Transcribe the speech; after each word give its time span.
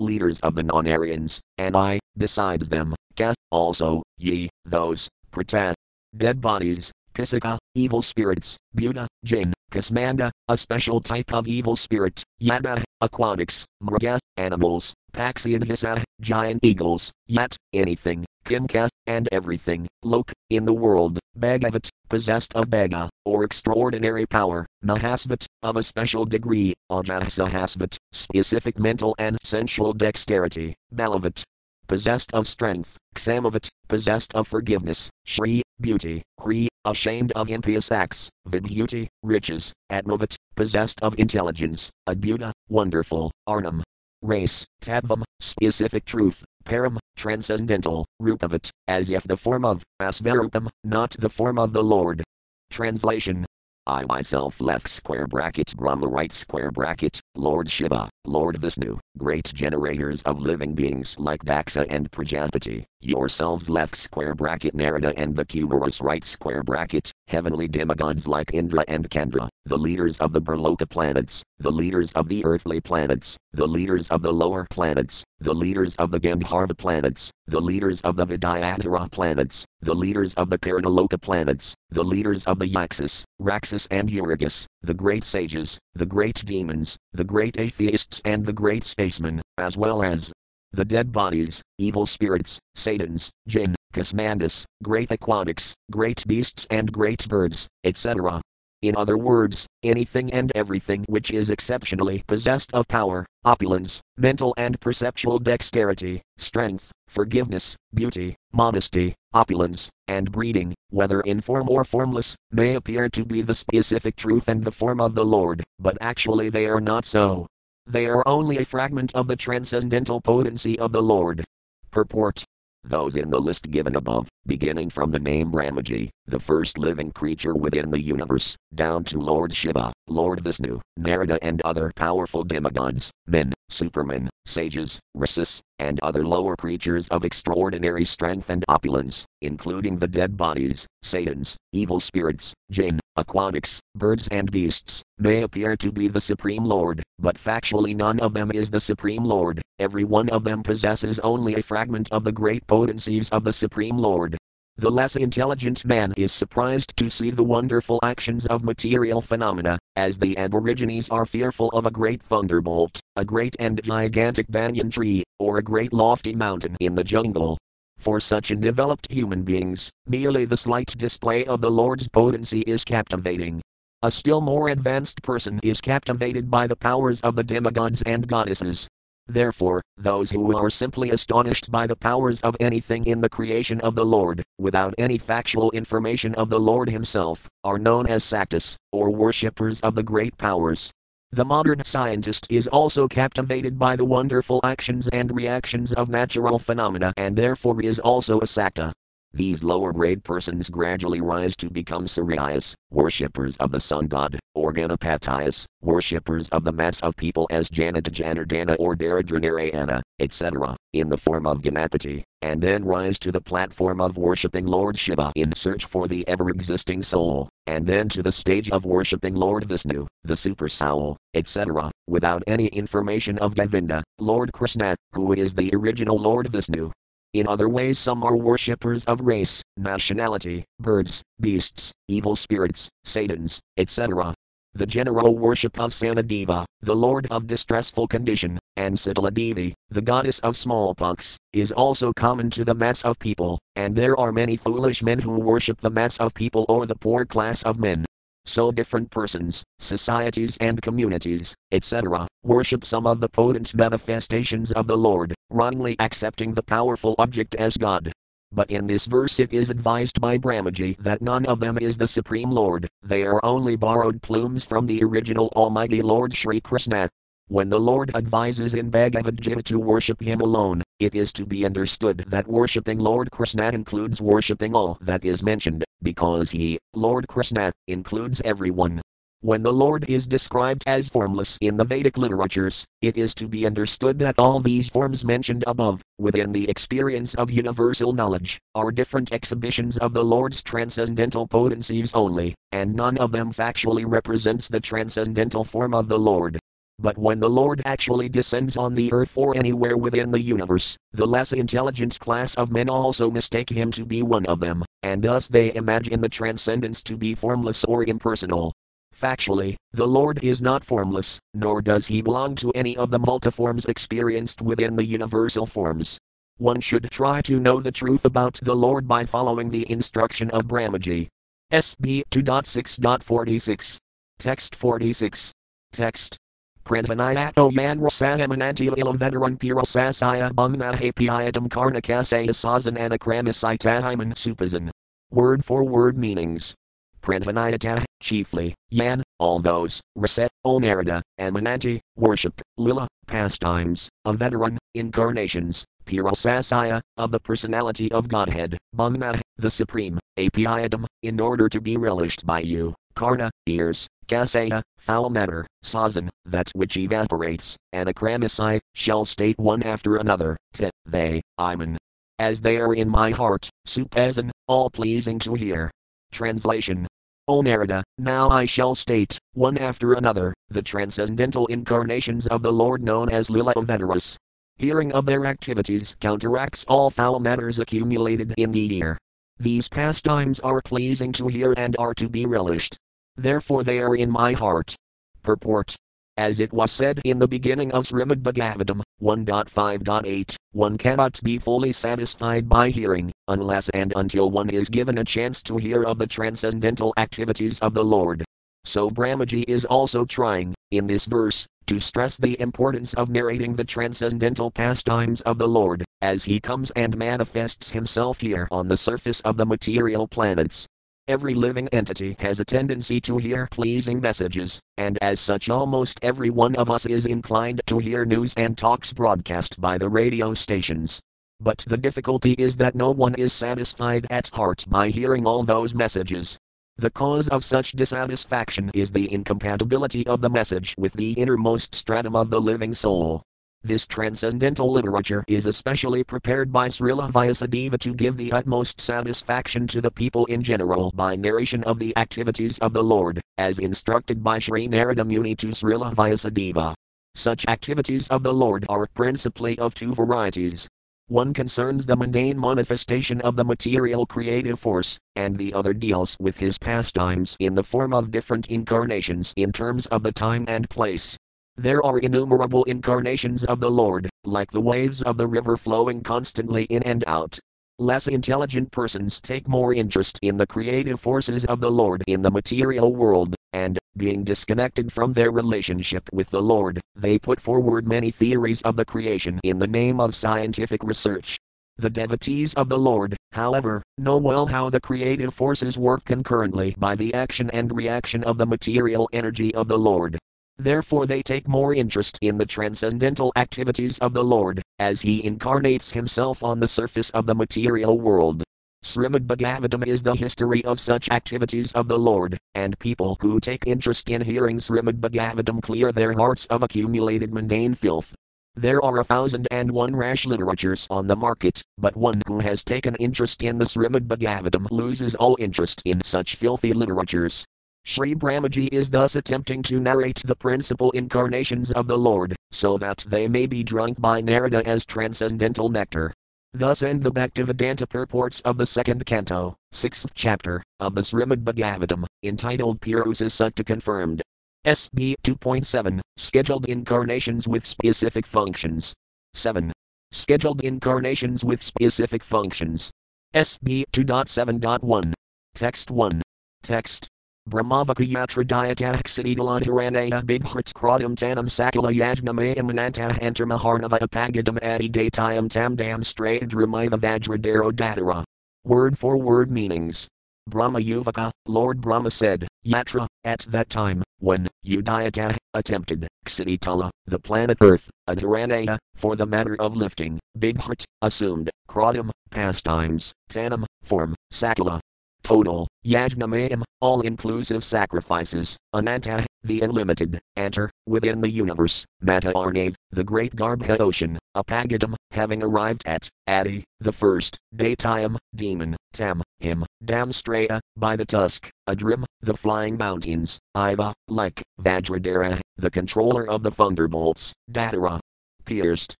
leaders 0.00 0.40
of 0.40 0.54
the 0.54 0.62
non 0.62 0.86
Aryans, 0.86 1.40
and 1.58 1.76
I, 1.76 2.00
besides 2.16 2.68
them, 2.68 2.94
Ka, 3.16 3.34
also, 3.50 4.02
ye, 4.18 4.48
those, 4.64 5.08
Preta, 5.32 5.74
dead 6.16 6.40
bodies, 6.40 6.92
Pisaka, 7.14 7.58
evil 7.74 8.02
spirits, 8.02 8.56
Bhuta, 8.76 9.06
Jinn, 9.24 9.52
Kusmanda, 9.70 10.30
a 10.48 10.56
special 10.56 11.00
type 11.00 11.32
of 11.32 11.46
evil 11.46 11.76
spirit, 11.76 12.22
Yada, 12.38 12.82
aquatics, 13.00 13.64
Mraga, 13.82 14.18
animals, 14.36 14.94
Paxi 15.12 15.54
and 15.54 15.66
Hisa, 15.66 16.02
giant 16.20 16.60
eagles, 16.62 17.12
Yat, 17.26 17.56
anything, 17.72 18.24
Kimka, 18.44 18.88
and 19.06 19.28
everything, 19.32 19.86
Lok, 20.02 20.32
in 20.50 20.64
the 20.64 20.72
world, 20.72 21.18
Bhagavat, 21.36 21.90
possessed 22.08 22.54
of 22.54 22.66
Bhaga, 22.66 23.08
or 23.24 23.44
extraordinary 23.44 24.26
power, 24.26 24.66
Mahasvat, 24.84 25.44
of 25.62 25.76
a 25.76 25.82
special 25.82 26.24
degree, 26.24 26.72
Ajahasahasvat, 26.90 27.98
specific 28.12 28.78
mental 28.78 29.14
and 29.18 29.36
sensual 29.44 29.92
dexterity, 29.92 30.74
Balavat, 30.94 31.42
possessed 31.86 32.32
of 32.32 32.46
strength, 32.46 32.96
Xamavat, 33.14 33.68
possessed 33.88 34.34
of 34.34 34.48
forgiveness, 34.48 35.10
Shri, 35.26 35.62
beauty, 35.80 36.22
Kri, 36.38 36.68
ashamed 36.86 37.32
of 37.32 37.50
impious 37.50 37.92
acts, 37.92 38.30
Vibhuti, 38.48 39.08
riches, 39.22 39.72
Atmavat, 39.92 40.34
possessed 40.56 41.02
of 41.02 41.18
intelligence, 41.18 41.90
Adbhuta, 42.08 42.52
wonderful, 42.70 43.30
Arnam, 43.46 43.82
race, 44.22 44.64
Tadvam, 44.82 45.24
specific 45.40 46.06
truth, 46.06 46.42
Param, 46.64 46.96
transcendental, 47.16 48.06
Rupavat, 48.22 48.70
as 48.88 49.10
if 49.10 49.24
the 49.24 49.36
form 49.36 49.66
of, 49.66 49.82
Asvarupam, 50.00 50.68
not 50.84 51.14
the 51.18 51.28
form 51.28 51.58
of 51.58 51.74
the 51.74 51.82
Lord. 51.82 52.24
Translation 52.70 53.44
I 53.90 54.04
myself 54.04 54.60
left 54.60 54.88
square 54.88 55.26
bracket 55.26 55.74
Brahma 55.76 56.06
right 56.06 56.32
square 56.32 56.70
bracket, 56.70 57.20
Lord 57.34 57.68
Shiva, 57.68 58.08
Lord 58.24 58.56
Vishnu, 58.56 59.00
great 59.18 59.50
generators 59.52 60.22
of 60.22 60.40
living 60.40 60.76
beings 60.76 61.16
like 61.18 61.44
Daksha 61.44 61.86
and 61.90 62.08
Prajapati, 62.08 62.84
yourselves 63.00 63.70
left 63.70 63.96
square 63.96 64.34
bracket 64.34 64.74
Narada 64.74 65.12
and 65.16 65.34
the 65.34 65.44
Kumaras 65.44 66.02
right 66.02 66.24
square 66.24 66.62
bracket, 66.62 67.12
heavenly 67.28 67.66
demigods 67.66 68.28
like 68.28 68.52
Indra 68.52 68.84
and 68.88 69.08
Candra, 69.08 69.48
the 69.64 69.78
leaders 69.78 70.18
of 70.18 70.32
the 70.32 70.40
Bhurloka 70.40 70.88
planets, 70.88 71.42
the 71.58 71.72
leaders 71.72 72.12
of 72.12 72.28
the 72.28 72.44
earthly 72.44 72.80
planets, 72.80 73.36
the 73.52 73.66
leaders 73.66 74.08
of 74.10 74.22
the 74.22 74.32
lower 74.32 74.66
planets, 74.70 75.24
the 75.40 75.54
leaders 75.54 75.96
of 75.96 76.10
the 76.10 76.20
Gandharva 76.20 76.76
planets, 76.76 77.30
the 77.46 77.60
leaders 77.60 78.00
of 78.02 78.16
the 78.16 78.26
Vidyadhara 78.26 79.10
planets, 79.10 79.64
the 79.80 79.94
leaders 79.94 80.34
of 80.34 80.50
the 80.50 80.58
Caranaloka 80.58 81.20
planets, 81.20 81.74
the 81.90 82.04
leaders 82.04 82.44
of 82.44 82.58
the 82.58 82.66
Yaksas, 82.66 83.24
Raksas 83.40 83.88
and 83.90 84.08
Uragas, 84.10 84.66
the 84.82 84.94
great 84.94 85.24
sages, 85.24 85.78
the 85.94 86.06
great 86.06 86.42
demons, 86.44 86.96
the 87.12 87.24
great 87.24 87.58
atheists 87.58 88.20
and 88.24 88.44
the 88.44 88.52
great 88.52 88.84
spacemen, 88.84 89.40
as 89.58 89.76
well 89.76 90.02
as 90.02 90.32
the 90.72 90.84
dead 90.84 91.12
bodies, 91.12 91.62
evil 91.78 92.06
spirits, 92.06 92.58
Satans, 92.74 93.30
Jinn, 93.48 93.74
Kusmandas, 93.92 94.64
great 94.82 95.10
aquatics, 95.10 95.74
great 95.90 96.24
beasts 96.26 96.66
and 96.70 96.92
great 96.92 97.28
birds, 97.28 97.68
etc. 97.84 98.40
In 98.82 98.96
other 98.96 99.18
words, 99.18 99.66
anything 99.82 100.32
and 100.32 100.50
everything 100.54 101.04
which 101.06 101.30
is 101.30 101.50
exceptionally 101.50 102.22
possessed 102.26 102.72
of 102.72 102.88
power, 102.88 103.26
opulence, 103.44 104.00
mental 104.16 104.54
and 104.56 104.80
perceptual 104.80 105.38
dexterity, 105.38 106.22
strength, 106.38 106.90
forgiveness, 107.06 107.76
beauty, 107.92 108.36
modesty, 108.52 109.14
opulence, 109.34 109.90
and 110.08 110.32
breeding, 110.32 110.74
whether 110.88 111.20
in 111.20 111.42
form 111.42 111.68
or 111.68 111.84
formless, 111.84 112.36
may 112.50 112.74
appear 112.74 113.10
to 113.10 113.24
be 113.24 113.42
the 113.42 113.54
specific 113.54 114.16
truth 114.16 114.48
and 114.48 114.64
the 114.64 114.72
form 114.72 114.98
of 114.98 115.14
the 115.14 115.26
Lord, 115.26 115.62
but 115.78 115.98
actually 116.00 116.48
they 116.48 116.66
are 116.66 116.80
not 116.80 117.04
so. 117.04 117.46
They 117.90 118.06
are 118.06 118.22
only 118.24 118.58
a 118.58 118.64
fragment 118.64 119.12
of 119.16 119.26
the 119.26 119.34
transcendental 119.34 120.20
potency 120.20 120.78
of 120.78 120.92
the 120.92 121.02
Lord. 121.02 121.42
Purport 121.90 122.44
those 122.84 123.16
in 123.16 123.30
the 123.30 123.40
list 123.40 123.70
given 123.70 123.96
above, 123.96 124.28
beginning 124.46 124.88
from 124.90 125.10
the 125.10 125.18
name 125.18 125.50
Brahmaji, 125.50 126.08
the 126.26 126.38
first 126.38 126.78
living 126.78 127.10
creature 127.10 127.54
within 127.54 127.90
the 127.90 128.00
universe, 128.00 128.56
down 128.74 129.04
to 129.04 129.18
Lord 129.18 129.52
Shiva, 129.52 129.92
Lord 130.08 130.40
Vishnu, 130.40 130.80
Narada, 130.96 131.38
and 131.42 131.60
other 131.62 131.92
powerful 131.94 132.42
demigods, 132.42 133.10
men, 133.26 133.52
supermen, 133.68 134.30
sages, 134.46 134.98
rasis, 135.16 135.60
and 135.78 136.00
other 136.00 136.24
lower 136.24 136.56
creatures 136.56 137.08
of 137.08 137.24
extraordinary 137.24 138.04
strength 138.04 138.48
and 138.48 138.64
opulence, 138.68 139.26
including 139.42 139.98
the 139.98 140.08
dead 140.08 140.36
bodies, 140.36 140.86
Satans, 141.02 141.56
evil 141.72 142.00
spirits, 142.00 142.54
jinn, 142.70 142.98
aquatics, 143.16 143.80
birds, 143.94 144.26
and 144.28 144.50
beasts, 144.50 145.02
may 145.18 145.42
appear 145.42 145.76
to 145.76 145.92
be 145.92 146.08
the 146.08 146.20
Supreme 146.20 146.64
Lord, 146.64 147.02
but 147.20 147.36
factually 147.36 147.94
none 147.94 148.18
of 148.20 148.34
them 148.34 148.50
is 148.52 148.70
the 148.70 148.80
Supreme 148.80 149.24
Lord, 149.24 149.60
every 149.78 150.04
one 150.04 150.28
of 150.30 150.44
them 150.44 150.62
possesses 150.62 151.18
only 151.20 151.54
a 151.54 151.62
fragment 151.62 152.10
of 152.12 152.24
the 152.24 152.32
great 152.32 152.66
potencies 152.66 153.28
of 153.30 153.44
the 153.44 153.52
Supreme 153.52 153.98
Lord. 153.98 154.36
The 154.76 154.90
less 154.90 155.14
intelligent 155.16 155.84
man 155.84 156.14
is 156.16 156.32
surprised 156.32 156.96
to 156.96 157.10
see 157.10 157.30
the 157.30 157.44
wonderful 157.44 158.00
actions 158.02 158.46
of 158.46 158.64
material 158.64 159.20
phenomena, 159.20 159.78
as 159.96 160.18
the 160.18 160.38
Aborigines 160.38 161.10
are 161.10 161.26
fearful 161.26 161.68
of 161.70 161.84
a 161.84 161.90
great 161.90 162.22
thunderbolt, 162.22 162.98
a 163.16 163.24
great 163.24 163.54
and 163.58 163.82
gigantic 163.82 164.46
banyan 164.50 164.90
tree, 164.90 165.22
or 165.38 165.58
a 165.58 165.62
great 165.62 165.92
lofty 165.92 166.34
mountain 166.34 166.78
in 166.80 166.94
the 166.94 167.04
jungle. 167.04 167.58
For 167.98 168.18
such 168.20 168.50
undeveloped 168.50 169.12
human 169.12 169.42
beings, 169.42 169.90
merely 170.06 170.46
the 170.46 170.56
slight 170.56 170.94
display 170.96 171.44
of 171.44 171.60
the 171.60 171.70
Lord's 171.70 172.08
potency 172.08 172.60
is 172.62 172.82
captivating. 172.82 173.60
A 174.02 174.10
still 174.10 174.40
more 174.40 174.70
advanced 174.70 175.22
person 175.22 175.60
is 175.62 175.82
captivated 175.82 176.50
by 176.50 176.66
the 176.66 176.74
powers 176.74 177.20
of 177.20 177.36
the 177.36 177.44
demigods 177.44 178.00
and 178.06 178.26
goddesses. 178.26 178.88
Therefore, 179.26 179.82
those 179.98 180.30
who 180.30 180.56
are 180.56 180.70
simply 180.70 181.10
astonished 181.10 181.70
by 181.70 181.86
the 181.86 181.96
powers 181.96 182.40
of 182.40 182.56
anything 182.60 183.04
in 183.04 183.20
the 183.20 183.28
creation 183.28 183.78
of 183.82 183.94
the 183.94 184.06
Lord, 184.06 184.42
without 184.58 184.94
any 184.96 185.18
factual 185.18 185.70
information 185.72 186.34
of 186.36 186.48
the 186.48 186.58
Lord 186.58 186.88
Himself, 186.88 187.46
are 187.62 187.78
known 187.78 188.06
as 188.06 188.24
Saktas, 188.24 188.74
or 188.90 189.10
worshippers 189.10 189.82
of 189.82 189.94
the 189.94 190.02
great 190.02 190.38
powers. 190.38 190.90
The 191.30 191.44
modern 191.44 191.84
scientist 191.84 192.46
is 192.48 192.68
also 192.68 193.06
captivated 193.06 193.78
by 193.78 193.96
the 193.96 194.06
wonderful 194.06 194.60
actions 194.64 195.08
and 195.08 195.30
reactions 195.30 195.92
of 195.92 196.08
natural 196.08 196.58
phenomena 196.58 197.12
and 197.18 197.36
therefore 197.36 197.82
is 197.82 198.00
also 198.00 198.40
a 198.40 198.46
Sakta. 198.46 198.94
These 199.32 199.62
lower 199.62 199.92
grade 199.92 200.24
persons 200.24 200.68
gradually 200.70 201.20
rise 201.20 201.54
to 201.56 201.70
become 201.70 202.06
Suryas, 202.06 202.74
worshippers 202.90 203.56
of 203.58 203.70
the 203.70 203.78
sun 203.78 204.08
god, 204.08 204.40
or 204.56 204.72
Ganapatiyas, 204.72 205.66
worshippers 205.80 206.48
of 206.48 206.64
the 206.64 206.72
mass 206.72 207.00
of 207.00 207.14
people 207.14 207.46
as 207.48 207.70
Janata 207.70 208.10
Janardana 208.10 208.74
or 208.80 208.96
Daridranarayana, 208.96 210.02
etc., 210.18 210.76
in 210.92 211.08
the 211.08 211.16
form 211.16 211.46
of 211.46 211.62
Ganapati, 211.62 212.24
and 212.42 212.60
then 212.60 212.84
rise 212.84 213.20
to 213.20 213.30
the 213.30 213.40
platform 213.40 214.00
of 214.00 214.18
worshipping 214.18 214.66
Lord 214.66 214.98
Shiva 214.98 215.30
in 215.36 215.54
search 215.54 215.84
for 215.84 216.08
the 216.08 216.26
ever 216.26 216.50
existing 216.50 217.00
soul, 217.00 217.48
and 217.68 217.86
then 217.86 218.08
to 218.08 218.24
the 218.24 218.32
stage 218.32 218.68
of 218.70 218.84
worshipping 218.84 219.36
Lord 219.36 219.64
Vishnu, 219.64 220.08
the 220.24 220.36
super 220.36 220.66
soul, 220.66 221.16
etc., 221.34 221.92
without 222.08 222.42
any 222.48 222.66
information 222.66 223.38
of 223.38 223.54
Govinda, 223.54 224.02
Lord 224.18 224.52
Krishna, 224.52 224.96
who 225.12 225.32
is 225.34 225.54
the 225.54 225.70
original 225.72 226.18
Lord 226.18 226.48
Vishnu, 226.48 226.90
in 227.32 227.46
other 227.46 227.68
ways, 227.68 227.98
some 227.98 228.24
are 228.24 228.36
worshippers 228.36 229.04
of 229.04 229.20
race, 229.20 229.62
nationality, 229.76 230.64
birds, 230.80 231.22
beasts, 231.40 231.92
evil 232.08 232.34
spirits, 232.34 232.88
Satans, 233.04 233.60
etc. 233.76 234.34
The 234.74 234.86
general 234.86 235.36
worship 235.36 235.78
of 235.78 235.92
Sanideva, 235.92 236.64
the 236.80 236.94
lord 236.94 237.28
of 237.30 237.46
distressful 237.46 238.08
condition, 238.08 238.58
and 238.76 238.96
Sitaladevi, 238.96 239.74
the 239.90 240.00
goddess 240.00 240.40
of 240.40 240.56
smallpox, 240.56 241.36
is 241.52 241.70
also 241.70 242.12
common 242.12 242.50
to 242.50 242.64
the 242.64 242.74
mass 242.74 243.04
of 243.04 243.18
people, 243.18 243.58
and 243.76 243.94
there 243.94 244.18
are 244.18 244.32
many 244.32 244.56
foolish 244.56 245.02
men 245.02 245.20
who 245.20 245.38
worship 245.38 245.80
the 245.80 245.90
mass 245.90 246.18
of 246.18 246.34
people 246.34 246.66
or 246.68 246.86
the 246.86 246.94
poor 246.94 247.24
class 247.24 247.62
of 247.62 247.78
men, 247.78 248.04
so 248.44 248.72
different 248.72 249.10
persons, 249.10 249.62
societies, 249.78 250.56
and 250.60 250.82
communities, 250.82 251.54
etc., 251.70 252.26
worship 252.42 252.84
some 252.84 253.06
of 253.06 253.20
the 253.20 253.28
potent 253.28 253.74
manifestations 253.74 254.72
of 254.72 254.86
the 254.86 254.96
Lord, 254.96 255.34
wrongly 255.50 255.96
accepting 255.98 256.54
the 256.54 256.62
powerful 256.62 257.14
object 257.18 257.54
as 257.56 257.76
God. 257.76 258.12
But 258.52 258.70
in 258.70 258.86
this 258.86 259.06
verse 259.06 259.38
it 259.38 259.52
is 259.52 259.70
advised 259.70 260.20
by 260.20 260.38
Brahmaji 260.38 260.98
that 260.98 261.22
none 261.22 261.46
of 261.46 261.60
them 261.60 261.78
is 261.78 261.96
the 261.96 262.06
Supreme 262.06 262.50
Lord, 262.50 262.88
they 263.02 263.24
are 263.24 263.44
only 263.44 263.76
borrowed 263.76 264.22
plumes 264.22 264.64
from 264.64 264.86
the 264.86 265.02
original 265.04 265.48
Almighty 265.54 266.02
Lord 266.02 266.34
Sri 266.34 266.60
Krishna. 266.60 267.08
When 267.46 267.68
the 267.68 267.80
Lord 267.80 268.14
advises 268.14 268.74
in 268.74 268.90
Bhagavad 268.90 269.40
Gita 269.40 269.62
to 269.64 269.78
worship 269.80 270.20
Him 270.20 270.40
alone, 270.40 270.82
it 271.00 271.16
is 271.16 271.32
to 271.32 271.44
be 271.44 271.64
understood 271.64 272.24
that 272.28 272.46
worshipping 272.46 272.98
Lord 272.98 273.30
Krishna 273.32 273.70
includes 273.70 274.22
worshipping 274.22 274.74
all 274.74 274.98
that 275.00 275.24
is 275.24 275.42
mentioned, 275.42 275.84
because 276.00 276.50
He, 276.50 276.78
Lord 276.94 277.26
Krishna, 277.26 277.72
includes 277.88 278.40
everyone. 278.44 279.00
When 279.42 279.62
the 279.62 279.72
Lord 279.72 280.04
is 280.06 280.26
described 280.26 280.84
as 280.86 281.08
formless 281.08 281.56
in 281.62 281.78
the 281.78 281.84
Vedic 281.84 282.18
literatures, 282.18 282.84
it 283.00 283.16
is 283.16 283.34
to 283.36 283.48
be 283.48 283.64
understood 283.64 284.18
that 284.18 284.34
all 284.36 284.60
these 284.60 284.90
forms 284.90 285.24
mentioned 285.24 285.64
above, 285.66 286.02
within 286.18 286.52
the 286.52 286.68
experience 286.68 287.34
of 287.36 287.50
universal 287.50 288.12
knowledge, 288.12 288.58
are 288.74 288.92
different 288.92 289.32
exhibitions 289.32 289.96
of 289.96 290.12
the 290.12 290.22
Lord's 290.22 290.62
transcendental 290.62 291.48
potencies 291.48 292.12
only, 292.12 292.54
and 292.72 292.94
none 292.94 293.16
of 293.16 293.32
them 293.32 293.50
factually 293.50 294.04
represents 294.06 294.68
the 294.68 294.78
transcendental 294.78 295.64
form 295.64 295.94
of 295.94 296.08
the 296.08 296.18
Lord. 296.18 296.58
But 296.98 297.16
when 297.16 297.40
the 297.40 297.48
Lord 297.48 297.80
actually 297.86 298.28
descends 298.28 298.76
on 298.76 298.94
the 298.94 299.10
earth 299.10 299.38
or 299.38 299.56
anywhere 299.56 299.96
within 299.96 300.32
the 300.32 300.42
universe, 300.42 300.98
the 301.14 301.26
less 301.26 301.54
intelligent 301.54 302.20
class 302.20 302.54
of 302.56 302.70
men 302.70 302.90
also 302.90 303.30
mistake 303.30 303.70
him 303.70 303.90
to 303.92 304.04
be 304.04 304.22
one 304.22 304.44
of 304.44 304.60
them, 304.60 304.84
and 305.02 305.22
thus 305.22 305.48
they 305.48 305.74
imagine 305.74 306.20
the 306.20 306.28
transcendence 306.28 307.02
to 307.04 307.16
be 307.16 307.34
formless 307.34 307.86
or 307.86 308.04
impersonal. 308.04 308.74
Factually, 309.20 309.76
the 309.92 310.06
Lord 310.06 310.42
is 310.42 310.62
not 310.62 310.82
formless, 310.82 311.38
nor 311.52 311.82
does 311.82 312.06
he 312.06 312.22
belong 312.22 312.54
to 312.54 312.70
any 312.70 312.96
of 312.96 313.10
the 313.10 313.20
multiforms 313.20 313.86
experienced 313.86 314.62
within 314.62 314.96
the 314.96 315.04
universal 315.04 315.66
forms. 315.66 316.18
One 316.56 316.80
should 316.80 317.10
try 317.10 317.42
to 317.42 317.60
know 317.60 317.80
the 317.80 317.92
truth 317.92 318.24
about 318.24 318.58
the 318.62 318.74
Lord 318.74 319.06
by 319.06 319.24
following 319.24 319.68
the 319.68 319.90
instruction 319.90 320.50
of 320.52 320.64
Brahmaji. 320.64 321.28
SB 321.70 322.22
2.6.46. 322.30 323.98
Text 324.38 324.74
46. 324.74 325.52
Text. 325.92 326.38
Prantanayato 326.82 327.70
manrasahamananti 327.70 328.88
ilavedaran 328.88 329.58
pirasasaya 329.58 330.50
bumna 330.52 330.94
hapiatam 330.94 331.68
karnakasaya 331.68 332.48
sazan 332.48 332.96
anakramisitahiman 332.96 334.32
supazan. 334.32 334.90
Word 335.30 335.62
for 335.62 335.84
word 335.84 336.16
meanings. 336.16 336.74
Pranvanayata, 337.22 338.04
chiefly, 338.20 338.74
Yan, 338.90 339.22
all 339.38 339.58
those, 339.58 340.00
Raset, 340.16 340.48
Omerida, 340.64 341.22
Amananti, 341.40 342.00
worship, 342.16 342.60
Lila, 342.76 343.08
pastimes, 343.26 344.08
a 344.24 344.32
veteran, 344.32 344.78
incarnations, 344.94 345.84
Pirasasaya, 346.06 347.00
of 347.16 347.30
the 347.30 347.40
personality 347.40 348.10
of 348.12 348.28
Godhead, 348.28 348.78
Bhamna, 348.96 349.40
the 349.56 349.70
supreme, 349.70 350.18
Apiadam, 350.38 351.04
in 351.22 351.40
order 351.40 351.68
to 351.68 351.80
be 351.80 351.96
relished 351.96 352.44
by 352.44 352.60
you, 352.60 352.94
Karna, 353.14 353.50
ears, 353.66 354.06
Kasaya, 354.26 354.82
foul 354.98 355.30
matter, 355.30 355.66
Sazan, 355.84 356.28
that 356.44 356.70
which 356.74 356.96
evaporates, 356.96 357.76
Anakramisai, 357.94 358.80
shall 358.94 359.24
state 359.24 359.58
one 359.58 359.82
after 359.82 360.16
another, 360.16 360.56
Tit, 360.72 360.90
they, 361.06 361.42
Iman. 361.58 361.96
As 362.38 362.60
they 362.62 362.78
are 362.78 362.94
in 362.94 363.08
my 363.08 363.32
heart, 363.32 363.68
Supazan, 363.86 364.50
all 364.66 364.88
pleasing 364.88 365.38
to 365.40 365.54
hear. 365.54 365.90
Translation 366.32 367.06
O 367.50 367.62
Narada, 367.62 368.04
now 368.16 368.48
I 368.48 368.64
shall 368.64 368.94
state, 368.94 369.36
one 369.54 369.76
after 369.76 370.12
another, 370.12 370.54
the 370.68 370.82
transcendental 370.82 371.66
incarnations 371.66 372.46
of 372.46 372.62
the 372.62 372.72
Lord 372.72 373.02
known 373.02 373.28
as 373.28 373.50
Lila 373.50 373.74
Avataras. 373.74 374.36
Hearing 374.76 375.10
of 375.10 375.26
their 375.26 375.44
activities 375.46 376.14
counteracts 376.20 376.84
all 376.86 377.10
foul 377.10 377.40
matters 377.40 377.80
accumulated 377.80 378.54
in 378.56 378.70
the 378.70 378.96
ear. 378.96 379.18
These 379.58 379.88
pastimes 379.88 380.60
are 380.60 380.80
pleasing 380.80 381.32
to 381.32 381.48
hear 381.48 381.74
and 381.76 381.96
are 381.98 382.14
to 382.14 382.28
be 382.28 382.46
relished. 382.46 382.96
Therefore 383.36 383.82
they 383.82 383.98
are 383.98 384.14
in 384.14 384.30
my 384.30 384.52
heart. 384.52 384.94
Purport. 385.42 385.96
As 386.36 386.60
it 386.60 386.72
was 386.72 386.92
said 386.92 387.20
in 387.24 387.40
the 387.40 387.48
beginning 387.48 387.90
of 387.90 388.04
Srimad 388.04 388.42
Bhagavatam 388.42 389.02
1.5.8, 389.22 390.56
one 390.72 390.96
cannot 390.96 391.40
be 391.42 391.58
fully 391.58 391.92
satisfied 391.92 392.68
by 392.68 392.90
hearing, 392.90 393.30
unless 393.48 393.88
and 393.90 394.12
until 394.16 394.50
one 394.50 394.70
is 394.70 394.88
given 394.88 395.18
a 395.18 395.24
chance 395.24 395.62
to 395.62 395.76
hear 395.76 396.02
of 396.02 396.18
the 396.18 396.26
transcendental 396.26 397.12
activities 397.16 397.78
of 397.80 397.92
the 397.92 398.04
Lord. 398.04 398.44
So 398.84 399.10
Brahmaji 399.10 399.64
is 399.68 399.84
also 399.84 400.24
trying, 400.24 400.74
in 400.90 401.06
this 401.06 401.26
verse, 401.26 401.66
to 401.86 402.00
stress 402.00 402.36
the 402.36 402.58
importance 402.60 403.12
of 403.14 403.28
narrating 403.28 403.74
the 403.74 403.84
transcendental 403.84 404.70
pastimes 404.70 405.40
of 405.42 405.58
the 405.58 405.68
Lord, 405.68 406.04
as 406.22 406.44
he 406.44 406.60
comes 406.60 406.90
and 406.92 407.16
manifests 407.16 407.90
himself 407.90 408.40
here 408.40 408.68
on 408.70 408.88
the 408.88 408.96
surface 408.96 409.40
of 409.40 409.56
the 409.56 409.66
material 409.66 410.26
planets, 410.26 410.86
Every 411.30 411.54
living 411.54 411.86
entity 411.92 412.34
has 412.40 412.58
a 412.58 412.64
tendency 412.64 413.20
to 413.20 413.38
hear 413.38 413.68
pleasing 413.70 414.20
messages, 414.20 414.80
and 414.96 415.16
as 415.22 415.38
such, 415.38 415.70
almost 415.70 416.18
every 416.22 416.50
one 416.50 416.74
of 416.74 416.90
us 416.90 417.06
is 417.06 417.24
inclined 417.24 417.82
to 417.86 417.98
hear 417.98 418.24
news 418.24 418.52
and 418.56 418.76
talks 418.76 419.12
broadcast 419.12 419.80
by 419.80 419.96
the 419.96 420.08
radio 420.08 420.54
stations. 420.54 421.20
But 421.60 421.84
the 421.86 421.96
difficulty 421.96 422.54
is 422.54 422.78
that 422.78 422.96
no 422.96 423.12
one 423.12 423.36
is 423.36 423.52
satisfied 423.52 424.26
at 424.28 424.48
heart 424.48 424.84
by 424.88 425.10
hearing 425.10 425.46
all 425.46 425.62
those 425.62 425.94
messages. 425.94 426.58
The 426.96 427.10
cause 427.10 427.48
of 427.50 427.64
such 427.64 427.92
dissatisfaction 427.92 428.90
is 428.92 429.12
the 429.12 429.32
incompatibility 429.32 430.26
of 430.26 430.40
the 430.40 430.50
message 430.50 430.96
with 430.98 431.12
the 431.12 431.34
innermost 431.34 431.94
stratum 431.94 432.34
of 432.34 432.50
the 432.50 432.60
living 432.60 432.92
soul. 432.92 433.44
This 433.82 434.06
transcendental 434.06 434.92
literature 434.92 435.42
is 435.48 435.64
especially 435.64 436.22
prepared 436.22 436.70
by 436.70 436.88
Srila 436.88 437.32
Vyasadeva 437.32 437.98
to 438.00 438.12
give 438.12 438.36
the 438.36 438.52
utmost 438.52 439.00
satisfaction 439.00 439.86
to 439.86 440.02
the 440.02 440.10
people 440.10 440.44
in 440.46 440.62
general 440.62 441.10
by 441.14 441.34
narration 441.34 441.82
of 441.84 441.98
the 441.98 442.14
activities 442.18 442.78
of 442.80 442.92
the 442.92 443.02
Lord, 443.02 443.40
as 443.56 443.78
instructed 443.78 444.44
by 444.44 444.58
Sri 444.58 444.86
Narada 444.86 445.24
Muni 445.24 445.56
to 445.56 445.68
Srila 445.68 446.12
Vyasadeva. 446.14 446.92
Such 447.34 447.66
activities 447.68 448.28
of 448.28 448.42
the 448.42 448.52
Lord 448.52 448.84
are 448.90 449.06
principally 449.14 449.78
of 449.78 449.94
two 449.94 450.14
varieties. 450.14 450.86
One 451.28 451.54
concerns 451.54 452.04
the 452.04 452.16
mundane 452.16 452.60
manifestation 452.60 453.40
of 453.40 453.56
the 453.56 453.64
material 453.64 454.26
creative 454.26 454.78
force, 454.78 455.18
and 455.36 455.56
the 455.56 455.72
other 455.72 455.94
deals 455.94 456.36
with 456.38 456.58
his 456.58 456.76
pastimes 456.76 457.56
in 457.58 457.76
the 457.76 457.82
form 457.82 458.12
of 458.12 458.30
different 458.30 458.68
incarnations 458.68 459.54
in 459.56 459.72
terms 459.72 460.04
of 460.08 460.22
the 460.22 460.32
time 460.32 460.66
and 460.68 460.90
place. 460.90 461.38
There 461.80 462.04
are 462.04 462.18
innumerable 462.18 462.84
incarnations 462.84 463.64
of 463.64 463.80
the 463.80 463.90
Lord, 463.90 464.28
like 464.44 464.70
the 464.70 464.82
waves 464.82 465.22
of 465.22 465.38
the 465.38 465.46
river 465.46 465.78
flowing 465.78 466.20
constantly 466.20 466.84
in 466.84 467.02
and 467.04 467.24
out. 467.26 467.58
Less 467.98 468.28
intelligent 468.28 468.92
persons 468.92 469.40
take 469.40 469.66
more 469.66 469.94
interest 469.94 470.38
in 470.42 470.58
the 470.58 470.66
creative 470.66 471.18
forces 471.18 471.64
of 471.64 471.80
the 471.80 471.90
Lord 471.90 472.22
in 472.26 472.42
the 472.42 472.50
material 472.50 473.14
world, 473.14 473.54
and, 473.72 473.98
being 474.14 474.44
disconnected 474.44 475.10
from 475.10 475.32
their 475.32 475.50
relationship 475.50 476.28
with 476.34 476.50
the 476.50 476.60
Lord, 476.60 477.00
they 477.16 477.38
put 477.38 477.62
forward 477.62 478.06
many 478.06 478.30
theories 478.30 478.82
of 478.82 478.96
the 478.96 479.06
creation 479.06 479.58
in 479.64 479.78
the 479.78 479.86
name 479.86 480.20
of 480.20 480.34
scientific 480.34 481.02
research. 481.02 481.56
The 481.96 482.10
devotees 482.10 482.74
of 482.74 482.90
the 482.90 482.98
Lord, 482.98 483.38
however, 483.52 484.02
know 484.18 484.36
well 484.36 484.66
how 484.66 484.90
the 484.90 485.00
creative 485.00 485.54
forces 485.54 485.98
work 485.98 486.26
concurrently 486.26 486.94
by 486.98 487.14
the 487.14 487.32
action 487.32 487.70
and 487.70 487.90
reaction 487.96 488.44
of 488.44 488.58
the 488.58 488.66
material 488.66 489.30
energy 489.32 489.74
of 489.74 489.88
the 489.88 489.98
Lord, 489.98 490.38
Therefore, 490.80 491.26
they 491.26 491.42
take 491.42 491.68
more 491.68 491.92
interest 491.92 492.38
in 492.40 492.56
the 492.56 492.64
transcendental 492.64 493.52
activities 493.54 494.16
of 494.20 494.32
the 494.32 494.42
Lord, 494.42 494.80
as 494.98 495.20
He 495.20 495.44
incarnates 495.44 496.12
Himself 496.12 496.64
on 496.64 496.80
the 496.80 496.88
surface 496.88 497.28
of 497.30 497.44
the 497.44 497.54
material 497.54 498.18
world. 498.18 498.62
Srimad 499.04 499.46
Bhagavatam 499.46 500.06
is 500.06 500.22
the 500.22 500.34
history 500.34 500.82
of 500.86 500.98
such 500.98 501.30
activities 501.30 501.92
of 501.92 502.08
the 502.08 502.18
Lord, 502.18 502.56
and 502.74 502.98
people 502.98 503.36
who 503.42 503.60
take 503.60 503.86
interest 503.86 504.30
in 504.30 504.40
hearing 504.40 504.78
Srimad 504.78 505.20
Bhagavatam 505.20 505.82
clear 505.82 506.12
their 506.12 506.32
hearts 506.32 506.64
of 506.68 506.82
accumulated 506.82 507.52
mundane 507.52 507.94
filth. 507.94 508.34
There 508.74 509.04
are 509.04 509.18
a 509.18 509.24
thousand 509.24 509.68
and 509.70 509.90
one 509.90 510.16
rash 510.16 510.46
literatures 510.46 511.06
on 511.10 511.26
the 511.26 511.36
market, 511.36 511.82
but 511.98 512.16
one 512.16 512.40
who 512.46 512.60
has 512.60 512.82
taken 512.82 513.16
interest 513.16 513.62
in 513.62 513.76
the 513.76 513.84
Srimad 513.84 514.28
Bhagavatam 514.28 514.90
loses 514.90 515.34
all 515.34 515.58
interest 515.60 516.00
in 516.06 516.22
such 516.24 516.56
filthy 516.56 516.94
literatures. 516.94 517.66
Sri 518.04 518.34
Brahmaji 518.34 518.88
is 518.92 519.10
thus 519.10 519.36
attempting 519.36 519.82
to 519.84 520.00
narrate 520.00 520.42
the 520.44 520.56
principal 520.56 521.10
incarnations 521.12 521.92
of 521.92 522.06
the 522.06 522.18
Lord, 522.18 522.56
so 522.72 522.98
that 522.98 523.24
they 523.26 523.46
may 523.46 523.66
be 523.66 523.84
drunk 523.84 524.20
by 524.20 524.40
Narada 524.40 524.86
as 524.86 525.04
transcendental 525.04 525.88
nectar. 525.88 526.32
Thus 526.72 527.02
end 527.02 527.22
the 527.22 527.32
Bhaktivedanta 527.32 528.08
purports 528.08 528.60
of 528.62 528.78
the 528.78 528.86
second 528.86 529.26
canto, 529.26 529.76
sixth 529.92 530.30
chapter, 530.34 530.82
of 530.98 531.14
the 531.14 531.20
Srimad 531.20 531.64
Bhagavatam, 531.64 532.24
entitled 532.42 533.00
Purusa 533.00 533.46
Sukta 533.46 533.84
Confirmed. 533.84 534.42
SB 534.86 535.34
2.7 535.42 536.20
Scheduled 536.36 536.86
incarnations 536.88 537.68
with 537.68 537.84
specific 537.84 538.46
functions. 538.46 539.12
7. 539.54 539.92
Scheduled 540.32 540.82
incarnations 540.82 541.64
with 541.64 541.82
specific 541.82 542.42
functions. 542.42 543.10
SB 543.54 544.04
2.7.1. 544.12 545.32
Text 545.74 546.10
1. 546.10 546.42
Text 546.82 547.28
Brahmavakayatra 547.68 548.64
diataxididalataranaha 548.64 550.42
bibhrit 550.44 550.92
kratam 550.94 551.34
tanam 551.36 551.68
sakala 551.68 552.10
yajnamayam 552.10 552.90
anantah 552.90 553.38
antarmaharnava 553.40 554.18
apagadam 554.18 554.82
adi 554.82 555.08
datayam 555.08 555.68
tamdam 555.68 556.24
stradramaiva 556.24 557.18
vajradaro 557.20 557.92
datara. 557.92 558.44
Word 558.84 559.18
for 559.18 559.36
word 559.36 559.70
meanings. 559.70 560.26
Brahma 560.66 561.00
uvaca, 561.00 561.50
Lord 561.66 562.00
Brahma 562.00 562.30
said, 562.30 562.66
Yatra, 562.86 563.26
at 563.44 563.60
that 563.68 563.90
time, 563.90 564.22
when, 564.38 564.68
Udayata, 564.86 565.56
attempted, 565.74 566.28
Ksititala, 566.46 567.10
the 567.26 567.38
planet 567.38 567.78
Earth, 567.80 568.08
Adharanaya, 568.28 568.96
for 569.16 569.36
the 569.36 569.46
matter 569.46 569.76
of 569.80 569.96
lifting, 569.96 570.38
Bighat, 570.58 571.04
assumed, 571.22 571.70
Kratam, 571.88 572.30
pastimes, 572.50 573.32
Tanam, 573.50 573.84
form, 574.02 574.34
Sakala, 574.52 575.00
total, 575.42 575.88
Yajnamayam, 576.04 576.82
all 577.00 577.20
inclusive 577.20 577.84
sacrifices, 577.84 578.76
Ananta, 578.94 579.46
the 579.62 579.80
unlimited, 579.80 580.40
enter, 580.56 580.90
within 581.06 581.40
the 581.40 581.50
universe, 581.50 582.04
Mata 582.20 582.52
Arnave, 582.52 582.94
the 583.10 583.24
great 583.24 583.54
Garbha 583.56 584.00
ocean, 584.00 584.38
Apagadam, 584.56 585.14
having 585.30 585.62
arrived 585.62 586.02
at, 586.06 586.28
Adi, 586.46 586.84
the 587.00 587.12
first, 587.12 587.58
Datayam, 587.74 588.36
demon, 588.54 588.96
Tam, 589.12 589.42
him, 589.58 589.84
Damstraya, 590.04 590.80
by 590.96 591.16
the 591.16 591.24
tusk, 591.24 591.68
Adrim, 591.88 592.24
the 592.40 592.56
flying 592.56 592.96
mountains, 592.96 593.58
Iva, 593.76 594.12
like, 594.28 594.62
Vajradara, 594.80 595.60
the 595.76 595.90
controller 595.90 596.48
of 596.48 596.62
the 596.62 596.70
thunderbolts, 596.70 597.52
Datara. 597.70 598.20
Pierced. 598.64 599.14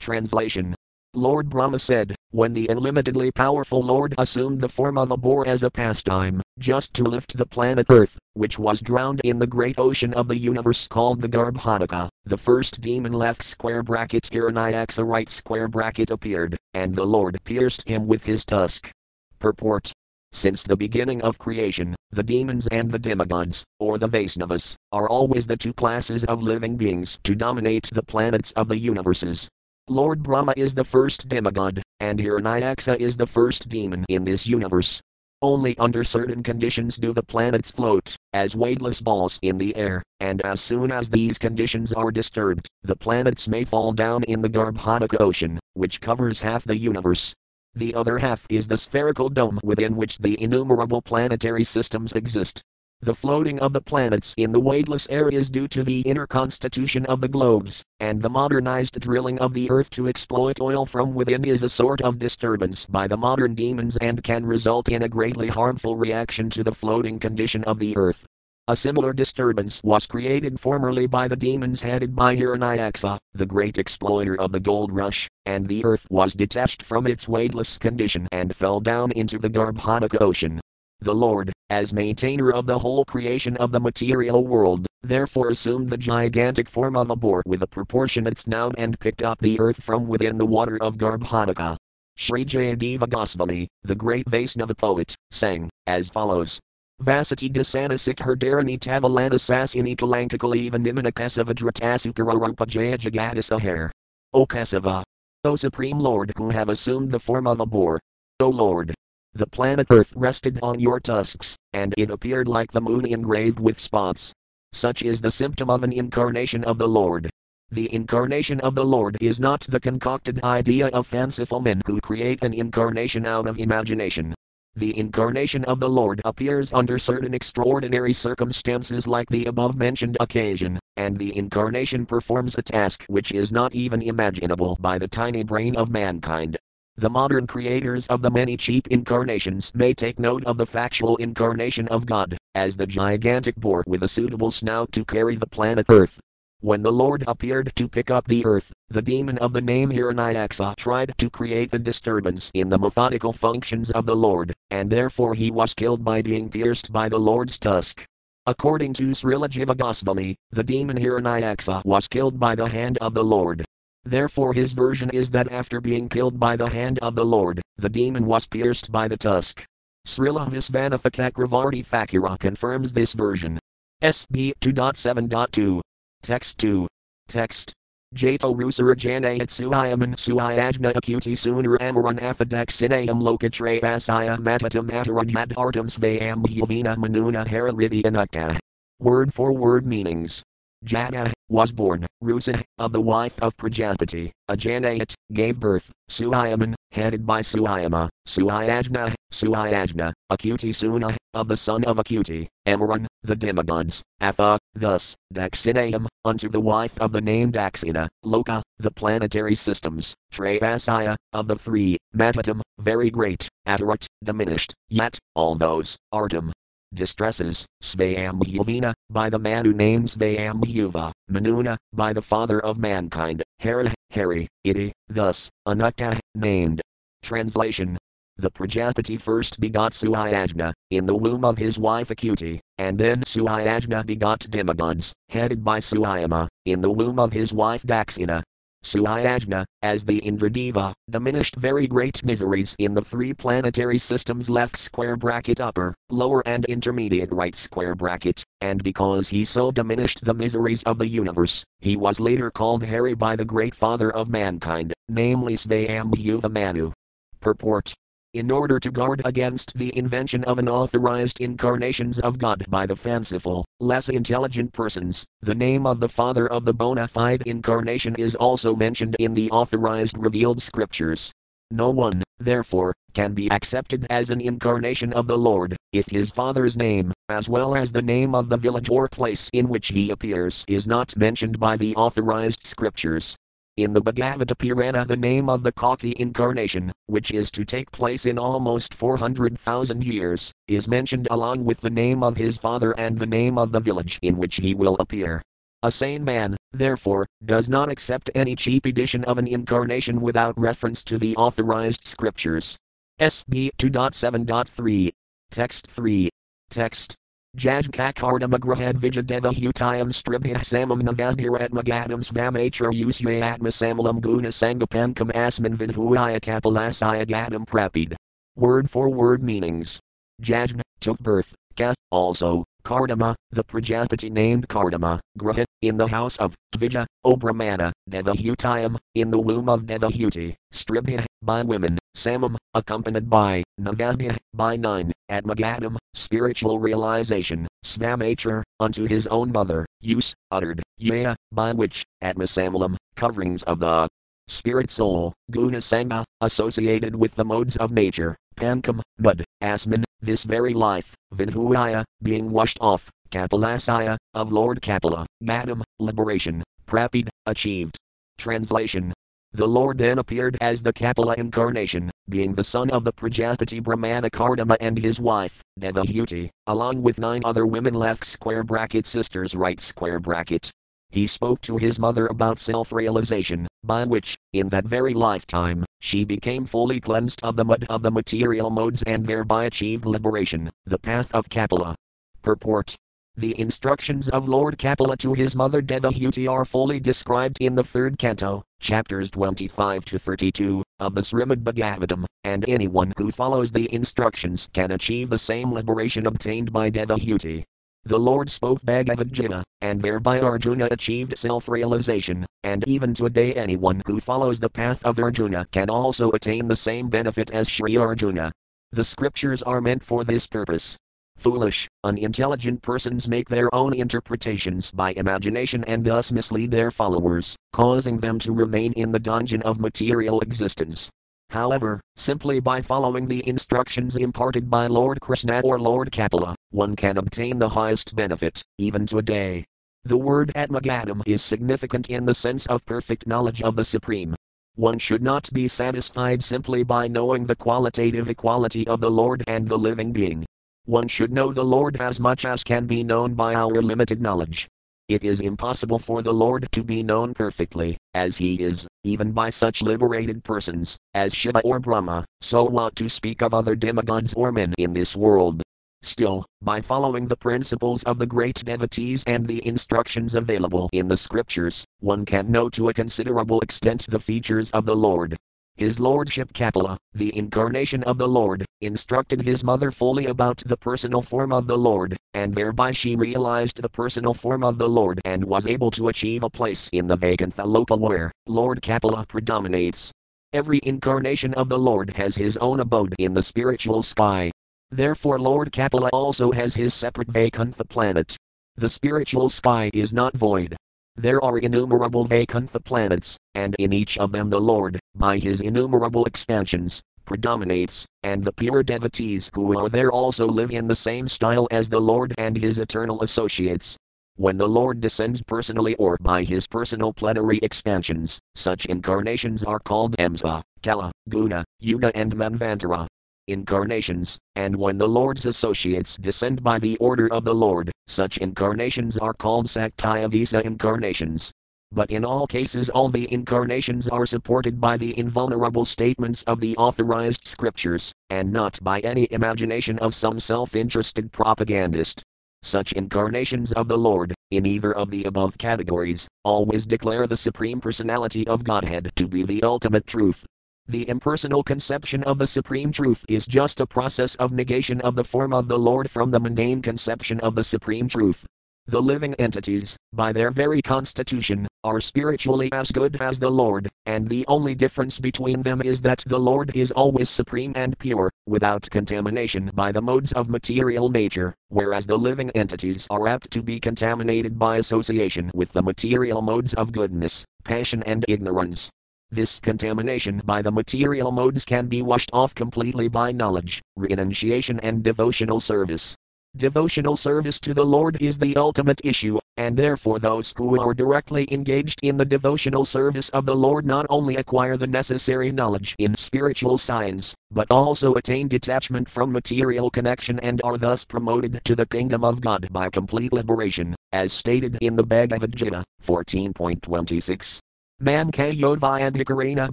Translation 0.00 0.74
Lord 1.14 1.48
Brahma 1.48 1.78
said, 1.78 2.16
when 2.34 2.52
the 2.52 2.66
unlimitedly 2.66 3.30
powerful 3.30 3.80
Lord 3.80 4.12
assumed 4.18 4.60
the 4.60 4.68
form 4.68 4.98
of 4.98 5.12
a 5.12 5.16
boar 5.16 5.46
as 5.46 5.62
a 5.62 5.70
pastime, 5.70 6.42
just 6.58 6.92
to 6.94 7.04
lift 7.04 7.36
the 7.36 7.46
planet 7.46 7.86
Earth, 7.90 8.18
which 8.32 8.58
was 8.58 8.82
drowned 8.82 9.20
in 9.22 9.38
the 9.38 9.46
great 9.46 9.78
ocean 9.78 10.12
of 10.14 10.26
the 10.26 10.36
universe 10.36 10.88
called 10.88 11.20
the 11.20 11.28
Garbhodaka, 11.28 12.08
the 12.24 12.36
first 12.36 12.80
demon 12.80 13.12
left 13.12 13.44
square 13.44 13.84
bracket 13.84 14.24
Hiranyaksha 14.24 15.06
right 15.06 15.28
square 15.28 15.68
bracket 15.68 16.10
appeared, 16.10 16.56
and 16.74 16.96
the 16.96 17.06
Lord 17.06 17.38
pierced 17.44 17.88
him 17.88 18.08
with 18.08 18.24
his 18.24 18.44
tusk. 18.44 18.90
Purport 19.38 19.92
since 20.32 20.64
the 20.64 20.76
beginning 20.76 21.22
of 21.22 21.38
creation, 21.38 21.94
the 22.10 22.24
demons 22.24 22.66
and 22.66 22.90
the 22.90 22.98
demigods, 22.98 23.64
or 23.78 23.98
the 23.98 24.08
Vaisnavas, 24.08 24.74
are 24.90 25.08
always 25.08 25.46
the 25.46 25.56
two 25.56 25.72
classes 25.72 26.24
of 26.24 26.42
living 26.42 26.76
beings 26.76 27.20
to 27.22 27.36
dominate 27.36 27.88
the 27.92 28.02
planets 28.02 28.50
of 28.52 28.66
the 28.66 28.76
universes. 28.76 29.48
Lord 29.86 30.24
Brahma 30.24 30.54
is 30.56 30.74
the 30.74 30.82
first 30.82 31.28
demigod, 31.28 31.83
and 32.00 32.18
Hiranyaksha 32.18 32.96
is 32.96 33.16
the 33.16 33.26
first 33.26 33.68
demon 33.68 34.04
in 34.08 34.24
this 34.24 34.46
universe. 34.46 35.00
Only 35.42 35.76
under 35.78 36.04
certain 36.04 36.42
conditions 36.42 36.96
do 36.96 37.12
the 37.12 37.22
planets 37.22 37.70
float, 37.70 38.16
as 38.32 38.56
weightless 38.56 39.00
balls 39.00 39.38
in 39.42 39.58
the 39.58 39.76
air, 39.76 40.02
and 40.20 40.40
as 40.40 40.60
soon 40.60 40.90
as 40.90 41.10
these 41.10 41.36
conditions 41.36 41.92
are 41.92 42.10
disturbed, 42.10 42.66
the 42.82 42.96
planets 42.96 43.46
may 43.46 43.64
fall 43.64 43.92
down 43.92 44.22
in 44.24 44.40
the 44.40 44.48
Garbhodaka 44.48 45.20
ocean, 45.20 45.58
which 45.74 46.00
covers 46.00 46.40
half 46.40 46.64
the 46.64 46.78
universe. 46.78 47.34
The 47.74 47.94
other 47.94 48.18
half 48.18 48.46
is 48.48 48.68
the 48.68 48.78
spherical 48.78 49.28
dome 49.28 49.60
within 49.62 49.96
which 49.96 50.18
the 50.18 50.40
innumerable 50.40 51.02
planetary 51.02 51.64
systems 51.64 52.12
exist. 52.12 52.62
The 53.04 53.14
floating 53.14 53.60
of 53.60 53.74
the 53.74 53.82
planets 53.82 54.34
in 54.38 54.52
the 54.52 54.60
weightless 54.60 55.06
air 55.10 55.28
is 55.28 55.50
due 55.50 55.68
to 55.68 55.82
the 55.82 56.00
inner 56.02 56.26
constitution 56.26 57.04
of 57.04 57.20
the 57.20 57.28
globes, 57.28 57.84
and 58.00 58.22
the 58.22 58.30
modernized 58.30 58.98
drilling 58.98 59.38
of 59.40 59.52
the 59.52 59.70
earth 59.70 59.90
to 59.90 60.08
exploit 60.08 60.58
oil 60.58 60.86
from 60.86 61.12
within 61.12 61.44
is 61.44 61.62
a 61.62 61.68
sort 61.68 62.00
of 62.00 62.18
disturbance 62.18 62.86
by 62.86 63.06
the 63.06 63.18
modern 63.18 63.54
demons 63.54 63.98
and 63.98 64.24
can 64.24 64.46
result 64.46 64.88
in 64.88 65.02
a 65.02 65.08
greatly 65.08 65.48
harmful 65.48 65.96
reaction 65.96 66.48
to 66.48 66.64
the 66.64 66.74
floating 66.74 67.18
condition 67.18 67.62
of 67.64 67.78
the 67.78 67.94
earth. 67.94 68.24
A 68.68 68.74
similar 68.74 69.12
disturbance 69.12 69.82
was 69.84 70.06
created 70.06 70.58
formerly 70.58 71.06
by 71.06 71.28
the 71.28 71.36
demons 71.36 71.82
headed 71.82 72.16
by 72.16 72.34
Hiranyaksha, 72.34 73.18
the 73.34 73.44
great 73.44 73.76
exploiter 73.76 74.40
of 74.40 74.52
the 74.52 74.60
gold 74.60 74.90
rush, 74.90 75.28
and 75.44 75.68
the 75.68 75.84
earth 75.84 76.06
was 76.08 76.32
detached 76.32 76.82
from 76.82 77.06
its 77.06 77.28
weightless 77.28 77.76
condition 77.76 78.26
and 78.32 78.56
fell 78.56 78.80
down 78.80 79.12
into 79.12 79.38
the 79.38 79.50
Garbhodaka 79.50 80.22
ocean. 80.22 80.62
The 81.04 81.14
Lord, 81.14 81.52
as 81.68 81.92
maintainer 81.92 82.50
of 82.50 82.64
the 82.64 82.78
whole 82.78 83.04
creation 83.04 83.58
of 83.58 83.72
the 83.72 83.78
material 83.78 84.42
world, 84.42 84.86
therefore 85.02 85.50
assumed 85.50 85.90
the 85.90 85.98
gigantic 85.98 86.66
form 86.66 86.96
of 86.96 87.10
a 87.10 87.14
boar 87.14 87.42
with 87.44 87.60
a 87.60 87.66
proportionate 87.66 88.38
snout 88.38 88.74
and 88.78 88.98
picked 88.98 89.22
up 89.22 89.38
the 89.38 89.60
earth 89.60 89.82
from 89.82 90.08
within 90.08 90.38
the 90.38 90.46
water 90.46 90.78
of 90.80 90.96
Garbhodaka. 90.96 91.76
Sri 92.16 92.46
Jayadeva 92.46 93.06
Goswami, 93.06 93.68
the 93.82 93.94
great 93.94 94.24
Vaisnava 94.24 94.74
poet, 94.74 95.14
sang 95.30 95.68
as 95.86 96.08
follows. 96.08 96.58
Vasati 97.02 97.52
dasanasik 97.52 98.16
herdarani 98.16 98.78
tavalana 98.78 99.34
sasini 99.34 99.94
kalankakaliva 99.94 100.78
nimana 100.82 101.12
kasava 101.12 101.52
dratasukara 101.52 102.32
rupa 102.32 102.64
jaya 102.64 102.96
jagadisahar. 102.96 103.90
O 104.32 104.46
Kesava! 104.46 105.02
O 105.44 105.54
Supreme 105.54 105.98
Lord 105.98 106.32
who 106.38 106.48
have 106.48 106.70
assumed 106.70 107.10
the 107.10 107.20
form 107.20 107.46
of 107.46 107.60
a 107.60 107.66
boar! 107.66 108.00
O 108.40 108.48
Lord! 108.48 108.94
The 109.36 109.48
planet 109.48 109.88
Earth 109.90 110.12
rested 110.14 110.60
on 110.62 110.78
your 110.78 111.00
tusks, 111.00 111.56
and 111.72 111.92
it 111.98 112.08
appeared 112.08 112.46
like 112.46 112.70
the 112.70 112.80
moon 112.80 113.04
engraved 113.04 113.58
with 113.58 113.80
spots. 113.80 114.32
Such 114.72 115.02
is 115.02 115.20
the 115.20 115.32
symptom 115.32 115.68
of 115.68 115.82
an 115.82 115.92
incarnation 115.92 116.62
of 116.62 116.78
the 116.78 116.86
Lord. 116.86 117.28
The 117.68 117.92
incarnation 117.92 118.60
of 118.60 118.76
the 118.76 118.84
Lord 118.84 119.16
is 119.20 119.40
not 119.40 119.62
the 119.62 119.80
concocted 119.80 120.44
idea 120.44 120.86
of 120.86 121.08
fanciful 121.08 121.58
men 121.58 121.82
who 121.84 122.00
create 122.00 122.44
an 122.44 122.54
incarnation 122.54 123.26
out 123.26 123.48
of 123.48 123.58
imagination. 123.58 124.36
The 124.76 124.96
incarnation 124.96 125.64
of 125.64 125.80
the 125.80 125.90
Lord 125.90 126.20
appears 126.24 126.72
under 126.72 126.96
certain 127.00 127.34
extraordinary 127.34 128.12
circumstances 128.12 129.08
like 129.08 129.28
the 129.30 129.46
above 129.46 129.74
mentioned 129.76 130.16
occasion, 130.20 130.78
and 130.96 131.18
the 131.18 131.36
incarnation 131.36 132.06
performs 132.06 132.56
a 132.56 132.62
task 132.62 133.04
which 133.08 133.32
is 133.32 133.50
not 133.50 133.74
even 133.74 134.00
imaginable 134.00 134.78
by 134.80 134.96
the 134.96 135.08
tiny 135.08 135.42
brain 135.42 135.74
of 135.74 135.90
mankind. 135.90 136.56
The 136.96 137.10
modern 137.10 137.48
creators 137.48 138.06
of 138.06 138.22
the 138.22 138.30
many 138.30 138.56
cheap 138.56 138.86
incarnations 138.86 139.72
may 139.74 139.94
take 139.94 140.20
note 140.20 140.44
of 140.44 140.58
the 140.58 140.66
factual 140.66 141.16
incarnation 141.16 141.88
of 141.88 142.06
God, 142.06 142.38
as 142.54 142.76
the 142.76 142.86
gigantic 142.86 143.56
boar 143.56 143.82
with 143.84 144.04
a 144.04 144.08
suitable 144.08 144.52
snout 144.52 144.92
to 144.92 145.04
carry 145.04 145.34
the 145.34 145.46
planet 145.46 145.86
Earth. 145.88 146.20
When 146.60 146.82
the 146.82 146.92
Lord 146.92 147.24
appeared 147.26 147.72
to 147.74 147.88
pick 147.88 148.12
up 148.12 148.28
the 148.28 148.46
earth, 148.46 148.72
the 148.88 149.02
demon 149.02 149.38
of 149.38 149.52
the 149.52 149.60
name 149.60 149.90
Hiranyaksha 149.90 150.76
tried 150.76 151.12
to 151.18 151.28
create 151.28 151.74
a 151.74 151.80
disturbance 151.80 152.52
in 152.54 152.68
the 152.68 152.78
methodical 152.78 153.32
functions 153.32 153.90
of 153.90 154.06
the 154.06 154.14
Lord, 154.14 154.54
and 154.70 154.88
therefore 154.88 155.34
he 155.34 155.50
was 155.50 155.74
killed 155.74 156.04
by 156.04 156.22
being 156.22 156.48
pierced 156.48 156.92
by 156.92 157.08
the 157.08 157.18
Lord's 157.18 157.58
tusk. 157.58 158.06
According 158.46 158.92
to 158.94 159.06
Srila 159.08 159.48
Jiva 159.48 159.76
Goswami, 159.76 160.36
the 160.52 160.62
demon 160.62 160.96
Hiranyaksha 160.96 161.84
was 161.84 162.06
killed 162.06 162.38
by 162.38 162.54
the 162.54 162.68
hand 162.68 162.98
of 162.98 163.14
the 163.14 163.24
Lord. 163.24 163.64
Therefore, 164.04 164.52
his 164.52 164.74
version 164.74 165.10
is 165.10 165.30
that 165.30 165.50
after 165.50 165.80
being 165.80 166.08
killed 166.08 166.38
by 166.38 166.56
the 166.56 166.68
hand 166.68 166.98
of 167.00 167.14
the 167.14 167.24
Lord, 167.24 167.62
the 167.78 167.88
demon 167.88 168.26
was 168.26 168.46
pierced 168.46 168.92
by 168.92 169.08
the 169.08 169.16
tusk. 169.16 169.64
Srila 170.06 170.48
Visvanatha 170.50 171.10
Chakravarti 171.10 171.84
Thakura 171.84 172.38
confirms 172.38 172.92
this 172.92 173.14
version. 173.14 173.58
SB 174.02 174.52
2.7.2. 174.60 175.80
Text 176.22 176.58
2. 176.58 176.86
Text. 177.28 177.72
Jato 178.12 178.54
Rusarajana 178.54 179.40
Suiyaman 179.40 180.14
Suiyajna 180.14 180.92
Akuti 180.92 181.36
Sooner 181.36 181.78
Amaran 181.78 182.20
Afadaxinayam 182.20 183.20
Lokatre 183.20 183.80
Asaya 183.82 184.38
Matatam 184.38 184.88
Atarajad 184.90 185.54
Artam 185.54 185.88
Svayam 185.90 186.44
Yavina 186.44 186.96
Manuna 186.96 187.44
Hararivi 187.46 188.02
Anukta. 188.02 188.56
Word 189.00 189.34
for 189.34 189.52
word 189.52 189.84
meanings. 189.84 190.44
Jada 190.84 191.33
was 191.48 191.72
born, 191.72 192.06
Rusa, 192.22 192.62
of 192.78 192.92
the 192.92 193.00
wife 193.00 193.38
of 193.40 193.56
Prajapati, 193.56 194.30
Ajanayat, 194.50 195.14
gave 195.32 195.60
birth, 195.60 195.90
Suiyaman, 196.10 196.74
headed 196.92 197.26
by 197.26 197.40
Suyama, 197.40 198.08
Suyajna, 198.26 199.14
Suyajna, 199.32 200.12
Akuti 200.32 200.74
Suna, 200.74 201.16
of 201.34 201.48
the 201.48 201.56
son 201.56 201.84
of 201.84 201.98
Akuti, 201.98 202.48
Amaran, 202.66 203.06
the 203.22 203.36
demigods, 203.36 204.02
Atha, 204.20 204.58
thus, 204.74 205.14
Daxinayam, 205.34 206.06
unto 206.24 206.48
the 206.48 206.60
wife 206.60 206.98
of 206.98 207.12
the 207.12 207.20
name 207.20 207.52
Daksina, 207.52 208.08
Loka, 208.24 208.62
the 208.78 208.90
planetary 208.90 209.54
systems, 209.54 210.14
Trayasaya, 210.32 211.16
of 211.32 211.48
the 211.48 211.56
three, 211.56 211.98
Matatam, 212.16 212.62
very 212.78 213.10
great, 213.10 213.48
Atarat, 213.66 214.06
diminished, 214.22 214.72
yet, 214.88 215.18
all 215.34 215.54
those, 215.54 215.96
Artam, 216.12 216.52
distresses, 216.94 217.66
Svayambhuvina, 217.82 218.94
by 219.10 219.28
the 219.28 219.38
man 219.38 219.64
who 219.64 219.72
names 219.72 220.16
Svayambhuva, 220.16 221.12
Manuna, 221.30 221.76
by 221.92 222.12
the 222.12 222.22
father 222.22 222.60
of 222.60 222.78
mankind, 222.78 223.42
Hara, 223.58 223.92
Hari, 224.12 224.48
Iti, 224.64 224.92
thus, 225.08 225.50
Anukta, 225.66 226.18
named. 226.34 226.80
Translation 227.22 227.98
The 228.36 228.50
Prajapati 228.50 229.20
first 229.20 229.60
begot 229.60 229.92
Suyajna, 229.92 230.72
in 230.90 231.06
the 231.06 231.16
womb 231.16 231.44
of 231.44 231.58
his 231.58 231.78
wife 231.78 232.08
Akuti, 232.08 232.60
and 232.78 232.98
then 232.98 233.22
Suyajna 233.22 234.04
begot 234.04 234.40
demigods, 234.50 235.12
headed 235.28 235.64
by 235.64 235.78
Suyama, 235.78 236.48
in 236.64 236.80
the 236.80 236.90
womb 236.90 237.18
of 237.18 237.32
his 237.32 237.52
wife 237.52 237.82
Daksina, 237.82 238.42
Suyajna, 238.84 239.64
as 239.82 240.04
the 240.04 240.20
Indradeva, 240.20 240.92
diminished 241.10 241.56
very 241.56 241.86
great 241.86 242.24
miseries 242.24 242.76
in 242.78 242.94
the 242.94 243.00
three 243.00 243.32
planetary 243.32 243.98
systems 243.98 244.48
left 244.48 244.76
square 244.76 245.16
bracket 245.16 245.60
upper, 245.60 245.94
lower 246.10 246.46
and 246.46 246.64
intermediate 246.66 247.32
right 247.32 247.54
square 247.56 247.94
bracket, 247.94 248.44
and 248.60 248.82
because 248.82 249.28
he 249.28 249.44
so 249.44 249.70
diminished 249.70 250.24
the 250.24 250.34
miseries 250.34 250.82
of 250.84 250.98
the 250.98 251.08
universe, 251.08 251.64
he 251.80 251.96
was 251.96 252.20
later 252.20 252.50
called 252.50 252.84
Hari 252.84 253.14
by 253.14 253.34
the 253.34 253.44
great 253.44 253.74
father 253.74 254.10
of 254.10 254.28
mankind, 254.28 254.92
namely 255.08 255.54
Svayambhuva 255.54 256.50
Manu. 256.52 256.92
Purport 257.40 257.94
in 258.34 258.50
order 258.50 258.78
to 258.80 258.90
guard 258.90 259.22
against 259.24 259.72
the 259.78 259.96
invention 259.96 260.44
of 260.44 260.58
unauthorized 260.58 261.40
incarnations 261.40 262.18
of 262.18 262.38
God 262.38 262.64
by 262.68 262.84
the 262.84 262.96
fanciful, 262.96 263.64
less 263.80 264.08
intelligent 264.08 264.72
persons, 264.72 265.24
the 265.40 265.54
name 265.54 265.86
of 265.86 266.00
the 266.00 266.08
Father 266.08 266.46
of 266.46 266.64
the 266.64 266.74
bona 266.74 267.08
fide 267.08 267.42
incarnation 267.46 268.14
is 268.16 268.34
also 268.34 268.74
mentioned 268.74 269.16
in 269.18 269.34
the 269.34 269.50
authorized 269.50 270.18
revealed 270.18 270.60
scriptures. 270.60 271.32
No 271.70 271.90
one, 271.90 272.22
therefore, 272.38 272.92
can 273.14 273.32
be 273.32 273.50
accepted 273.50 274.06
as 274.10 274.30
an 274.30 274.40
incarnation 274.40 275.12
of 275.12 275.26
the 275.26 275.38
Lord, 275.38 275.76
if 275.92 276.06
his 276.06 276.30
Father's 276.30 276.76
name, 276.76 277.12
as 277.28 277.48
well 277.48 277.76
as 277.76 277.92
the 277.92 278.02
name 278.02 278.34
of 278.34 278.48
the 278.48 278.56
village 278.56 278.90
or 278.90 279.08
place 279.08 279.48
in 279.52 279.68
which 279.68 279.88
he 279.88 280.10
appears, 280.10 280.64
is 280.68 280.86
not 280.86 281.16
mentioned 281.16 281.58
by 281.58 281.76
the 281.76 281.94
authorized 281.94 282.66
scriptures. 282.66 283.36
In 283.76 283.92
the 283.92 284.00
Bhagavata 284.00 284.56
Purana, 284.56 285.04
the 285.04 285.16
name 285.16 285.48
of 285.48 285.64
the 285.64 285.72
Kalki 285.72 286.14
incarnation, 286.16 286.92
which 287.06 287.32
is 287.32 287.50
to 287.50 287.64
take 287.64 287.90
place 287.90 288.24
in 288.24 288.38
almost 288.38 288.94
400,000 288.94 290.04
years, 290.04 290.52
is 290.68 290.86
mentioned 290.86 291.26
along 291.28 291.64
with 291.64 291.80
the 291.80 291.90
name 291.90 292.22
of 292.22 292.36
his 292.36 292.56
father 292.56 292.92
and 292.92 293.18
the 293.18 293.26
name 293.26 293.58
of 293.58 293.72
the 293.72 293.80
village 293.80 294.20
in 294.22 294.36
which 294.36 294.56
he 294.58 294.76
will 294.76 294.94
appear. 295.00 295.42
A 295.82 295.90
sane 295.90 296.22
man, 296.22 296.56
therefore, 296.72 297.26
does 297.44 297.68
not 297.68 297.88
accept 297.88 298.30
any 298.32 298.54
cheap 298.54 298.86
edition 298.86 299.24
of 299.24 299.38
an 299.38 299.48
incarnation 299.48 300.20
without 300.20 300.56
reference 300.56 301.02
to 301.02 301.18
the 301.18 301.34
authorized 301.34 302.06
scriptures. 302.06 302.76
SB 303.20 303.70
2.7.3. 303.78 305.10
Text 305.50 305.88
3. 305.88 306.30
Text. 306.70 307.16
Jajkakardamagrahad 307.56 308.98
vijadeva 308.98 309.54
hutayam 309.54 310.12
stribhya 310.12 310.58
samam 310.64 311.00
navasbhirat 311.02 311.70
magadam 311.70 312.20
svamatra 312.24 312.90
usya 312.90 313.56
samalam 313.70 314.20
guna 314.20 314.48
sangapankam 314.48 315.30
asman 315.30 315.76
vidhuaya 315.76 316.40
kapalasaya 316.40 317.24
prapid. 317.64 318.16
Word 318.56 318.90
for 318.90 319.08
word 319.08 319.44
meanings. 319.44 320.00
Jajna 320.42 320.82
took 320.98 321.18
birth, 321.20 321.54
Kas 321.76 321.94
also, 322.10 322.64
Kardama, 322.84 323.34
the 323.50 323.64
Prajapati 323.64 324.30
named 324.30 324.68
Kardama, 324.68 325.18
Graha, 325.38 325.64
in 325.80 325.96
the 325.96 326.06
house 326.06 326.36
of 326.36 326.54
Tvija, 326.74 327.06
Obramana, 327.24 327.92
Devahutayam, 328.10 328.98
in 329.14 329.30
the 329.30 329.38
womb 329.38 329.68
of 329.68 329.82
Devahuti, 329.82 330.54
Stribhya, 330.72 331.24
by 331.42 331.62
women, 331.62 331.98
Samam, 332.16 332.56
accompanied 332.74 333.30
by, 333.30 333.62
Navasbhya, 333.80 334.36
by 334.52 334.76
nine, 334.76 335.12
Atmagadam, 335.30 335.96
spiritual 336.12 336.78
realization, 336.78 337.66
Svamachar, 337.84 338.62
unto 338.78 339.06
his 339.06 339.26
own 339.28 339.50
mother, 339.50 339.86
use, 340.00 340.34
uttered, 340.50 340.82
Yea, 340.98 341.34
by 341.52 341.72
which, 341.72 342.04
Atmasamalam, 342.22 342.96
coverings 343.16 343.62
of 343.62 343.80
the 343.80 344.08
spirit 344.48 344.90
soul, 344.90 345.32
Guna 345.50 345.78
Sangha, 345.78 346.24
associated 346.40 347.14
with 347.16 347.34
the 347.34 347.44
modes 347.44 347.76
of 347.76 347.90
nature, 347.90 348.36
Pankam, 348.56 349.00
mud, 349.18 349.44
Asman, 349.62 350.04
this 350.20 350.44
very 350.44 350.74
life, 350.74 351.14
Vinhuaya, 351.34 352.04
being 352.22 352.50
washed 352.50 352.78
off, 352.80 353.10
Kapalasaya, 353.30 354.16
of 354.34 354.52
Lord 354.52 354.80
Kapila, 354.80 355.26
Madam, 355.40 355.82
liberation, 355.98 356.62
Prapid, 356.86 357.28
achieved. 357.46 357.96
Translation 358.38 359.12
The 359.52 359.66
Lord 359.66 359.98
then 359.98 360.18
appeared 360.18 360.56
as 360.60 360.82
the 360.82 360.92
Kapila 360.92 361.34
incarnation, 361.34 362.10
being 362.28 362.54
the 362.54 362.64
son 362.64 362.90
of 362.90 363.04
the 363.04 363.12
Prajapati 363.12 363.82
Brahmana 363.82 364.30
Kardama 364.30 364.76
and 364.80 364.98
his 364.98 365.20
wife, 365.20 365.62
Devahuti, 365.80 366.50
along 366.66 367.02
with 367.02 367.18
nine 367.18 367.42
other 367.44 367.66
women 367.66 367.94
left 367.94 368.24
square 368.24 368.62
bracket 368.62 369.06
sisters 369.06 369.54
right 369.54 369.80
square 369.80 370.20
bracket. 370.20 370.70
He 371.14 371.28
spoke 371.28 371.60
to 371.60 371.76
his 371.76 372.00
mother 372.00 372.26
about 372.26 372.58
self 372.58 372.90
realization, 372.90 373.68
by 373.84 374.04
which, 374.04 374.36
in 374.52 374.68
that 374.70 374.84
very 374.84 375.14
lifetime, 375.14 375.84
she 376.00 376.24
became 376.24 376.64
fully 376.64 376.98
cleansed 376.98 377.38
of 377.44 377.54
the 377.54 377.64
mud 377.64 377.86
of 377.88 378.02
the 378.02 378.10
material 378.10 378.68
modes 378.68 379.04
and 379.04 379.24
thereby 379.24 379.66
achieved 379.66 380.06
liberation, 380.06 380.70
the 380.86 380.98
path 380.98 381.32
of 381.32 381.48
Kapila. 381.48 381.94
Purport 382.42 382.96
The 383.36 383.56
instructions 383.60 384.28
of 384.28 384.48
Lord 384.48 384.76
Kapila 384.76 385.16
to 385.18 385.34
his 385.34 385.54
mother 385.54 385.80
Devahuti 385.80 386.50
are 386.50 386.64
fully 386.64 386.98
described 386.98 387.58
in 387.60 387.76
the 387.76 387.84
third 387.84 388.18
canto, 388.18 388.64
chapters 388.80 389.30
25 389.30 390.04
to 390.06 390.18
32, 390.18 390.82
of 390.98 391.14
the 391.14 391.20
Srimad 391.20 391.62
Bhagavatam, 391.62 392.24
and 392.42 392.68
anyone 392.68 393.12
who 393.16 393.30
follows 393.30 393.70
the 393.70 393.88
instructions 393.94 394.68
can 394.72 394.90
achieve 394.90 395.30
the 395.30 395.38
same 395.38 395.72
liberation 395.72 396.26
obtained 396.26 396.72
by 396.72 396.90
Devahuti. 396.90 397.62
The 398.06 398.18
Lord 398.18 398.50
spoke 398.50 398.84
Bhagavad 398.84 399.32
Gita, 399.32 399.64
and 399.80 400.02
thereby 400.02 400.38
Arjuna 400.38 400.88
achieved 400.90 401.38
self 401.38 401.70
realization, 401.70 402.44
and 402.62 402.86
even 402.86 403.14
today 403.14 403.54
anyone 403.54 404.02
who 404.06 404.20
follows 404.20 404.60
the 404.60 404.68
path 404.68 405.02
of 405.06 405.18
Arjuna 405.18 405.66
can 405.72 405.88
also 405.88 406.30
attain 406.32 406.68
the 406.68 406.76
same 406.76 407.08
benefit 407.08 407.50
as 407.52 407.66
Sri 407.66 407.96
Arjuna. 407.96 408.52
The 408.92 409.04
scriptures 409.04 409.62
are 409.62 409.80
meant 409.80 410.04
for 410.04 410.22
this 410.22 410.46
purpose. 410.46 410.98
Foolish, 411.38 411.88
unintelligent 412.04 412.82
persons 412.82 413.26
make 413.26 413.48
their 413.48 413.74
own 413.74 413.94
interpretations 413.94 414.90
by 414.90 415.12
imagination 415.12 415.82
and 415.84 416.04
thus 416.04 416.30
mislead 416.30 416.70
their 416.70 416.90
followers, 416.90 417.56
causing 417.72 418.18
them 418.18 418.38
to 418.40 418.52
remain 418.52 418.92
in 418.92 419.12
the 419.12 419.18
dungeon 419.18 419.62
of 419.62 419.80
material 419.80 420.40
existence. 420.40 421.10
However, 421.50 422.00
simply 422.16 422.60
by 422.60 422.82
following 422.82 423.26
the 423.26 423.46
instructions 423.48 424.16
imparted 424.16 424.68
by 424.68 424.88
Lord 424.88 425.20
Krishna 425.20 425.60
or 425.60 425.78
Lord 425.78 426.10
Kapila, 426.10 426.54
one 426.74 426.96
can 426.96 427.16
obtain 427.16 427.60
the 427.60 427.68
highest 427.68 428.16
benefit, 428.16 428.64
even 428.78 429.06
today. 429.06 429.64
The 430.02 430.16
word 430.16 430.50
Atmagadam 430.56 431.22
is 431.24 431.40
significant 431.40 432.10
in 432.10 432.26
the 432.26 432.34
sense 432.34 432.66
of 432.66 432.84
perfect 432.84 433.28
knowledge 433.28 433.62
of 433.62 433.76
the 433.76 433.84
Supreme. 433.84 434.34
One 434.74 434.98
should 434.98 435.22
not 435.22 435.48
be 435.52 435.68
satisfied 435.68 436.42
simply 436.42 436.82
by 436.82 437.06
knowing 437.06 437.44
the 437.44 437.54
qualitative 437.54 438.28
equality 438.28 438.88
of 438.88 439.00
the 439.00 439.10
Lord 439.10 439.44
and 439.46 439.68
the 439.68 439.78
living 439.78 440.12
being. 440.12 440.44
One 440.84 441.06
should 441.06 441.32
know 441.32 441.52
the 441.52 441.64
Lord 441.64 442.00
as 442.00 442.18
much 442.18 442.44
as 442.44 442.64
can 442.64 442.86
be 442.86 443.04
known 443.04 443.34
by 443.34 443.54
our 443.54 443.80
limited 443.80 444.20
knowledge. 444.20 444.66
It 445.08 445.24
is 445.24 445.40
impossible 445.40 446.00
for 446.00 446.22
the 446.22 446.34
Lord 446.34 446.66
to 446.72 446.82
be 446.82 447.04
known 447.04 447.34
perfectly, 447.34 447.98
as 448.14 448.36
He 448.36 448.60
is, 448.60 448.88
even 449.04 449.30
by 449.30 449.50
such 449.50 449.80
liberated 449.80 450.42
persons, 450.42 450.98
as 451.14 451.36
Shiva 451.36 451.60
or 451.60 451.78
Brahma, 451.78 452.24
so 452.40 452.64
what 452.64 452.96
to 452.96 453.08
speak 453.08 453.42
of 453.42 453.54
other 453.54 453.76
demigods 453.76 454.34
or 454.34 454.50
men 454.50 454.74
in 454.76 454.92
this 454.92 455.14
world. 455.14 455.63
Still, 456.04 456.44
by 456.62 456.80
following 456.80 457.26
the 457.26 457.36
principles 457.36 458.04
of 458.04 458.18
the 458.18 458.26
great 458.26 458.62
devotees 458.64 459.24
and 459.26 459.46
the 459.46 459.66
instructions 459.66 460.34
available 460.34 460.88
in 460.92 461.08
the 461.08 461.16
scriptures, 461.16 461.84
one 461.98 462.24
can 462.24 462.52
know 462.52 462.68
to 462.68 462.90
a 462.90 462.94
considerable 462.94 463.60
extent 463.60 464.06
the 464.08 464.20
features 464.20 464.70
of 464.70 464.86
the 464.86 464.94
Lord, 464.94 465.36
his 465.76 465.98
Lordship 465.98 466.52
Kapila, 466.52 466.96
the 467.14 467.36
incarnation 467.36 468.04
of 468.04 468.16
the 468.16 468.28
Lord, 468.28 468.64
instructed 468.80 469.42
his 469.42 469.64
mother 469.64 469.90
fully 469.90 470.26
about 470.26 470.62
the 470.64 470.76
personal 470.76 471.20
form 471.20 471.52
of 471.52 471.66
the 471.66 471.76
Lord, 471.76 472.16
and 472.32 472.54
thereby 472.54 472.92
she 472.92 473.16
realized 473.16 473.82
the 473.82 473.88
personal 473.88 474.34
form 474.34 474.62
of 474.62 474.78
the 474.78 474.88
Lord 474.88 475.20
and 475.24 475.42
was 475.42 475.66
able 475.66 475.90
to 475.92 476.08
achieve 476.08 476.44
a 476.44 476.50
place 476.50 476.88
in 476.92 477.08
the 477.08 477.16
Vaikuntha 477.16 477.62
Loka 477.62 477.98
where 477.98 478.30
Lord 478.46 478.82
Kapila 478.82 479.26
predominates. 479.26 480.12
Every 480.52 480.78
incarnation 480.84 481.54
of 481.54 481.68
the 481.68 481.78
Lord 481.78 482.10
has 482.14 482.36
his 482.36 482.56
own 482.58 482.78
abode 482.78 483.16
in 483.18 483.34
the 483.34 483.42
spiritual 483.42 484.04
sky. 484.04 484.52
Therefore, 484.90 485.38
Lord 485.38 485.72
Kapila 485.72 486.08
also 486.10 486.52
has 486.52 486.74
his 486.74 486.94
separate 486.94 487.28
Vaikuntha 487.28 487.84
planet. 487.84 488.36
The 488.76 488.88
spiritual 488.88 489.48
sky 489.48 489.90
is 489.92 490.12
not 490.12 490.36
void, 490.36 490.76
there 491.16 491.42
are 491.44 491.58
innumerable 491.58 492.24
Vaikuntha 492.24 492.80
planets, 492.80 493.38
and 493.54 493.76
in 493.78 493.92
each 493.92 494.18
of 494.18 494.32
them 494.32 494.50
the 494.50 494.60
Lord, 494.60 494.98
by 495.14 495.38
his 495.38 495.60
innumerable 495.60 496.24
expansions, 496.24 497.00
predominates, 497.24 498.04
and 498.24 498.42
the 498.42 498.52
pure 498.52 498.82
devotees 498.82 499.48
who 499.54 499.78
are 499.78 499.88
there 499.88 500.10
also 500.10 500.48
live 500.48 500.72
in 500.72 500.88
the 500.88 500.96
same 500.96 501.28
style 501.28 501.68
as 501.70 501.88
the 501.88 502.00
Lord 502.00 502.34
and 502.36 502.56
his 502.56 502.80
eternal 502.80 503.22
associates. 503.22 503.96
When 504.36 504.56
the 504.56 504.68
Lord 504.68 505.00
descends 505.00 505.40
personally 505.40 505.94
or 505.96 506.18
by 506.20 506.42
his 506.42 506.66
personal 506.66 507.12
plenary 507.12 507.60
expansions, 507.62 508.40
such 508.56 508.86
incarnations 508.86 509.62
are 509.62 509.78
called 509.78 510.16
Amsa, 510.16 510.62
Kala, 510.82 511.12
Guna, 511.28 511.64
Yuga, 511.78 512.10
and 512.16 512.34
Manvantara 512.34 513.06
incarnations, 513.48 514.38
and 514.56 514.76
when 514.76 514.98
the 514.98 515.08
Lord's 515.08 515.46
associates 515.46 516.16
descend 516.16 516.62
by 516.62 516.78
the 516.78 516.96
order 516.98 517.32
of 517.32 517.44
the 517.44 517.54
Lord, 517.54 517.90
such 518.06 518.38
incarnations 518.38 519.18
are 519.18 519.34
called 519.34 519.66
Saktyavesa 519.66 520.62
incarnations. 520.62 521.52
But 521.92 522.10
in 522.10 522.24
all 522.24 522.46
cases, 522.46 522.90
all 522.90 523.08
the 523.08 523.32
incarnations 523.32 524.08
are 524.08 524.26
supported 524.26 524.80
by 524.80 524.96
the 524.96 525.16
invulnerable 525.18 525.84
statements 525.84 526.42
of 526.42 526.58
the 526.58 526.76
authorized 526.76 527.46
scriptures, 527.46 528.12
and 528.30 528.52
not 528.52 528.78
by 528.82 529.00
any 529.00 529.28
imagination 529.30 529.98
of 530.00 530.14
some 530.14 530.40
self 530.40 530.74
interested 530.74 531.30
propagandist. 531.30 532.22
Such 532.62 532.92
incarnations 532.94 533.72
of 533.72 533.88
the 533.88 533.98
Lord, 533.98 534.34
in 534.50 534.66
either 534.66 534.92
of 534.92 535.10
the 535.10 535.24
above 535.24 535.58
categories, 535.58 536.26
always 536.44 536.86
declare 536.86 537.26
the 537.26 537.36
Supreme 537.36 537.80
Personality 537.80 538.46
of 538.48 538.64
Godhead 538.64 539.12
to 539.16 539.28
be 539.28 539.42
the 539.42 539.62
ultimate 539.62 540.06
truth, 540.06 540.44
the 540.86 541.08
impersonal 541.08 541.62
conception 541.62 542.22
of 542.24 542.38
the 542.38 542.46
Supreme 542.46 542.92
Truth 542.92 543.24
is 543.26 543.46
just 543.46 543.80
a 543.80 543.86
process 543.86 544.34
of 544.36 544.52
negation 544.52 545.00
of 545.00 545.16
the 545.16 545.24
form 545.24 545.54
of 545.54 545.66
the 545.66 545.78
Lord 545.78 546.10
from 546.10 546.30
the 546.30 546.38
mundane 546.38 546.82
conception 546.82 547.40
of 547.40 547.54
the 547.54 547.64
Supreme 547.64 548.06
Truth. 548.06 548.44
The 548.86 549.00
living 549.00 549.32
entities, 549.36 549.96
by 550.12 550.30
their 550.30 550.50
very 550.50 550.82
constitution, 550.82 551.66
are 551.84 552.02
spiritually 552.02 552.70
as 552.72 552.90
good 552.90 553.16
as 553.22 553.38
the 553.38 553.48
Lord, 553.48 553.88
and 554.04 554.28
the 554.28 554.44
only 554.46 554.74
difference 554.74 555.18
between 555.18 555.62
them 555.62 555.80
is 555.80 556.02
that 556.02 556.22
the 556.26 556.38
Lord 556.38 556.76
is 556.76 556.92
always 556.92 557.30
supreme 557.30 557.72
and 557.76 557.98
pure, 557.98 558.30
without 558.46 558.86
contamination 558.90 559.70
by 559.72 559.90
the 559.90 560.02
modes 560.02 560.32
of 560.32 560.50
material 560.50 561.08
nature, 561.08 561.54
whereas 561.68 562.06
the 562.06 562.18
living 562.18 562.50
entities 562.50 563.06
are 563.08 563.26
apt 563.26 563.50
to 563.52 563.62
be 563.62 563.80
contaminated 563.80 564.58
by 564.58 564.76
association 564.76 565.50
with 565.54 565.72
the 565.72 565.82
material 565.82 566.42
modes 566.42 566.74
of 566.74 566.92
goodness, 566.92 567.42
passion, 567.64 568.02
and 568.02 568.26
ignorance. 568.28 568.90
This 569.34 569.58
contamination 569.58 570.40
by 570.44 570.62
the 570.62 570.70
material 570.70 571.32
modes 571.32 571.64
can 571.64 571.88
be 571.88 572.02
washed 572.02 572.30
off 572.32 572.54
completely 572.54 573.08
by 573.08 573.32
knowledge, 573.32 573.82
renunciation, 573.96 574.78
and 574.78 575.02
devotional 575.02 575.58
service. 575.58 576.14
Devotional 576.56 577.16
service 577.16 577.58
to 577.58 577.74
the 577.74 577.84
Lord 577.84 578.16
is 578.22 578.38
the 578.38 578.56
ultimate 578.56 579.00
issue, 579.02 579.40
and 579.56 579.76
therefore 579.76 580.20
those 580.20 580.54
who 580.56 580.80
are 580.80 580.94
directly 580.94 581.48
engaged 581.50 581.98
in 582.04 582.16
the 582.16 582.24
devotional 582.24 582.84
service 582.84 583.28
of 583.30 583.44
the 583.44 583.56
Lord 583.56 583.84
not 583.84 584.06
only 584.08 584.36
acquire 584.36 584.76
the 584.76 584.86
necessary 584.86 585.50
knowledge 585.50 585.96
in 585.98 586.14
spiritual 586.14 586.78
science, 586.78 587.34
but 587.50 587.66
also 587.70 588.14
attain 588.14 588.46
detachment 588.46 589.10
from 589.10 589.32
material 589.32 589.90
connection 589.90 590.38
and 590.38 590.60
are 590.62 590.78
thus 590.78 591.04
promoted 591.04 591.60
to 591.64 591.74
the 591.74 591.86
kingdom 591.86 592.22
of 592.22 592.40
God 592.40 592.68
by 592.70 592.88
complete 592.88 593.32
liberation, 593.32 593.96
as 594.12 594.32
stated 594.32 594.78
in 594.80 594.94
the 594.94 595.02
Bhagavad 595.02 595.56
Gita 595.56 595.82
14.26. 596.06 597.63
Man 598.00 598.32
Kayodvyandikarena 598.32 599.72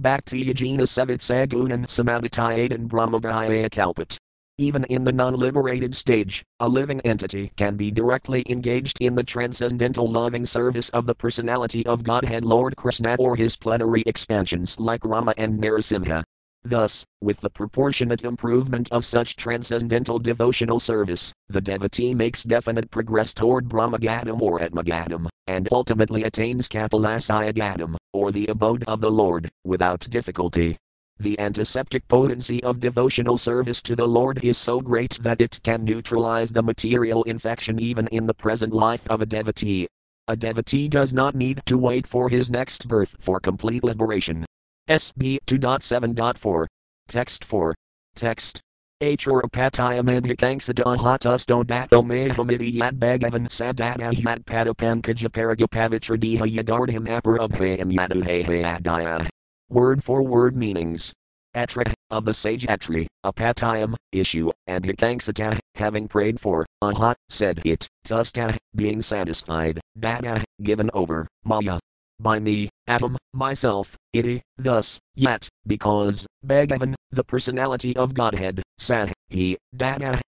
Bhakti 0.00 0.44
Yajina 0.44 0.82
Savitsagunan 0.82 1.86
Samadhitayadan 1.86 2.86
Brahmavaya 2.86 3.68
Kalpat. 3.68 4.16
Even 4.58 4.84
in 4.84 5.02
the 5.02 5.10
non 5.10 5.34
liberated 5.34 5.96
stage, 5.96 6.44
a 6.60 6.68
living 6.68 7.00
entity 7.00 7.50
can 7.56 7.76
be 7.76 7.90
directly 7.90 8.44
engaged 8.48 8.96
in 9.00 9.16
the 9.16 9.24
transcendental 9.24 10.06
loving 10.06 10.46
service 10.46 10.88
of 10.90 11.06
the 11.06 11.16
personality 11.16 11.84
of 11.84 12.04
Godhead 12.04 12.44
Lord 12.44 12.76
Krishna 12.76 13.16
or 13.18 13.34
his 13.34 13.56
plenary 13.56 14.04
expansions 14.06 14.78
like 14.78 15.04
Rama 15.04 15.34
and 15.36 15.60
Narasimha. 15.60 16.22
Thus, 16.64 17.04
with 17.20 17.40
the 17.40 17.50
proportionate 17.50 18.22
improvement 18.22 18.90
of 18.92 19.04
such 19.04 19.34
transcendental 19.34 20.20
devotional 20.20 20.78
service, 20.78 21.32
the 21.48 21.60
devotee 21.60 22.14
makes 22.14 22.44
definite 22.44 22.88
progress 22.90 23.34
toward 23.34 23.68
Brahmagadam 23.68 24.40
or 24.40 24.60
Atmagadam, 24.60 25.28
and 25.48 25.68
ultimately 25.72 26.22
attains 26.22 26.68
Kapilasyagadam, 26.68 27.96
or 28.12 28.30
the 28.30 28.46
abode 28.46 28.84
of 28.84 29.00
the 29.00 29.10
Lord, 29.10 29.50
without 29.64 30.00
difficulty. 30.08 30.76
The 31.18 31.38
antiseptic 31.40 32.06
potency 32.06 32.62
of 32.62 32.78
devotional 32.78 33.38
service 33.38 33.82
to 33.82 33.96
the 33.96 34.06
Lord 34.06 34.44
is 34.44 34.56
so 34.56 34.80
great 34.80 35.18
that 35.20 35.40
it 35.40 35.58
can 35.64 35.84
neutralize 35.84 36.50
the 36.52 36.62
material 36.62 37.24
infection 37.24 37.80
even 37.80 38.06
in 38.08 38.26
the 38.26 38.34
present 38.34 38.72
life 38.72 39.06
of 39.08 39.20
a 39.20 39.26
devotee. 39.26 39.88
A 40.28 40.36
devotee 40.36 40.88
does 40.88 41.12
not 41.12 41.34
need 41.34 41.60
to 41.66 41.76
wait 41.76 42.06
for 42.06 42.28
his 42.28 42.50
next 42.50 42.86
birth 42.86 43.16
for 43.18 43.40
complete 43.40 43.82
liberation. 43.82 44.46
SB 44.92 45.38
2.7.4. 45.46 46.66
Text 47.08 47.44
4. 47.46 47.74
Text. 48.14 48.60
Achorapatayamandhikangsadahatus 49.02 51.66
dato 51.66 52.02
mahamidi 52.02 52.76
yad 52.76 52.98
bhagavan 52.98 53.48
sadata 53.48 54.12
yad 54.12 54.44
padapankaja 54.44 55.30
paragapavitra 55.30 56.18
yadardham 56.18 57.08
aparabhayam 57.08 57.90
yaduhayadaya. 57.90 59.20
Ah, 59.20 59.22
ah. 59.22 59.28
Word 59.70 60.04
for 60.04 60.22
word 60.22 60.58
meanings. 60.58 61.14
Atra, 61.54 61.84
of 62.10 62.26
the 62.26 62.34
sage 62.34 62.66
Atri, 62.66 63.06
apatayam, 63.24 63.94
issue, 64.12 64.50
and 64.66 64.84
hikangsata, 64.84 65.58
having 65.74 66.06
prayed 66.06 66.38
for, 66.38 66.66
aha, 66.82 67.14
said 67.30 67.62
it, 67.64 67.88
tusta, 68.06 68.58
being 68.74 69.00
satisfied, 69.00 69.80
data, 69.98 70.44
given 70.62 70.90
over, 70.94 71.26
maya, 71.44 71.78
by 72.22 72.38
me, 72.38 72.70
atom, 72.86 73.16
myself, 73.34 73.96
iti, 74.12 74.42
thus, 74.56 75.00
yet, 75.14 75.48
because, 75.66 76.26
Bhagavan, 76.46 76.94
the 77.10 77.24
personality 77.24 77.96
of 77.96 78.14
Godhead, 78.14 78.62
sah, 78.78 79.08
he, 79.28 79.58
dada, 79.76 80.20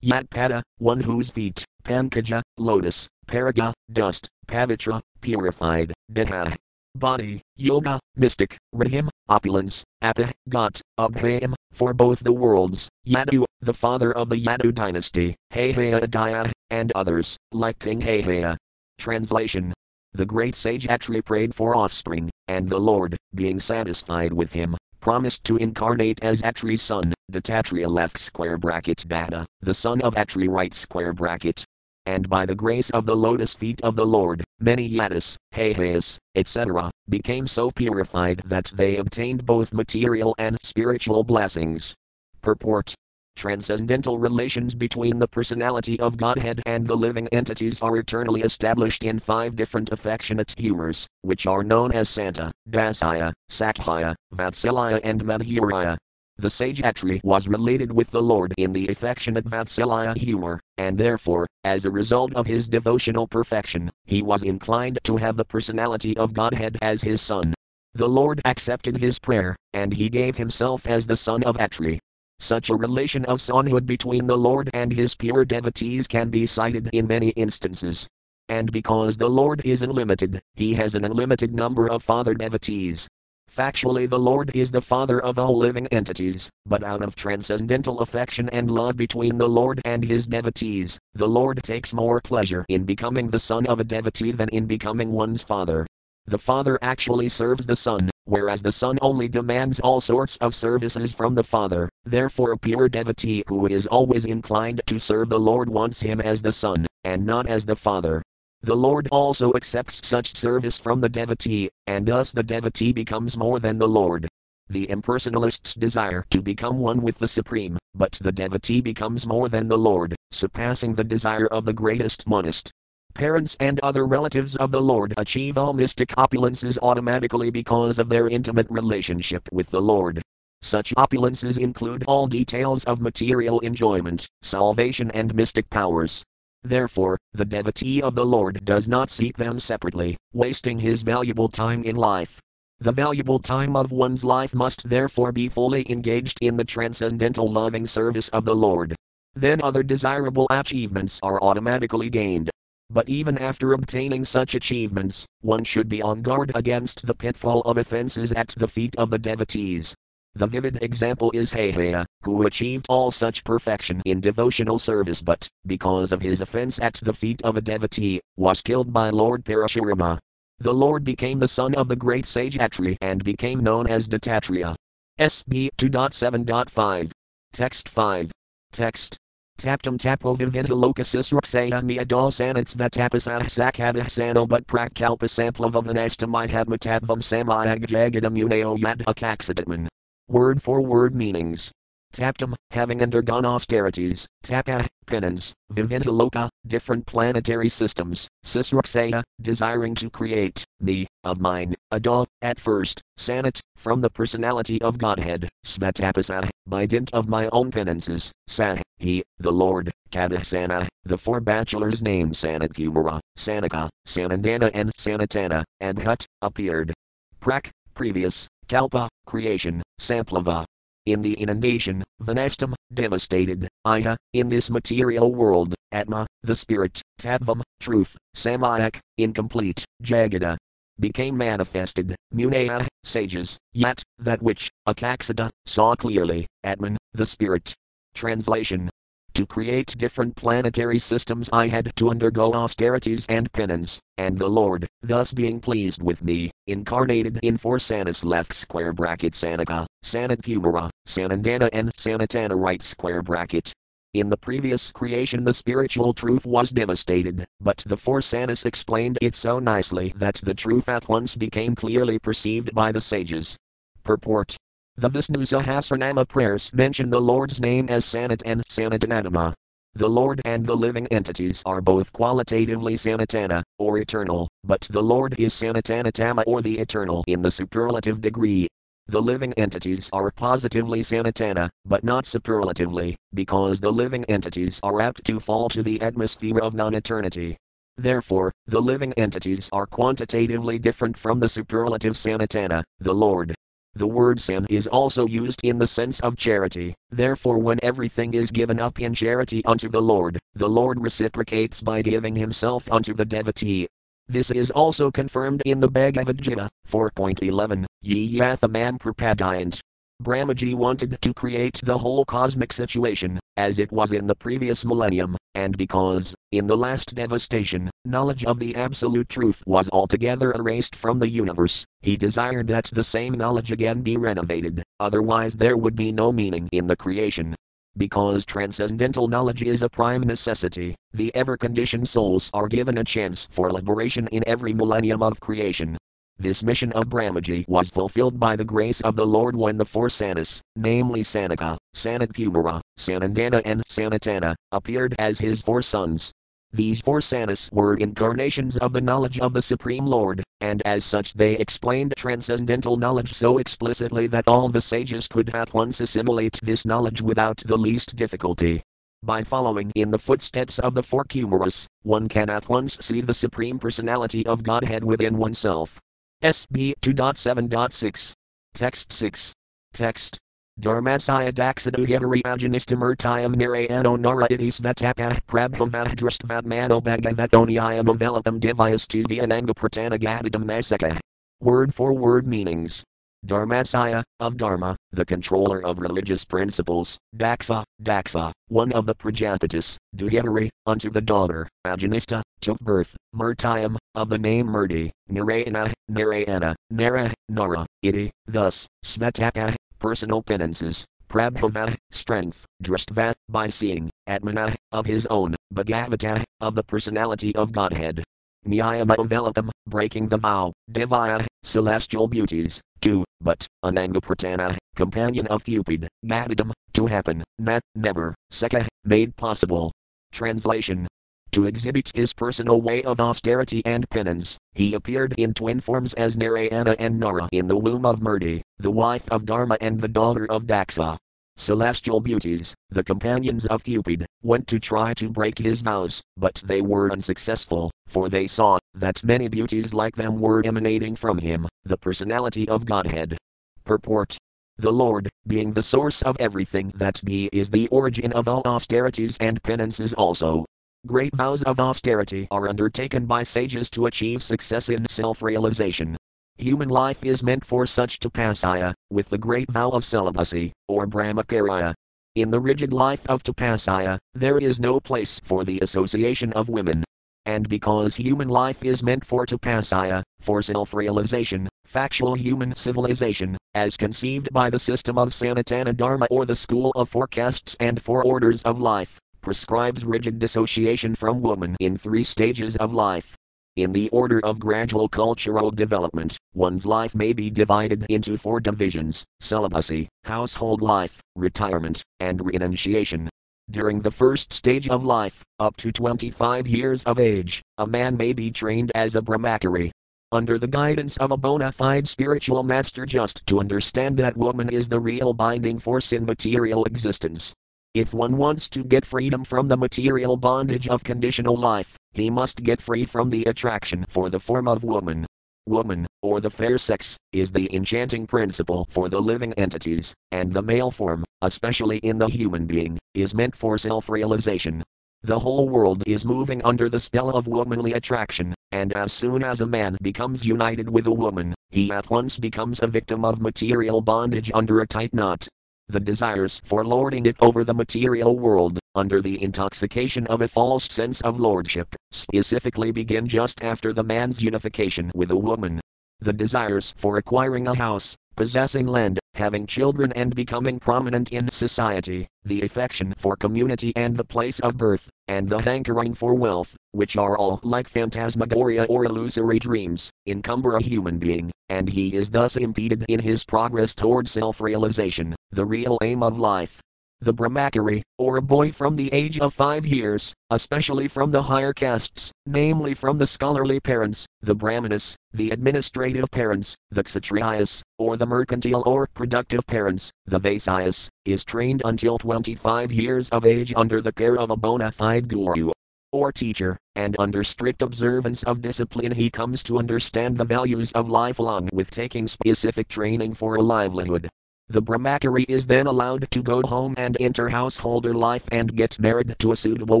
yat 0.00 0.30
pada, 0.30 0.62
one 0.78 1.00
whose 1.00 1.30
feet, 1.30 1.64
pankaja, 1.84 2.40
lotus, 2.56 3.08
paraga, 3.26 3.72
dust, 3.92 4.28
pavitra, 4.46 5.00
purified, 5.20 5.92
daha, 6.12 6.56
body, 6.94 7.42
yoga, 7.56 7.98
mystic, 8.16 8.56
rahim, 8.72 9.10
opulence, 9.28 9.82
apa, 10.00 10.30
got, 10.48 10.80
abhayam, 10.98 11.54
for 11.72 11.92
both 11.92 12.20
the 12.20 12.32
worlds, 12.32 12.88
Yadu, 13.06 13.44
the 13.60 13.74
father 13.74 14.12
of 14.12 14.28
the 14.28 14.36
Yadu 14.36 14.72
dynasty, 14.72 15.34
Haihaya 15.52 16.06
Daya, 16.06 16.50
and 16.70 16.92
others, 16.94 17.36
like 17.50 17.78
King 17.80 18.00
Haihaya. 18.00 18.56
Translation 18.98 19.72
the 20.14 20.26
great 20.26 20.54
sage 20.54 20.86
Atri 20.86 21.22
prayed 21.22 21.54
for 21.54 21.74
offspring, 21.74 22.30
and 22.48 22.68
the 22.68 22.78
Lord, 22.78 23.16
being 23.34 23.58
satisfied 23.58 24.32
with 24.32 24.52
him, 24.52 24.76
promised 25.00 25.44
to 25.44 25.56
incarnate 25.56 26.22
as 26.22 26.44
Atri's 26.44 26.82
son, 26.82 27.12
Dattatreya 27.30 27.88
left 27.88 28.18
square 28.18 28.58
bracket 28.58 29.04
Datta, 29.08 29.46
the 29.60 29.74
son 29.74 30.00
of 30.02 30.16
Atri 30.16 30.48
right 30.48 30.74
square 30.74 31.12
bracket. 31.12 31.64
And 32.04 32.28
by 32.28 32.46
the 32.46 32.54
grace 32.54 32.90
of 32.90 33.06
the 33.06 33.16
lotus 33.16 33.54
feet 33.54 33.80
of 33.82 33.96
the 33.96 34.06
Lord, 34.06 34.44
many 34.60 34.90
Yadis, 34.90 35.36
Haihayas, 35.54 36.18
etc., 36.34 36.90
became 37.08 37.46
so 37.46 37.70
purified 37.70 38.42
that 38.44 38.70
they 38.74 38.96
obtained 38.96 39.46
both 39.46 39.72
material 39.72 40.34
and 40.38 40.58
spiritual 40.62 41.22
blessings. 41.22 41.94
Purport 42.40 42.94
Transcendental 43.36 44.18
relations 44.18 44.74
between 44.74 45.18
the 45.18 45.26
personality 45.26 45.98
of 46.00 46.16
Godhead 46.16 46.62
and 46.66 46.86
the 46.86 46.96
living 46.96 47.28
entities 47.28 47.82
are 47.82 47.96
eternally 47.96 48.42
established 48.42 49.02
in 49.04 49.18
five 49.18 49.56
different 49.56 49.90
affectionate 49.90 50.54
humors, 50.56 51.06
which 51.22 51.46
are 51.46 51.64
known 51.64 51.92
as 51.92 52.08
Santa, 52.08 52.52
Dasya, 52.70 53.32
Sakhya, 53.50 54.14
Vatsalya, 54.34 55.00
and 55.02 55.24
Madhurya. 55.24 55.96
The 56.38 56.50
sage 56.50 56.80
Atri 56.82 57.20
was 57.24 57.48
related 57.48 57.92
with 57.92 58.10
the 58.10 58.22
Lord 58.22 58.54
in 58.56 58.72
the 58.72 58.88
affectionate 58.88 59.44
Vatsalya 59.44 60.16
humor, 60.16 60.60
and 60.78 60.96
therefore, 60.96 61.46
as 61.64 61.84
a 61.84 61.90
result 61.90 62.34
of 62.34 62.46
his 62.46 62.68
devotional 62.68 63.26
perfection, 63.26 63.90
he 64.06 64.22
was 64.22 64.42
inclined 64.42 64.98
to 65.04 65.16
have 65.16 65.36
the 65.36 65.44
personality 65.44 66.16
of 66.16 66.32
Godhead 66.32 66.78
as 66.80 67.02
his 67.02 67.20
son. 67.20 67.54
The 67.94 68.08
Lord 68.08 68.40
accepted 68.44 68.96
his 68.96 69.18
prayer, 69.18 69.54
and 69.72 69.92
he 69.92 70.08
gave 70.08 70.36
himself 70.36 70.86
as 70.86 71.06
the 71.06 71.16
son 71.16 71.42
of 71.44 71.58
Atri, 71.58 72.00
such 72.42 72.70
a 72.70 72.74
relation 72.74 73.24
of 73.26 73.40
sonhood 73.40 73.86
between 73.86 74.26
the 74.26 74.36
Lord 74.36 74.68
and 74.74 74.92
his 74.92 75.14
pure 75.14 75.44
devotees 75.44 76.06
can 76.06 76.28
be 76.28 76.44
cited 76.44 76.90
in 76.92 77.06
many 77.06 77.28
instances. 77.30 78.08
And 78.48 78.72
because 78.72 79.16
the 79.16 79.30
Lord 79.30 79.62
is 79.64 79.82
unlimited, 79.82 80.42
he 80.54 80.74
has 80.74 80.94
an 80.94 81.04
unlimited 81.04 81.54
number 81.54 81.88
of 81.88 82.02
father 82.02 82.34
devotees. 82.34 83.08
Factually, 83.54 84.08
the 84.08 84.18
Lord 84.18 84.50
is 84.56 84.70
the 84.70 84.80
father 84.80 85.20
of 85.20 85.38
all 85.38 85.56
living 85.56 85.86
entities, 85.88 86.50
but 86.64 86.82
out 86.82 87.02
of 87.02 87.14
transcendental 87.14 88.00
affection 88.00 88.48
and 88.48 88.70
love 88.70 88.96
between 88.96 89.36
the 89.36 89.48
Lord 89.48 89.80
and 89.84 90.02
his 90.02 90.26
devotees, 90.26 90.98
the 91.14 91.28
Lord 91.28 91.62
takes 91.62 91.92
more 91.92 92.20
pleasure 92.20 92.64
in 92.68 92.84
becoming 92.84 93.28
the 93.28 93.38
son 93.38 93.66
of 93.66 93.78
a 93.78 93.84
devotee 93.84 94.32
than 94.32 94.48
in 94.48 94.66
becoming 94.66 95.12
one's 95.12 95.42
father. 95.42 95.86
The 96.26 96.38
Father 96.38 96.78
actually 96.82 97.28
serves 97.28 97.66
the 97.66 97.74
Son, 97.74 98.08
whereas 98.26 98.62
the 98.62 98.70
Son 98.70 98.96
only 99.02 99.26
demands 99.26 99.80
all 99.80 100.00
sorts 100.00 100.36
of 100.36 100.54
services 100.54 101.12
from 101.12 101.34
the 101.34 101.42
Father. 101.42 101.88
Therefore, 102.04 102.52
a 102.52 102.58
pure 102.58 102.88
devotee 102.88 103.42
who 103.48 103.66
is 103.66 103.88
always 103.88 104.24
inclined 104.24 104.82
to 104.86 105.00
serve 105.00 105.28
the 105.28 105.40
Lord 105.40 105.68
wants 105.68 106.00
him 106.00 106.20
as 106.20 106.40
the 106.40 106.52
Son, 106.52 106.86
and 107.02 107.26
not 107.26 107.48
as 107.48 107.66
the 107.66 107.74
Father. 107.74 108.22
The 108.62 108.76
Lord 108.76 109.08
also 109.10 109.52
accepts 109.54 110.06
such 110.06 110.36
service 110.36 110.78
from 110.78 111.00
the 111.00 111.08
devotee, 111.08 111.68
and 111.88 112.06
thus 112.06 112.30
the 112.30 112.44
devotee 112.44 112.92
becomes 112.92 113.36
more 113.36 113.58
than 113.58 113.78
the 113.78 113.88
Lord. 113.88 114.28
The 114.68 114.86
impersonalists 114.86 115.76
desire 115.76 116.24
to 116.30 116.40
become 116.40 116.78
one 116.78 117.02
with 117.02 117.18
the 117.18 117.26
Supreme, 117.26 117.78
but 117.96 118.12
the 118.20 118.32
devotee 118.32 118.80
becomes 118.80 119.26
more 119.26 119.48
than 119.48 119.66
the 119.66 119.76
Lord, 119.76 120.14
surpassing 120.30 120.94
the 120.94 121.04
desire 121.04 121.48
of 121.48 121.64
the 121.64 121.72
greatest 121.72 122.28
monist 122.28 122.70
parents 123.14 123.56
and 123.60 123.80
other 123.80 124.06
relatives 124.06 124.56
of 124.56 124.70
the 124.70 124.80
Lord 124.80 125.14
achieve 125.16 125.58
all 125.58 125.72
mystic 125.72 126.08
opulences 126.10 126.78
automatically 126.82 127.50
because 127.50 127.98
of 127.98 128.08
their 128.08 128.28
intimate 128.28 128.66
relationship 128.70 129.48
with 129.52 129.70
the 129.70 129.80
Lord. 129.80 130.22
Such 130.62 130.94
opulences 130.94 131.58
include 131.58 132.04
all 132.06 132.28
details 132.28 132.84
of 132.84 133.00
material 133.00 133.58
enjoyment, 133.60 134.28
salvation, 134.42 135.10
and 135.10 135.34
mystic 135.34 135.68
powers. 135.70 136.22
Therefore, 136.62 137.18
the 137.32 137.44
devotee 137.44 138.00
of 138.00 138.14
the 138.14 138.24
Lord 138.24 138.64
does 138.64 138.86
not 138.86 139.10
seek 139.10 139.36
them 139.36 139.58
separately, 139.58 140.16
wasting 140.32 140.78
his 140.78 141.02
valuable 141.02 141.48
time 141.48 141.82
in 141.82 141.96
life. 141.96 142.40
The 142.78 142.92
valuable 142.92 143.40
time 143.40 143.74
of 143.74 143.90
one's 143.90 144.24
life 144.24 144.54
must 144.54 144.88
therefore 144.88 145.32
be 145.32 145.48
fully 145.48 145.84
engaged 145.90 146.38
in 146.40 146.56
the 146.56 146.64
transcendental 146.64 147.48
loving 147.50 147.86
service 147.86 148.28
of 148.28 148.44
the 148.44 148.54
Lord. 148.54 148.94
Then 149.34 149.60
other 149.62 149.82
desirable 149.82 150.46
achievements 150.50 151.18
are 151.24 151.42
automatically 151.42 152.10
gained. 152.10 152.51
But 152.92 153.08
even 153.08 153.38
after 153.38 153.72
obtaining 153.72 154.26
such 154.26 154.54
achievements, 154.54 155.26
one 155.40 155.64
should 155.64 155.88
be 155.88 156.02
on 156.02 156.20
guard 156.20 156.52
against 156.54 157.06
the 157.06 157.14
pitfall 157.14 157.62
of 157.62 157.78
offenses 157.78 158.32
at 158.32 158.48
the 158.48 158.68
feet 158.68 158.94
of 158.96 159.08
the 159.08 159.18
devotees. 159.18 159.94
The 160.34 160.46
vivid 160.46 160.82
example 160.82 161.30
is 161.32 161.52
Haihaya, 161.52 162.04
who 162.22 162.46
achieved 162.46 162.84
all 162.90 163.10
such 163.10 163.44
perfection 163.44 164.02
in 164.04 164.20
devotional 164.20 164.78
service 164.78 165.22
but, 165.22 165.48
because 165.64 166.12
of 166.12 166.20
his 166.20 166.42
offense 166.42 166.78
at 166.80 167.00
the 167.02 167.14
feet 167.14 167.40
of 167.42 167.56
a 167.56 167.62
devotee, 167.62 168.20
was 168.36 168.60
killed 168.60 168.92
by 168.92 169.08
Lord 169.08 169.42
Parashurama. 169.42 170.18
The 170.58 170.74
Lord 170.74 171.02
became 171.02 171.38
the 171.38 171.48
son 171.48 171.74
of 171.74 171.88
the 171.88 171.96
great 171.96 172.26
sage 172.26 172.58
Atri 172.58 172.98
and 173.00 173.24
became 173.24 173.60
known 173.60 173.86
as 173.86 174.06
Dattatreya. 174.06 174.76
SB 175.18 175.70
2.7.5. 175.78 177.10
Text 177.54 177.88
5. 177.88 178.30
Text 178.70 179.16
Taptum 179.62 179.94
tapo 179.96 180.34
vivintalokasis 180.34 181.30
ruksaya 181.32 181.80
miadalsanats 181.86 182.74
vatapasah 182.74 183.46
sakadahsano 183.46 184.48
but 184.48 184.66
prakalpasamplavavanastamidhabmatapvam 184.66 187.22
samayagjagadam 187.22 188.34
uneo 188.44 188.76
yad 188.76 189.04
akaksidatman. 189.06 189.86
Word 190.26 190.60
for 190.60 190.80
word 190.80 191.14
meanings. 191.14 191.70
Taptum, 192.12 192.54
having 192.70 193.02
undergone 193.02 193.46
austerities, 193.46 194.28
tapa, 194.42 194.86
penance, 195.06 195.54
vivintaloka, 195.72 196.48
different 196.66 197.06
planetary 197.06 197.68
systems, 197.68 198.28
sisruksaya, 198.44 199.22
desiring 199.40 199.94
to 199.94 200.10
create, 200.10 200.64
me, 200.80 201.06
of 201.24 201.40
mine, 201.40 201.74
a 201.90 201.98
adal, 201.98 202.26
at 202.42 202.60
first, 202.60 203.00
sanat, 203.18 203.60
from 203.76 204.00
the 204.00 204.10
personality 204.10 204.80
of 204.82 204.98
Godhead, 204.98 205.48
svatapasa, 205.64 206.48
by 206.66 206.86
dint 206.86 207.12
of 207.14 207.28
my 207.28 207.48
own 207.48 207.70
penances, 207.70 208.30
sah, 208.46 208.76
he, 208.98 209.22
the 209.38 209.50
Lord, 209.50 209.90
Kadasana, 210.10 210.86
the 211.04 211.18
four 211.18 211.40
bachelors 211.40 212.02
named 212.02 212.32
Sanatkumara, 212.32 213.18
Sanaka, 213.36 213.88
Sanandana, 214.06 214.70
and 214.74 214.90
Sanatana, 214.96 215.64
and 215.80 216.02
Hut, 216.02 216.24
appeared. 216.42 216.92
Prak, 217.40 217.70
previous, 217.94 218.46
Kalpa, 218.68 219.08
creation, 219.26 219.82
Samplava. 220.00 220.64
In 221.04 221.20
the 221.20 221.34
inundation, 221.34 222.04
Vanastam, 222.22 222.74
devastated, 222.94 223.66
Iya, 223.84 224.16
in 224.32 224.48
this 224.48 224.70
material 224.70 225.34
world, 225.34 225.74
Atma, 225.90 226.28
the 226.44 226.54
spirit, 226.54 227.02
Tattvam, 227.20 227.62
truth, 227.80 228.16
Samayak, 228.36 229.00
incomplete, 229.18 229.84
Jagada, 230.00 230.56
became 231.00 231.36
manifested, 231.36 232.14
Munaya, 232.32 232.86
sages, 233.02 233.58
yet, 233.72 234.00
that 234.18 234.42
which, 234.42 234.70
Akaksada, 234.86 235.50
saw 235.66 235.96
clearly, 235.96 236.46
Atman, 236.62 236.96
the 237.12 237.26
spirit. 237.26 237.74
Translation 238.14 238.88
to 239.34 239.46
create 239.46 239.96
different 239.98 240.36
planetary 240.36 240.98
systems, 240.98 241.48
I 241.52 241.68
had 241.68 241.94
to 241.96 242.10
undergo 242.10 242.52
austerities 242.52 243.26
and 243.28 243.52
penance, 243.52 244.00
and 244.18 244.38
the 244.38 244.48
Lord, 244.48 244.86
thus 245.02 245.32
being 245.32 245.60
pleased 245.60 246.02
with 246.02 246.22
me, 246.22 246.50
incarnated 246.66 247.40
in 247.42 247.56
four 247.56 247.78
Sanas 247.78 248.24
left 248.24 248.52
square 248.52 248.92
bracket 248.92 249.34
Sanaka, 249.34 249.86
Sanatkumara, 250.04 250.90
Sanandana, 251.06 251.68
and 251.72 251.90
Sanatana 251.96 252.58
right 252.58 252.82
square 252.82 253.22
bracket. 253.22 253.72
In 254.14 254.28
the 254.28 254.36
previous 254.36 254.92
creation, 254.92 255.44
the 255.44 255.54
spiritual 255.54 256.12
truth 256.12 256.44
was 256.44 256.70
devastated, 256.70 257.46
but 257.60 257.82
the 257.86 257.96
four 257.96 258.20
Sanas 258.20 258.66
explained 258.66 259.18
it 259.22 259.34
so 259.34 259.58
nicely 259.58 260.12
that 260.16 260.34
the 260.42 260.52
truth 260.52 260.88
at 260.88 261.08
once 261.08 261.34
became 261.34 261.74
clearly 261.74 262.18
perceived 262.18 262.74
by 262.74 262.92
the 262.92 263.00
sages. 263.00 263.56
Purport 264.04 264.56
the 264.96 265.08
Vishnu 265.08 265.38
Sahasranama 265.38 266.28
prayers 266.28 266.70
mention 266.74 267.08
the 267.08 267.20
Lord's 267.20 267.58
name 267.58 267.88
as 267.88 268.04
Sanat 268.04 268.42
and 268.44 268.62
Sanatanatama. 268.68 269.54
The 269.94 270.08
Lord 270.08 270.42
and 270.44 270.66
the 270.66 270.76
living 270.76 271.06
entities 271.06 271.62
are 271.64 271.80
both 271.80 272.12
qualitatively 272.12 272.94
Sanatana, 272.94 273.62
or 273.78 273.98
eternal, 273.98 274.48
but 274.64 274.82
the 274.90 275.02
Lord 275.02 275.34
is 275.38 275.54
Sanatanatama 275.54 276.44
or 276.46 276.60
the 276.60 276.78
eternal 276.78 277.24
in 277.26 277.40
the 277.40 277.50
superlative 277.50 278.20
degree. 278.20 278.68
The 279.06 279.20
living 279.20 279.54
entities 279.54 280.10
are 280.12 280.30
positively 280.30 281.00
Sanatana, 281.00 281.70
but 281.86 282.04
not 282.04 282.26
superlatively, 282.26 283.16
because 283.32 283.80
the 283.80 283.92
living 283.92 284.24
entities 284.26 284.78
are 284.82 285.00
apt 285.00 285.24
to 285.24 285.40
fall 285.40 285.70
to 285.70 285.82
the 285.82 286.02
atmosphere 286.02 286.58
of 286.58 286.74
non 286.74 286.94
eternity. 286.94 287.56
Therefore, 287.96 288.52
the 288.66 288.80
living 288.80 289.14
entities 289.14 289.70
are 289.72 289.86
quantitatively 289.86 290.78
different 290.78 291.18
from 291.18 291.40
the 291.40 291.48
superlative 291.48 292.14
Sanatana, 292.14 292.82
the 293.00 293.14
Lord. 293.14 293.54
The 293.94 294.06
word 294.06 294.40
sin 294.40 294.66
is 294.70 294.86
also 294.86 295.26
used 295.26 295.60
in 295.62 295.78
the 295.78 295.86
sense 295.86 296.20
of 296.20 296.36
charity, 296.36 296.94
therefore, 297.10 297.58
when 297.58 297.78
everything 297.82 298.32
is 298.32 298.50
given 298.50 298.80
up 298.80 298.98
in 298.98 299.12
charity 299.12 299.62
unto 299.66 299.90
the 299.90 300.00
Lord, 300.00 300.38
the 300.54 300.68
Lord 300.68 301.02
reciprocates 301.02 301.82
by 301.82 302.00
giving 302.00 302.34
himself 302.34 302.90
unto 302.90 303.12
the 303.12 303.26
devotee. 303.26 303.86
This 304.28 304.50
is 304.50 304.70
also 304.70 305.10
confirmed 305.10 305.60
in 305.66 305.80
the 305.80 305.88
Bhagavad 305.88 306.40
Gita, 306.40 306.70
4.11, 306.88 307.84
Ye 308.00 308.38
Yathaman 308.38 308.98
Prapadayant, 308.98 309.78
Brahmaji 310.22 310.74
wanted 310.76 311.20
to 311.20 311.34
create 311.34 311.80
the 311.82 311.98
whole 311.98 312.24
cosmic 312.24 312.72
situation, 312.72 313.40
as 313.56 313.80
it 313.80 313.90
was 313.90 314.12
in 314.12 314.26
the 314.26 314.34
previous 314.34 314.84
millennium, 314.84 315.36
and 315.56 315.76
because, 315.76 316.34
in 316.52 316.68
the 316.68 316.76
last 316.76 317.14
devastation, 317.14 317.90
knowledge 318.04 318.44
of 318.44 318.60
the 318.60 318.76
absolute 318.76 319.28
truth 319.28 319.62
was 319.66 319.90
altogether 319.90 320.52
erased 320.52 320.94
from 320.94 321.18
the 321.18 321.28
universe, 321.28 321.84
he 322.02 322.16
desired 322.16 322.68
that 322.68 322.88
the 322.92 323.02
same 323.02 323.34
knowledge 323.34 323.72
again 323.72 324.00
be 324.00 324.16
renovated, 324.16 324.82
otherwise, 325.00 325.54
there 325.54 325.76
would 325.76 325.96
be 325.96 326.12
no 326.12 326.30
meaning 326.30 326.68
in 326.70 326.86
the 326.86 326.96
creation. 326.96 327.54
Because 327.96 328.46
transcendental 328.46 329.26
knowledge 329.26 329.62
is 329.62 329.82
a 329.82 329.90
prime 329.90 330.22
necessity, 330.22 330.94
the 331.12 331.34
ever 331.34 331.56
conditioned 331.56 332.08
souls 332.08 332.48
are 332.54 332.68
given 332.68 332.98
a 332.98 333.04
chance 333.04 333.48
for 333.50 333.72
liberation 333.72 334.28
in 334.28 334.42
every 334.46 334.72
millennium 334.72 335.22
of 335.22 335.40
creation, 335.40 335.98
this 336.42 336.62
mission 336.62 336.92
of 336.92 337.06
Brahmaji 337.06 337.64
was 337.68 337.90
fulfilled 337.90 338.38
by 338.38 338.56
the 338.56 338.64
grace 338.64 339.00
of 339.00 339.14
the 339.14 339.26
Lord 339.26 339.54
when 339.54 339.78
the 339.78 339.84
four 339.84 340.08
Sanas, 340.08 340.60
namely 340.74 341.22
Sanaka, 341.22 341.76
Sanatkumara, 341.94 342.80
Sanandana, 342.98 343.62
and 343.64 343.82
Sanatana, 343.88 344.54
appeared 344.72 345.14
as 345.18 345.38
his 345.38 345.62
four 345.62 345.82
sons. 345.82 346.32
These 346.72 347.00
four 347.00 347.20
Sanas 347.20 347.70
were 347.72 347.96
incarnations 347.96 348.76
of 348.78 348.92
the 348.92 349.00
knowledge 349.00 349.38
of 349.38 349.52
the 349.52 349.62
Supreme 349.62 350.06
Lord, 350.06 350.42
and 350.60 350.82
as 350.84 351.04
such 351.04 351.34
they 351.34 351.56
explained 351.56 352.14
transcendental 352.16 352.96
knowledge 352.96 353.32
so 353.32 353.58
explicitly 353.58 354.26
that 354.28 354.48
all 354.48 354.68
the 354.68 354.80
sages 354.80 355.28
could 355.28 355.54
at 355.54 355.72
once 355.72 356.00
assimilate 356.00 356.58
this 356.62 356.84
knowledge 356.84 357.22
without 357.22 357.58
the 357.58 357.76
least 357.76 358.16
difficulty. 358.16 358.82
By 359.22 359.42
following 359.42 359.92
in 359.94 360.10
the 360.10 360.18
footsteps 360.18 360.80
of 360.80 360.94
the 360.94 361.02
four 361.02 361.24
Kumaras, 361.24 361.86
one 362.02 362.28
can 362.28 362.50
at 362.50 362.68
once 362.68 362.98
see 363.00 363.20
the 363.20 363.34
Supreme 363.34 363.78
Personality 363.78 364.44
of 364.46 364.64
Godhead 364.64 365.04
within 365.04 365.36
oneself. 365.38 366.00
SB 366.42 366.94
2.7.6. 367.00 368.34
Text 368.74 369.12
6. 369.12 369.52
Text. 369.92 370.38
Dharmasaya 370.80 371.52
daksaduhyavari 371.52 372.42
ajanistamurtayam 372.42 373.54
nirayano 373.54 374.18
nara 374.18 374.48
itisvatapah 374.48 375.38
prabhavadrastvatmano 375.46 377.00
bhagavatonyayam 377.00 378.06
avelapam 378.10 378.58
divyastusvyananga 378.58 379.70
pratanagadidam 379.70 380.64
masaka. 380.64 381.20
Word 381.60 381.94
for 381.94 382.12
word 382.12 382.48
meanings. 382.48 383.04
Dharmasaya, 383.46 384.22
of 384.38 384.56
Dharma, 384.56 384.96
the 385.10 385.24
controller 385.24 385.84
of 385.84 385.98
religious 385.98 386.44
principles, 386.44 387.18
Daksa, 387.36 387.82
Daksa, 388.02 388.52
one 388.68 388.92
of 388.92 389.06
the 389.06 389.14
Prajapatis, 389.14 389.96
Duhyavari, 390.16 390.68
unto 390.86 391.10
the 391.10 391.20
daughter, 391.20 391.68
Ajanista, 391.86 392.42
took 392.60 392.78
birth, 392.78 393.16
Murtayam, 393.34 393.96
of 394.14 394.28
the 394.28 394.38
name 394.38 394.68
Murti, 394.68 395.10
Narayana, 395.28 395.92
Narayana, 396.08 396.76
Nara, 396.90 397.32
Nara, 397.48 397.86
Iti, 398.02 398.30
thus, 398.46 398.86
Svataka, 399.04 399.74
personal 399.98 400.42
penances, 400.42 401.04
Prabhava, 401.28 401.96
strength, 402.10 402.66
Drastva, 402.82 403.34
by 403.48 403.68
seeing, 403.68 404.10
Atmana, 404.28 404.74
of 404.92 405.06
his 405.06 405.26
own, 405.26 405.56
Bhagavata, 405.74 406.44
of 406.60 406.74
the 406.74 406.84
personality 406.84 407.54
of 407.56 407.72
Godhead. 407.72 408.22
Nyayama 408.66 409.16
Velapam, 409.28 409.70
breaking 409.86 410.28
the 410.28 410.36
vow, 410.36 410.72
Divya, 410.90 411.46
celestial 411.62 412.28
beauties, 412.28 412.80
2. 413.00 413.24
But, 413.40 413.66
Anangapratana, 413.84 414.76
companion 414.94 415.46
of 415.48 415.64
Cupid, 415.64 416.08
Gadidam, 416.24 416.72
to 416.94 417.06
happen, 417.06 417.42
not, 417.58 417.82
never, 417.94 418.34
Seka, 418.52 418.86
made 419.04 419.36
possible. 419.36 419.92
Translation 420.32 421.08
to 421.52 421.66
exhibit 421.66 422.10
his 422.14 422.32
personal 422.32 422.80
way 422.80 423.02
of 423.02 423.20
austerity 423.20 423.82
and 423.84 424.08
penance, 424.08 424.56
he 424.72 424.94
appeared 424.94 425.34
in 425.36 425.52
twin 425.52 425.80
forms 425.80 426.14
as 426.14 426.34
Narayana 426.34 426.96
and 426.98 427.20
Nara 427.20 427.46
in 427.52 427.66
the 427.66 427.76
womb 427.76 428.06
of 428.06 428.20
Murti, 428.20 428.62
the 428.78 428.90
wife 428.90 429.28
of 429.30 429.44
Dharma 429.44 429.76
and 429.82 430.00
the 430.00 430.08
daughter 430.08 430.46
of 430.50 430.64
Daksa. 430.64 431.18
Celestial 431.56 432.20
beauties, 432.20 432.74
the 432.90 433.04
companions 433.04 433.66
of 433.66 433.84
Cupid, 433.84 434.26
went 434.42 434.66
to 434.66 434.80
try 434.80 435.14
to 435.14 435.28
break 435.28 435.58
his 435.58 435.82
vows, 435.82 436.20
but 436.36 436.60
they 436.64 436.80
were 436.80 437.12
unsuccessful, 437.12 437.90
for 438.06 438.28
they 438.28 438.46
saw 438.46 438.78
that 438.94 439.22
many 439.22 439.48
beauties 439.48 439.94
like 439.94 440.16
them 440.16 440.40
were 440.40 440.64
emanating 440.64 441.14
from 441.14 441.38
him, 441.38 441.68
the 441.84 441.96
personality 441.96 442.68
of 442.68 442.84
Godhead. 442.84 443.36
Purport 443.84 444.38
the 444.78 444.92
Lord, 444.92 445.28
being 445.46 445.72
the 445.72 445.82
source 445.82 446.22
of 446.22 446.36
everything 446.40 446.92
that 446.96 447.20
be, 447.24 447.48
is 447.52 447.70
the 447.70 447.88
origin 447.88 448.32
of 448.32 448.48
all 448.48 448.62
austerities 448.64 449.36
and 449.38 449.62
penances 449.62 450.14
also. 450.14 450.64
Great 451.06 451.36
vows 451.36 451.62
of 451.64 451.78
austerity 451.78 452.48
are 452.50 452.68
undertaken 452.68 453.26
by 453.26 453.42
sages 453.42 453.90
to 453.90 454.06
achieve 454.06 454.42
success 454.42 454.88
in 454.88 455.06
self 455.08 455.42
realization. 455.42 456.16
Human 456.62 456.90
life 456.90 457.24
is 457.24 457.42
meant 457.42 457.64
for 457.64 457.86
such 457.86 458.20
tapasya, 458.20 458.94
with 459.10 459.30
the 459.30 459.36
great 459.36 459.68
vow 459.68 459.90
of 459.90 460.04
celibacy, 460.04 460.72
or 460.86 461.08
brahmacharya. 461.08 461.92
In 462.36 462.52
the 462.52 462.60
rigid 462.60 462.92
life 462.92 463.26
of 463.26 463.42
tapasya, 463.42 464.16
there 464.34 464.58
is 464.58 464.78
no 464.78 465.00
place 465.00 465.40
for 465.42 465.64
the 465.64 465.80
association 465.80 466.52
of 466.52 466.68
women. 466.68 467.02
And 467.46 467.68
because 467.68 468.14
human 468.14 468.46
life 468.46 468.84
is 468.84 469.02
meant 469.02 469.26
for 469.26 469.44
tapasya, 469.44 470.22
for 470.38 470.62
self 470.62 470.94
realization, 470.94 471.68
factual 471.84 472.34
human 472.34 472.76
civilization, 472.76 473.58
as 473.74 473.96
conceived 473.96 474.52
by 474.52 474.70
the 474.70 474.78
system 474.78 475.18
of 475.18 475.30
Sanatana 475.30 475.96
Dharma 475.96 476.28
or 476.30 476.46
the 476.46 476.54
school 476.54 476.92
of 476.94 477.08
four 477.08 477.26
castes 477.26 477.76
and 477.80 478.00
four 478.00 478.22
orders 478.22 478.62
of 478.62 478.80
life, 478.80 479.18
prescribes 479.40 480.04
rigid 480.04 480.38
dissociation 480.38 481.16
from 481.16 481.42
woman 481.42 481.74
in 481.80 481.96
three 481.96 482.22
stages 482.22 482.76
of 482.76 482.94
life 482.94 483.36
in 483.76 483.92
the 483.92 484.10
order 484.10 484.38
of 484.44 484.58
gradual 484.58 485.08
cultural 485.08 485.70
development, 485.70 486.36
one's 486.52 486.84
life 486.84 487.14
may 487.14 487.32
be 487.32 487.48
divided 487.48 488.04
into 488.10 488.36
four 488.36 488.60
divisions 488.60 489.24
celibacy, 489.40 490.08
household 490.24 490.82
life, 490.82 491.20
retirement, 491.36 492.02
and 492.20 492.44
renunciation. 492.44 493.30
During 493.70 494.00
the 494.00 494.10
first 494.10 494.52
stage 494.52 494.90
of 494.90 495.06
life, 495.06 495.42
up 495.58 495.76
to 495.78 495.90
25 495.90 496.66
years 496.66 497.02
of 497.04 497.18
age, 497.18 497.62
a 497.78 497.86
man 497.86 498.16
may 498.16 498.34
be 498.34 498.50
trained 498.50 498.92
as 498.94 499.16
a 499.16 499.22
brahmachari. 499.22 499.90
Under 500.32 500.58
the 500.58 500.66
guidance 500.66 501.16
of 501.16 501.30
a 501.30 501.36
bona 501.38 501.72
fide 501.72 502.06
spiritual 502.06 502.62
master, 502.62 503.06
just 503.06 503.46
to 503.46 503.60
understand 503.60 504.18
that 504.18 504.36
woman 504.36 504.68
is 504.68 504.88
the 504.88 505.00
real 505.00 505.32
binding 505.32 505.78
force 505.78 506.12
in 506.12 506.26
material 506.26 506.84
existence. 506.84 507.54
If 507.94 508.12
one 508.12 508.36
wants 508.36 508.68
to 508.70 508.84
get 508.84 509.06
freedom 509.06 509.44
from 509.44 509.68
the 509.68 509.76
material 509.76 510.36
bondage 510.36 510.88
of 510.88 511.04
conditional 511.04 511.56
life, 511.56 511.96
he 512.12 512.30
must 512.30 512.62
get 512.62 512.82
free 512.82 513.04
from 513.04 513.30
the 513.30 513.44
attraction 513.44 514.04
for 514.08 514.28
the 514.30 514.40
form 514.40 514.68
of 514.68 514.84
woman. 514.84 515.26
Woman, 515.66 516.06
or 516.22 516.40
the 516.40 516.50
fair 516.50 516.76
sex, 516.76 517.16
is 517.32 517.52
the 517.52 517.72
enchanting 517.74 518.26
principle 518.26 518.86
for 518.90 519.08
the 519.08 519.20
living 519.20 519.52
entities, 519.54 520.12
and 520.32 520.52
the 520.52 520.62
male 520.62 520.90
form, 520.90 521.24
especially 521.40 521.98
in 521.98 522.18
the 522.18 522.26
human 522.26 522.66
being, 522.66 522.98
is 523.14 523.34
meant 523.34 523.56
for 523.56 523.78
self 523.78 524.08
realization. 524.08 524.82
The 525.22 525.38
whole 525.38 525.68
world 525.68 526.02
is 526.04 526.24
moving 526.24 526.62
under 526.64 526.88
the 526.88 526.98
spell 526.98 527.30
of 527.30 527.46
womanly 527.46 527.92
attraction, 527.92 528.54
and 528.72 528.92
as 528.94 529.12
soon 529.12 529.44
as 529.44 529.60
a 529.60 529.66
man 529.66 529.96
becomes 530.02 530.44
united 530.44 530.88
with 530.88 531.06
a 531.06 531.12
woman, 531.12 531.54
he 531.70 531.92
at 531.92 532.10
once 532.10 532.38
becomes 532.38 532.80
a 532.82 532.88
victim 532.88 533.24
of 533.24 533.40
material 533.40 534.00
bondage 534.00 534.50
under 534.52 534.80
a 534.80 534.86
tight 534.86 535.14
knot. 535.14 535.46
The 535.86 536.00
desires 536.00 536.60
for 536.64 536.84
lording 536.84 537.26
it 537.26 537.36
over 537.40 537.62
the 537.62 537.74
material 537.74 538.36
world, 538.36 538.80
under 538.94 539.20
the 539.20 539.42
intoxication 539.42 540.26
of 540.26 540.42
a 540.42 540.48
false 540.48 540.84
sense 540.84 541.20
of 541.22 541.40
lordship, 541.40 541.94
specifically 542.10 542.90
begin 542.90 543.26
just 543.26 543.62
after 543.62 543.92
the 543.92 544.02
man's 544.02 544.42
unification 544.42 545.10
with 545.14 545.30
a 545.30 545.36
woman. 545.36 545.80
The 546.20 546.32
desires 546.32 546.94
for 546.96 547.16
acquiring 547.16 547.66
a 547.66 547.74
house, 547.74 548.16
possessing 548.36 548.86
land, 548.86 549.18
having 549.34 549.66
children 549.66 550.12
and 550.12 550.34
becoming 550.34 550.78
prominent 550.78 551.32
in 551.32 551.48
society, 551.50 552.28
the 552.44 552.62
affection 552.62 553.14
for 553.16 553.34
community 553.36 553.92
and 553.96 554.16
the 554.16 554.24
place 554.24 554.60
of 554.60 554.76
birth, 554.76 555.08
and 555.26 555.48
the 555.48 555.60
hankering 555.60 556.14
for 556.14 556.34
wealth, 556.34 556.76
which 556.92 557.16
are 557.16 557.36
all 557.36 557.60
like 557.62 557.88
phantasmagoria 557.88 558.84
or 558.84 559.04
illusory 559.04 559.58
dreams, 559.58 560.10
encumber 560.26 560.76
a 560.76 560.82
human 560.82 561.18
being, 561.18 561.50
and 561.68 561.88
he 561.88 562.14
is 562.14 562.30
thus 562.30 562.56
impeded 562.56 563.04
in 563.08 563.20
his 563.20 563.42
progress 563.42 563.94
toward 563.94 564.28
self 564.28 564.60
realization, 564.60 565.34
the 565.50 565.64
real 565.64 565.98
aim 566.02 566.22
of 566.22 566.38
life 566.38 566.80
the 567.22 567.32
Brahmachari, 567.32 568.02
or 568.18 568.36
a 568.36 568.42
boy 568.42 568.72
from 568.72 568.96
the 568.96 569.12
age 569.12 569.38
of 569.38 569.54
five 569.54 569.86
years, 569.86 570.34
especially 570.50 571.06
from 571.06 571.30
the 571.30 571.44
higher 571.44 571.72
castes, 571.72 572.32
namely 572.46 572.94
from 572.94 573.18
the 573.18 573.26
scholarly 573.26 573.78
parents, 573.78 574.26
the 574.40 574.54
Brahmanas, 574.54 575.14
the 575.32 575.50
administrative 575.50 576.28
parents, 576.32 576.76
the 576.90 577.04
Kshatriyas, 577.04 577.80
or 577.96 578.16
the 578.16 578.26
mercantile 578.26 578.82
or 578.84 579.06
productive 579.06 579.64
parents, 579.66 580.10
the 580.26 580.40
Vaisyas, 580.40 581.08
is 581.24 581.44
trained 581.44 581.82
until 581.84 582.18
25 582.18 582.90
years 582.90 583.30
of 583.30 583.46
age 583.46 583.72
under 583.76 584.00
the 584.00 584.12
care 584.12 584.36
of 584.36 584.50
a 584.50 584.56
bona 584.56 584.90
fide 584.90 585.28
guru 585.28 585.70
or 586.12 586.30
teacher, 586.30 586.76
and 586.94 587.16
under 587.18 587.42
strict 587.42 587.80
observance 587.80 588.42
of 588.42 588.60
discipline 588.60 589.12
he 589.12 589.30
comes 589.30 589.62
to 589.62 589.78
understand 589.78 590.36
the 590.36 590.44
values 590.44 590.92
of 590.92 591.08
life 591.08 591.38
along 591.38 591.70
with 591.72 591.90
taking 591.90 592.26
specific 592.26 592.86
training 592.88 593.32
for 593.32 593.54
a 593.56 593.62
livelihood. 593.62 594.28
The 594.72 594.80
Brahmachari 594.80 595.44
is 595.48 595.66
then 595.66 595.86
allowed 595.86 596.30
to 596.30 596.42
go 596.42 596.62
home 596.62 596.94
and 596.96 597.14
enter 597.20 597.50
householder 597.50 598.14
life 598.14 598.48
and 598.50 598.74
get 598.74 598.98
married 598.98 599.36
to 599.40 599.52
a 599.52 599.56
suitable 599.56 600.00